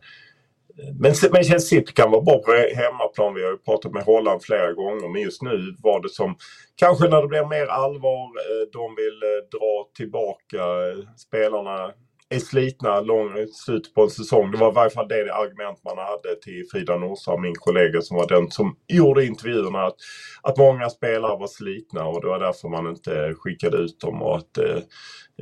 men 1.01 1.14
men 1.33 1.61
City 1.61 1.93
kan 1.93 2.11
vara 2.11 2.23
bra 2.23 2.39
på 2.39 2.53
hemmaplan. 2.75 3.35
Vi 3.35 3.45
har 3.45 3.51
ju 3.51 3.59
pratat 3.59 3.93
med 3.93 4.03
Holland 4.03 4.43
flera 4.43 4.73
gånger. 4.73 5.09
Men 5.09 5.23
just 5.23 5.43
nu 5.43 5.77
var 5.83 6.03
det 6.03 6.09
som, 6.09 6.37
kanske 6.77 7.09
när 7.09 7.23
det 7.23 7.29
blir 7.29 7.47
mer 7.47 7.66
allvar, 7.66 8.25
eh, 8.25 8.64
de 8.73 8.95
vill 8.95 9.23
eh, 9.23 9.59
dra 9.59 9.89
tillbaka 9.97 10.59
eh, 10.59 11.16
spelarna 11.16 11.93
är 12.33 12.39
slitna 12.39 13.01
långt 13.01 13.55
slut 13.55 13.95
på 13.95 14.03
en 14.03 14.11
säsong. 14.11 14.51
Det 14.51 14.59
var 14.59 14.70
i 14.70 14.74
varje 14.74 14.91
fall 14.91 15.09
det 15.09 15.35
argument 15.35 15.80
man 15.85 15.99
hade 15.99 16.41
till 16.43 16.64
Frida 16.72 16.97
Norsa, 16.97 17.37
min 17.37 17.55
kollega 17.55 18.01
som 18.01 18.16
var 18.16 18.28
den 18.28 18.51
som 18.51 18.76
gjorde 18.89 19.26
intervjuerna. 19.26 19.87
Att, 19.87 19.97
att 20.43 20.59
många 20.59 20.91
spelare 20.91 21.39
var 21.39 21.47
slitna 21.47 22.05
och 22.05 22.20
det 22.20 22.26
var 22.26 22.39
därför 22.39 22.68
man 22.68 22.87
inte 22.87 23.35
skickade 23.37 23.76
ut 23.76 24.01
dem 24.01 24.22
och 24.22 24.37
att 24.37 24.59
eh, 24.59 24.76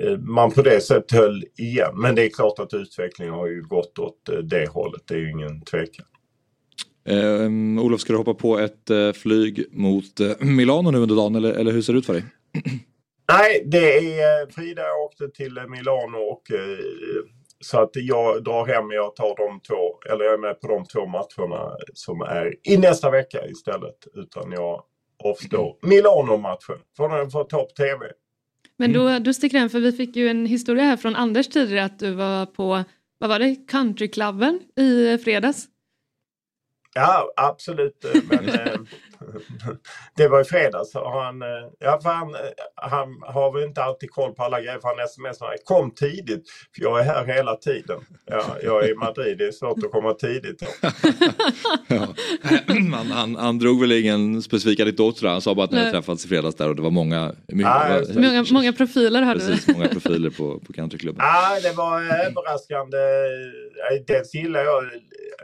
eh 0.01 0.18
man 0.18 0.51
på 0.51 0.62
det 0.62 0.80
sättet 0.80 1.12
höll 1.12 1.45
igen. 1.59 1.93
Men 1.95 2.14
det 2.14 2.24
är 2.24 2.30
klart 2.30 2.59
att 2.59 2.74
utvecklingen 2.74 3.34
har 3.34 3.47
ju 3.47 3.62
gått 3.62 3.99
åt 3.99 4.28
eh, 4.28 4.38
det 4.38 4.68
hållet. 4.70 5.03
Det 5.09 5.14
är 5.14 5.18
ju 5.18 5.30
ingen 5.30 5.64
tvekan. 5.64 6.07
Eh, 7.09 7.84
Olof, 7.84 8.01
ska 8.01 8.12
du 8.12 8.18
hoppa 8.18 8.34
på 8.34 8.59
ett 8.59 8.91
eh, 8.91 9.12
flyg 9.12 9.64
mot 9.72 10.20
Milano 10.41 10.91
nu 10.91 10.99
under 10.99 11.16
dagen 11.16 11.34
eller, 11.34 11.53
eller 11.53 11.72
hur 11.72 11.82
ser 11.82 11.93
det 11.93 11.99
ut 11.99 12.07
för 12.07 12.12
dig? 12.12 12.24
Nej, 13.33 13.62
det 13.66 14.20
är 14.20 14.53
Frida 14.53 14.83
åkte 15.05 15.28
till 15.28 15.61
Milano 15.68 16.18
och 16.18 16.43
så 17.61 17.81
att 17.81 17.91
jag 17.95 18.45
drar 18.45 18.66
hem, 18.66 18.91
jag 18.91 19.16
tar 19.16 19.37
de 19.37 19.61
två, 19.61 20.12
eller 20.12 20.24
jag 20.24 20.35
är 20.35 20.39
med 20.39 20.61
på 20.61 20.68
de 20.68 20.85
två 20.85 21.07
matcherna 21.07 21.76
som 21.95 22.20
är 22.20 22.55
i 22.62 22.76
nästa 22.76 23.11
vecka 23.11 23.47
istället. 23.47 23.97
Utan 24.14 24.53
jag 24.53 24.83
avstår 25.24 25.76
Milano-matchen. 25.83 26.78
Får 26.97 27.09
den 27.09 27.31
få 27.31 27.45
ta 27.45 27.59
på 27.64 27.70
TV. 27.70 28.07
Men 28.76 28.93
då, 28.93 29.18
då 29.18 29.33
sticker 29.33 29.59
den, 29.59 29.70
för 29.70 29.81
vi 29.81 29.93
fick 29.93 30.16
ju 30.16 30.28
en 30.28 30.47
historia 30.47 30.85
här 30.85 30.97
från 30.97 31.16
Anders 31.16 31.49
tidigare 31.49 31.85
att 31.85 31.99
du 31.99 32.11
var 32.11 32.47
på, 32.47 32.85
vad 33.18 33.31
var 33.31 33.39
det, 33.39 33.57
countryklubben 33.68 34.61
i 34.76 35.18
fredags? 35.18 35.66
Ja, 36.95 37.33
absolut. 37.37 38.05
Men 38.28 38.87
det 40.16 40.28
var 40.28 40.40
i 40.40 40.44
fredags. 40.44 40.94
Och 40.94 41.12
Han, 41.22 41.42
eh, 41.42 41.48
ja, 41.78 42.00
för 42.02 42.10
han, 42.10 42.34
eh, 42.34 42.40
han 42.74 43.08
har 43.22 43.52
väl 43.52 43.64
inte 43.68 43.82
alltid 43.82 44.10
koll 44.10 44.32
på 44.34 44.42
alla 44.42 44.60
grejer 44.60 44.78
för 44.78 44.88
han 44.98 45.08
smsar 45.08 45.54
kom 45.64 45.90
tidigt 45.94 46.48
för 46.74 46.82
jag 46.82 47.00
är 47.00 47.04
här 47.04 47.24
hela 47.24 47.56
tiden. 47.56 48.00
Ja, 48.26 48.44
jag 48.62 48.84
är 48.84 48.90
i 48.92 48.94
Madrid, 48.94 49.38
det 49.38 49.46
är 49.46 49.52
svårt 49.52 49.84
att 49.84 49.90
komma 49.92 50.14
tidigt. 50.14 50.62
han, 52.92 53.06
han, 53.10 53.36
han 53.36 53.58
drog 53.58 53.80
väl 53.80 53.92
ingen 53.92 54.42
specifik 54.42 54.80
anekdot. 54.80 55.22
Han 55.22 55.40
sa 55.40 55.54
bara 55.54 55.64
att 55.64 55.70
ni 55.70 55.78
hade 55.78 55.90
träffats 55.90 56.24
i 56.24 56.28
fredags 56.28 56.54
där 56.56 56.68
och 56.68 56.76
det 56.76 56.82
var 56.82 56.90
många, 56.90 57.32
mycket, 57.48 57.60
Ja, 57.72 57.88
var- 57.88 58.14
Många, 58.20 58.44
många 58.52 58.72
profiler 58.72 59.22
hade 59.22 59.40
precis, 59.40 59.68
många 59.68 59.88
profiler 59.88 60.30
på, 60.30 60.60
på 60.60 60.72
countryklubben. 60.72 61.26
Ja, 61.26 61.60
det 61.62 61.76
var 61.76 62.00
eh, 62.02 62.26
överraskande. 62.26 62.98
Dels 64.06 64.34
gillar 64.34 64.64
jag, 64.64 64.84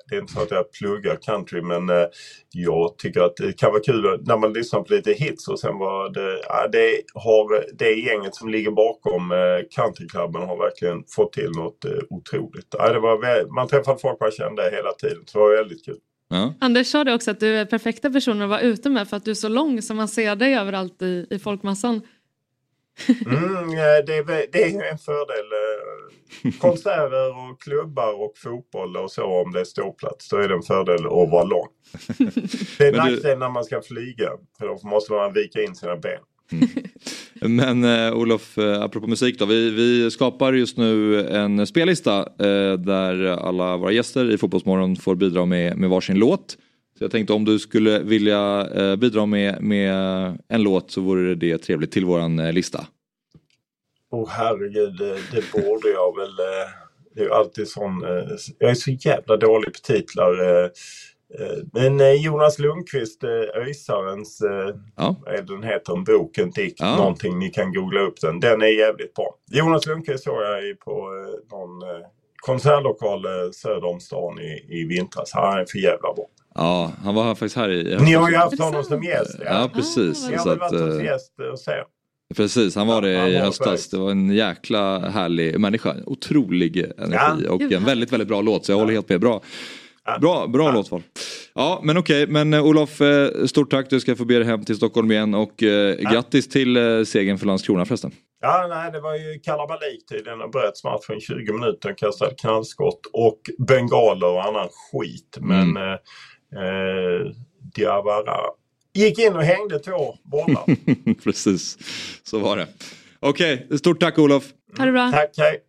det 0.09 0.17
är 0.17 0.21
inte 0.21 0.33
så 0.33 0.43
att 0.43 0.51
jag 0.51 0.73
pluggar 0.73 1.17
country, 1.17 1.63
men 1.63 1.89
eh, 1.91 2.07
jag 2.53 2.99
tycker 2.99 3.21
att 3.21 3.37
det 3.37 3.53
kan 3.53 3.71
vara 3.71 3.83
kul 3.83 4.23
när 4.27 4.37
man 4.37 4.53
lyssnar 4.53 4.81
på 4.81 4.95
lite 4.95 5.13
hits 5.13 5.49
och 5.49 5.61
sen 5.61 5.79
var 5.79 6.11
det, 6.11 6.41
ja, 6.49 6.69
det 6.73 7.03
har 7.15 7.77
det 7.79 7.93
gänget 7.95 8.35
som 8.35 8.49
ligger 8.49 8.71
bakom 8.71 9.33
eh, 9.33 9.39
countryklubben 9.71 10.43
har 10.43 10.57
verkligen 10.57 11.05
fått 11.17 11.33
till 11.33 11.51
något 11.51 11.85
eh, 11.85 11.91
otroligt. 12.11 12.75
Ja, 12.79 12.93
det 12.93 13.01
var, 13.01 13.55
man 13.55 13.69
träffade 13.69 13.99
folk 13.99 14.21
man 14.21 14.31
kände 14.31 14.63
hela 14.63 14.93
tiden, 14.93 15.23
så 15.27 15.39
det 15.39 15.45
var 15.45 15.57
väldigt 15.57 15.85
kul. 15.85 15.99
Anders 16.61 16.87
sa 16.87 17.05
det 17.05 17.15
också 17.15 17.31
att 17.31 17.41
du 17.41 17.57
är 17.57 17.65
perfekta 17.65 18.11
personer 18.11 18.45
att 18.45 18.51
vara 18.51 18.61
ute 18.61 18.91
med 18.91 19.09
för 19.09 19.17
att 19.17 19.25
du 19.25 19.31
är 19.31 19.35
så 19.35 19.49
lång 19.49 19.83
så 19.83 19.95
man 19.95 20.09
ser 20.09 20.37
dig 20.37 20.55
överallt 20.55 21.03
i, 21.03 21.27
i 21.31 21.39
folkmassan. 21.39 22.03
Mm, 23.27 23.71
det, 24.07 24.15
är, 24.17 24.53
det 24.53 24.63
är 24.63 24.91
en 24.93 24.99
fördel. 24.99 25.47
eh, 25.53 26.53
Konserter 26.61 27.31
och 27.31 27.61
klubbar 27.63 28.23
och 28.25 28.33
fotboll 28.39 28.97
och 28.97 29.11
så 29.11 29.25
om 29.25 29.53
det 29.53 29.61
är 29.61 29.65
ståplats. 29.65 30.29
Då 30.29 30.37
är 30.37 30.49
det 30.49 30.55
en 30.55 30.63
fördel 30.63 31.07
att 31.07 31.31
vara 31.31 31.45
lång. 31.45 31.67
Det 32.79 32.85
är 32.87 32.93
du- 32.93 32.99
nackdel 32.99 33.39
när 33.39 33.51
man 33.51 33.65
ska 33.65 33.81
flyga. 33.83 34.31
För 34.59 34.67
då 34.67 34.89
måste 34.89 35.13
man 35.13 35.33
vika 35.33 35.63
in 35.63 35.75
sina 35.75 35.97
ben. 35.97 36.21
Men 37.41 37.85
eh, 37.85 38.15
Olof, 38.17 38.59
eh, 38.59 38.83
apropå 38.83 39.07
musik 39.07 39.39
då. 39.39 39.45
Vi, 39.47 39.71
vi 39.71 40.11
skapar 40.11 40.53
just 40.53 40.77
nu 40.79 41.21
en 41.29 41.67
spellista 41.67 42.19
eh, 42.19 42.73
där 42.79 43.27
alla 43.27 43.77
våra 43.77 43.93
gäster 43.93 44.31
i 44.31 44.39
Fotbollsmorgon 44.39 44.97
får 44.97 45.15
bidra 45.15 45.45
med, 45.45 45.77
med 45.77 45.91
varsin 45.91 46.19
låt. 46.19 46.57
Så 46.99 47.05
jag 47.05 47.11
tänkte 47.11 47.33
om 47.33 47.45
du 47.45 47.59
skulle 47.59 47.99
vilja 47.99 48.67
eh, 48.75 48.97
bidra 48.97 49.27
med, 49.27 49.63
med 49.63 49.93
en 50.49 50.63
låt 50.63 50.91
så 50.91 51.01
vore 51.01 51.35
det 51.35 51.59
trevligt 51.59 51.93
till 51.93 52.05
våran 52.05 52.39
eh, 52.39 52.53
lista. 52.53 52.87
Åh 54.11 54.25
oh, 54.25 54.29
herregud, 54.29 54.97
det, 54.99 55.15
det 55.33 55.53
borde 55.53 55.89
jag 55.89 56.17
väl. 56.17 56.29
eh, 56.39 56.69
Det 57.15 57.23
är 57.23 57.29
alltid 57.29 57.69
sån. 57.69 58.05
eh, 58.05 58.25
Jag 58.59 58.71
är 58.71 58.75
så 58.75 58.91
jävla 58.91 59.37
dålig 59.37 59.73
på 59.73 59.79
titlar. 59.93 60.41
eh, 60.43 60.65
eh, 61.41 61.59
Men 61.73 62.01
eh, 62.01 62.13
Jonas 62.25 62.59
Lundqvist, 62.59 63.25
eh, 63.25 63.61
Öjsarens, 63.63 64.41
eh, 64.41 64.75
Ja. 64.97 65.17
vad 65.27 65.47
den 65.47 65.63
heter, 65.63 65.93
en 65.97 66.05
bok, 66.05 66.39
en 66.39 66.51
dikt, 66.51 66.81
Ja. 66.81 66.97
någonting. 66.97 67.39
Ni 67.39 67.49
kan 67.51 67.73
googla 67.73 68.01
upp 68.01 68.21
den. 68.21 68.41
Den 68.41 68.63
är 68.63 68.79
jävligt 68.79 69.15
bra. 69.15 69.35
Jonas 69.51 69.87
Lundqvist 69.87 70.25
såg 70.25 70.43
jag 70.43 70.69
i 70.69 70.75
på 70.75 70.91
eh, 70.91 71.57
någon 71.59 71.83
eh, 71.83 72.07
konsertlokal 72.37 73.25
eh, 73.25 73.51
söder 73.53 73.85
om 73.85 74.01
stan 74.01 74.41
i, 74.41 74.67
i 74.81 74.85
vintras. 74.85 75.31
Han 75.33 75.59
är 75.61 75.67
för 75.71 75.79
jävla 75.79 76.15
bra. 76.15 76.27
Ja, 76.57 76.93
han 77.05 77.15
var 77.15 77.35
faktiskt 77.35 77.57
här 77.57 77.71
i... 77.71 77.97
Ni 78.01 78.13
har 78.13 78.31
ju 78.31 78.37
haft 78.37 78.61
honom 78.61 78.85
som 78.85 79.03
gäst. 79.03 79.37
Ja, 79.45 79.71
precis. 79.75 80.29
Ni 80.31 80.37
har 80.37 80.45
väl 80.45 80.63
att, 80.63 80.73
varit 80.73 80.83
hos 80.85 80.99
eh, 81.01 81.05
gäst 81.05 81.33
och 81.53 81.59
se. 81.61 81.73
Precis, 82.37 82.77
han 82.77 82.87
var 82.87 83.03
det 83.03 83.19
han 83.19 83.29
i 83.29 83.37
höstas. 83.37 83.89
Det 83.89 83.99
var 83.99 84.11
en 84.11 84.31
jäkla 84.31 84.99
härlig 84.99 85.61
människa. 85.61 85.95
Otrolig 86.07 86.77
energi 86.99 87.45
Ja. 87.45 87.51
och 87.53 87.63
en 87.63 87.85
väldigt, 87.85 88.13
väldigt 88.13 88.29
bra 88.29 88.41
låt. 88.41 88.65
Så 88.67 88.73
jag 88.73 88.77
håller 88.79 88.93
helt 88.93 89.09
med. 89.09 89.21
Bra, 89.21 89.43
bra, 90.21 90.47
bra 90.47 90.71
låtval. 90.73 91.03
Ja, 91.55 91.81
men 91.85 91.97
okej. 91.99 92.27
Men 92.27 92.55
eh, 92.55 92.65
Olof, 92.65 93.01
eh, 93.01 93.29
stort 93.47 93.71
tack. 93.71 93.91
Du 93.91 94.01
ska 94.01 94.17
få 94.17 94.25
be 94.25 94.35
dig 94.35 94.45
hem 94.45 94.65
till 94.65 94.77
Stockholm 94.77 95.11
igen. 95.13 95.35
Och 95.35 95.63
eh, 95.63 95.95
grattis 95.97 96.49
till 96.49 96.77
eh, 96.77 97.03
segern 97.05 97.39
för 97.39 97.47
Landskrona 97.47 97.85
förresten. 97.85 98.11
Ja, 98.41 98.67
nej, 98.69 98.93
det 98.93 99.01
var 99.01 99.15
ju 99.15 99.39
kalabalik 99.43 100.09
tydligen. 100.09 100.39
Det 100.39 100.49
bröts 100.49 100.85
matchen 100.85 101.21
20 101.21 101.53
minuter, 101.53 101.95
kastade 101.99 102.35
knallskott 102.35 103.01
och 103.13 103.41
bengaler 103.69 104.27
och 104.27 104.45
annan 104.45 104.69
skit. 104.69 105.39
Men 105.41 105.61
Mm. 105.71 105.77
eh, 105.93 105.99
eh, 106.57 107.33
Diawara 107.75 108.41
gick 108.95 109.19
in 109.19 109.37
och 109.37 109.43
hängde 109.43 109.79
två 109.79 110.17
bollar. 110.23 110.65
Precis, 111.25 111.79
så 112.23 112.39
var 112.39 112.57
det. 112.57 112.67
Okej, 113.21 113.67
stort 113.79 114.01
tack 114.01 114.19
Olof. 114.19 114.45
Ha 114.79 114.85
det 114.85 114.93
bra. 114.93 115.11
Tack, 115.11 115.31
hej. 115.37 115.63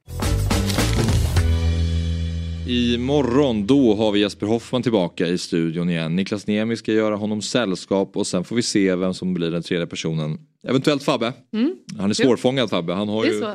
Imorgon 2.67 3.67
då 3.67 3.95
har 3.95 4.11
vi 4.11 4.19
Jesper 4.19 4.47
Hoffman 4.47 4.83
tillbaka 4.83 5.27
i 5.27 5.37
studion 5.37 5.89
igen. 5.89 6.15
Niklas 6.15 6.47
Niemi 6.47 6.75
ska 6.75 6.91
göra 6.91 7.15
honom 7.15 7.41
sällskap 7.41 8.17
och 8.17 8.27
sen 8.27 8.43
får 8.43 8.55
vi 8.55 8.61
se 8.61 8.95
vem 8.95 9.13
som 9.13 9.33
blir 9.33 9.51
den 9.51 9.63
tredje 9.63 9.87
personen. 9.87 10.39
Eventuellt 10.63 11.03
Fabbe. 11.03 11.33
Mm. 11.53 11.75
Han 11.97 12.09
är 12.09 12.13
svårfångad 12.13 12.69
Fabbe. 12.69 12.93
Han 12.93 13.09
har 13.09 13.23
Det 13.23 13.29
är 13.29 13.33
ju 13.33 13.39
så. 13.39 13.51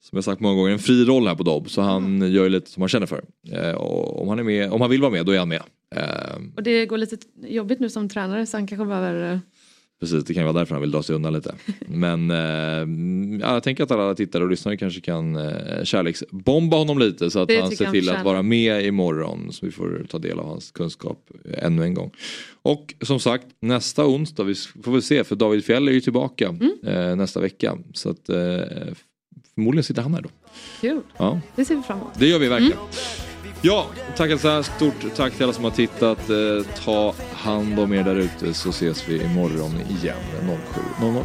Som 0.00 0.16
jag 0.16 0.24
sagt 0.24 0.40
många 0.40 0.54
gånger 0.54 0.70
en 0.72 0.78
fri 0.78 1.04
roll 1.04 1.26
här 1.26 1.34
på 1.34 1.42
Dobb. 1.42 1.70
Så 1.70 1.80
han 1.82 2.32
gör 2.32 2.44
ju 2.44 2.48
lite 2.48 2.70
som 2.70 2.82
han 2.82 2.88
känner 2.88 3.06
för. 3.06 3.24
Eh, 3.52 3.72
och 3.72 4.22
om, 4.22 4.28
han 4.28 4.38
är 4.38 4.42
med, 4.42 4.70
om 4.70 4.80
han 4.80 4.90
vill 4.90 5.00
vara 5.00 5.12
med 5.12 5.26
då 5.26 5.32
är 5.32 5.38
han 5.38 5.48
med. 5.48 5.62
Eh, 5.96 6.36
Och 6.56 6.62
det 6.62 6.86
går 6.86 6.98
lite 6.98 7.16
jobbigt 7.48 7.80
nu 7.80 7.90
som 7.90 8.08
tränare 8.08 8.46
så 8.46 8.56
han 8.56 8.66
kanske 8.66 8.86
behöver... 8.86 9.32
eh, 9.32 9.38
Precis, 10.00 10.24
det 10.24 10.34
kan 10.34 10.42
ju 10.42 10.44
vara 10.52 10.58
därför 10.58 10.74
han 10.74 10.80
vill 10.82 10.90
dra 10.90 11.02
sig 11.02 11.14
undan 11.16 11.32
lite. 11.32 11.54
Men 11.86 12.30
eh, 12.30 13.38
ja, 13.40 13.54
jag 13.54 13.62
tänker 13.62 13.84
att 13.84 13.90
alla 13.90 14.14
tittare 14.14 14.44
och 14.44 14.50
lyssnare 14.50 14.76
kanske 14.76 15.00
kan 15.00 15.36
eh, 15.36 15.84
kärleksbomba 15.84 16.76
honom 16.76 16.98
lite 16.98 17.30
så 17.30 17.38
att 17.38 17.48
Det 17.48 17.60
han 17.60 17.70
ser 17.70 17.90
till 17.90 18.08
att 18.10 18.24
vara 18.24 18.42
med 18.42 18.84
imorgon 18.86 19.52
så 19.52 19.66
vi 19.66 19.72
får 19.72 20.06
ta 20.10 20.18
del 20.18 20.38
av 20.38 20.46
hans 20.46 20.70
kunskap 20.70 21.30
ännu 21.58 21.82
en 21.82 21.94
gång. 21.94 22.10
Och 22.62 22.94
som 23.02 23.20
sagt, 23.20 23.46
nästa 23.60 24.06
onsdag, 24.06 24.44
vi 24.44 24.54
får 24.54 24.92
vi 24.92 25.02
se 25.02 25.24
för 25.24 25.36
David 25.36 25.64
Fjell 25.64 25.88
är 25.88 25.92
ju 25.92 26.00
tillbaka 26.00 26.48
Mm. 26.48 26.72
eh, 26.86 27.16
nästa 27.16 27.40
vecka. 27.40 27.78
Så 27.94 28.10
att 28.10 28.30
förmodligen 29.58 29.84
sitter 29.84 30.02
han 30.02 30.14
här 30.14 30.22
då. 30.22 30.28
Kul. 30.80 31.00
Ja, 31.16 31.40
Det 31.56 31.64
ser 31.64 31.76
vi 31.76 31.82
fram 31.82 31.98
emot. 31.98 32.10
det 32.18 32.26
gör 32.26 32.38
vi 32.38 32.48
verkligen. 32.48 32.78
Ja, 33.62 33.86
tack 34.16 34.30
alltså. 34.30 34.62
Stort 34.62 34.94
tack 35.16 35.32
till 35.32 35.42
alla 35.44 35.52
som 35.52 35.64
har 35.64 35.70
tittat. 35.70 36.30
Eh, 36.30 36.82
ta 36.84 37.14
hand 37.32 37.78
om 37.78 37.92
er 37.92 38.02
där 38.04 38.16
ute 38.16 38.54
så 38.54 38.70
ses 38.70 39.08
vi 39.08 39.22
imorgon 39.24 39.74
igen 40.00 40.16
07.00. 41.00 41.24